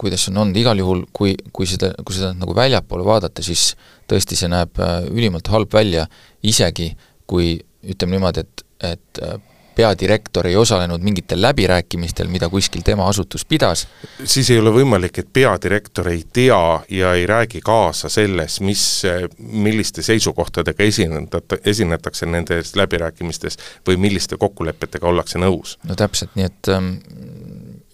kuidas 0.00 0.26
see 0.26 0.32
on 0.34 0.42
olnud, 0.44 0.58
igal 0.60 0.82
juhul 0.82 1.04
kui, 1.16 1.34
kui 1.54 1.68
seda, 1.68 1.92
kui 2.02 2.16
seda 2.16 2.32
nagu 2.36 2.56
väljapoole 2.56 3.06
vaadata, 3.06 3.44
siis 3.44 3.72
tõesti 4.10 4.38
see 4.38 4.50
näeb 4.52 4.80
ülimalt 5.12 5.48
halb 5.52 5.72
välja, 5.72 6.04
isegi 6.44 6.90
kui 7.30 7.54
ütleme 7.82 8.18
niimoodi, 8.18 8.44
et, 8.44 8.66
et 8.92 9.22
peadirektor 9.74 10.46
ei 10.46 10.56
osalenud 10.56 11.00
mingitel 11.00 11.42
läbirääkimistel, 11.42 12.28
mida 12.28 12.48
kuskil 12.48 12.82
tema 12.84 13.08
asutus 13.08 13.44
pidas. 13.44 13.86
siis 14.24 14.50
ei 14.50 14.58
ole 14.58 14.70
võimalik, 14.74 15.18
et 15.18 15.32
peadirektor 15.32 16.08
ei 16.08 16.24
tea 16.32 16.80
ja 16.88 17.14
ei 17.14 17.26
räägi 17.26 17.60
kaasa 17.64 18.08
selles, 18.08 18.60
mis, 18.60 19.02
milliste 19.38 20.02
seisukohtadega 20.02 20.84
esinedata, 20.84 21.56
esinetakse 21.64 22.26
nendes 22.26 22.76
läbirääkimistes 22.76 23.58
või 23.88 23.96
milliste 23.96 24.36
kokkulepetega 24.36 25.08
ollakse 25.08 25.38
nõus. 25.38 25.78
no 25.88 25.94
täpselt, 25.94 26.34
nii 26.36 26.46
et 26.46 26.68
ähm, 26.68 26.94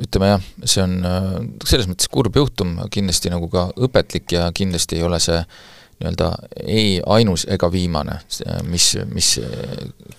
ütleme 0.02 0.34
jah, 0.34 0.52
see 0.64 0.82
on 0.82 1.00
äh, 1.06 1.32
selles 1.64 1.88
mõttes 1.90 2.10
kurb 2.10 2.36
juhtum, 2.36 2.78
kindlasti 2.90 3.30
nagu 3.30 3.48
ka 3.48 3.68
õpetlik 3.76 4.32
ja 4.32 4.50
kindlasti 4.54 4.98
ei 4.98 5.06
ole 5.06 5.20
see 5.22 5.38
äh, 5.38 5.66
nii-öelda 5.98 6.30
ei 6.62 7.00
ainus 7.06 7.44
ega 7.50 7.70
viimane, 7.72 8.18
mis, 8.70 8.92
mis 9.10 9.32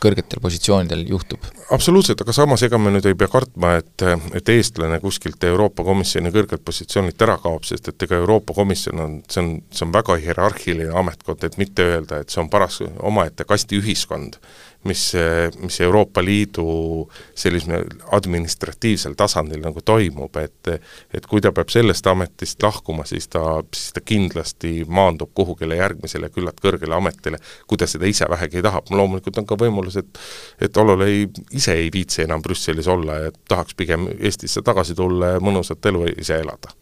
kõrgetel 0.04 0.42
positsioonidel 0.44 1.06
juhtub. 1.08 1.46
absoluutselt, 1.72 2.22
aga 2.22 2.36
samas 2.36 2.64
ega 2.68 2.78
me 2.78 2.92
nüüd 2.92 3.08
ei 3.08 3.16
pea 3.20 3.32
kartma, 3.32 3.76
et, 3.80 4.06
et 4.36 4.52
eestlane 4.52 5.00
kuskilt 5.04 5.44
Euroopa 5.48 5.84
Komisjoni 5.88 6.34
kõrgelt 6.36 6.66
positsioonilt 6.68 7.22
ära 7.28 7.38
kaob, 7.40 7.64
sest 7.68 7.92
et 7.94 8.08
ega 8.08 8.20
Euroopa 8.20 8.54
Komisjon 8.58 9.00
on, 9.06 9.20
see 9.32 9.44
on, 9.44 9.54
see 9.72 9.88
on 9.88 9.94
väga 9.96 10.20
hierarhiline 10.20 10.96
ametkond, 11.04 11.48
et 11.48 11.60
mitte 11.62 11.88
öelda, 11.94 12.20
et 12.20 12.34
see 12.34 12.44
on 12.44 12.52
paras 12.52 12.82
omaette 12.84 13.48
kastiühiskond 13.48 14.40
mis, 14.84 15.14
mis 15.62 15.82
Euroopa 15.82 16.24
Liidu 16.24 17.10
sellisel 17.36 17.86
administratiivsel 18.16 19.16
tasandil 19.20 19.62
nagu 19.64 19.82
toimub, 19.86 20.36
et 20.40 20.72
et 21.14 21.26
kui 21.28 21.42
ta 21.42 21.52
peab 21.56 21.72
sellest 21.74 22.08
ametist 22.08 22.64
lahkuma, 22.64 23.06
siis 23.06 23.28
ta, 23.28 23.60
siis 23.76 23.94
ta 23.94 24.02
kindlasti 24.06 24.86
maandub 24.88 25.32
kuhugile 25.36 25.80
järgmisele 25.80 26.30
küllalt 26.34 26.62
kõrgele 26.64 26.96
ametile, 26.96 27.40
kui 27.68 27.78
ta 27.78 27.88
seda 27.88 28.08
ise 28.08 28.28
vähegi 28.30 28.64
tahab, 28.66 28.92
loomulikult 28.92 29.42
on 29.42 29.50
ka 29.50 29.60
võimalus, 29.60 30.00
et 30.00 30.20
et 30.62 30.78
Ololei 30.78 31.28
ise 31.52 31.76
ei 31.76 31.90
viitsi 31.94 32.24
enam 32.24 32.42
Brüsselis 32.42 32.88
olla 32.88 33.24
ja 33.26 33.32
tahaks 33.48 33.76
pigem 33.76 34.08
Eestisse 34.20 34.62
tagasi 34.62 34.96
tulla 34.96 35.36
ja 35.36 35.42
mõnusat 35.44 35.92
elu 35.92 36.08
ise 36.18 36.40
elada 36.40 36.76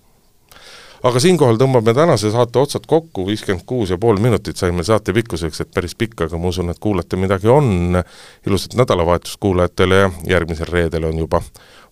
aga 1.04 1.20
siinkohal 1.20 1.60
tõmbame 1.62 1.93
tänase 1.93 2.32
saate 2.32 2.60
otsad 2.60 2.88
kokku, 2.88 3.28
viiskümmend 3.28 3.66
kuus 3.66 3.93
ja 3.93 3.98
pool 3.98 4.22
minutit 4.22 4.58
saime 4.58 4.84
saate 4.84 5.14
pikkuseks, 5.14 5.62
et 5.62 5.72
päris 5.74 5.95
pikk, 5.95 6.28
aga 6.28 6.39
ma 6.41 6.52
usun, 6.52 6.72
et 6.74 6.80
kuulete 6.80 7.20
midagi 7.20 7.52
on, 7.52 8.02
ilusat 8.48 8.78
nädalavahetust 8.80 9.39
kuulajatele 9.39 10.04
ja 10.04 10.12
järgmisel 10.38 10.72
reedel 10.72 11.10
on 11.10 11.18
juba 11.18 11.41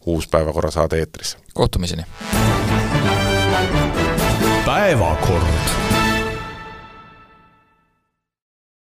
uus 0.05 0.27
päevakorrasaade 0.27 0.99
eetris. 0.99 1.37
kohtumiseni! 1.53 2.03
päevakord 4.65 5.45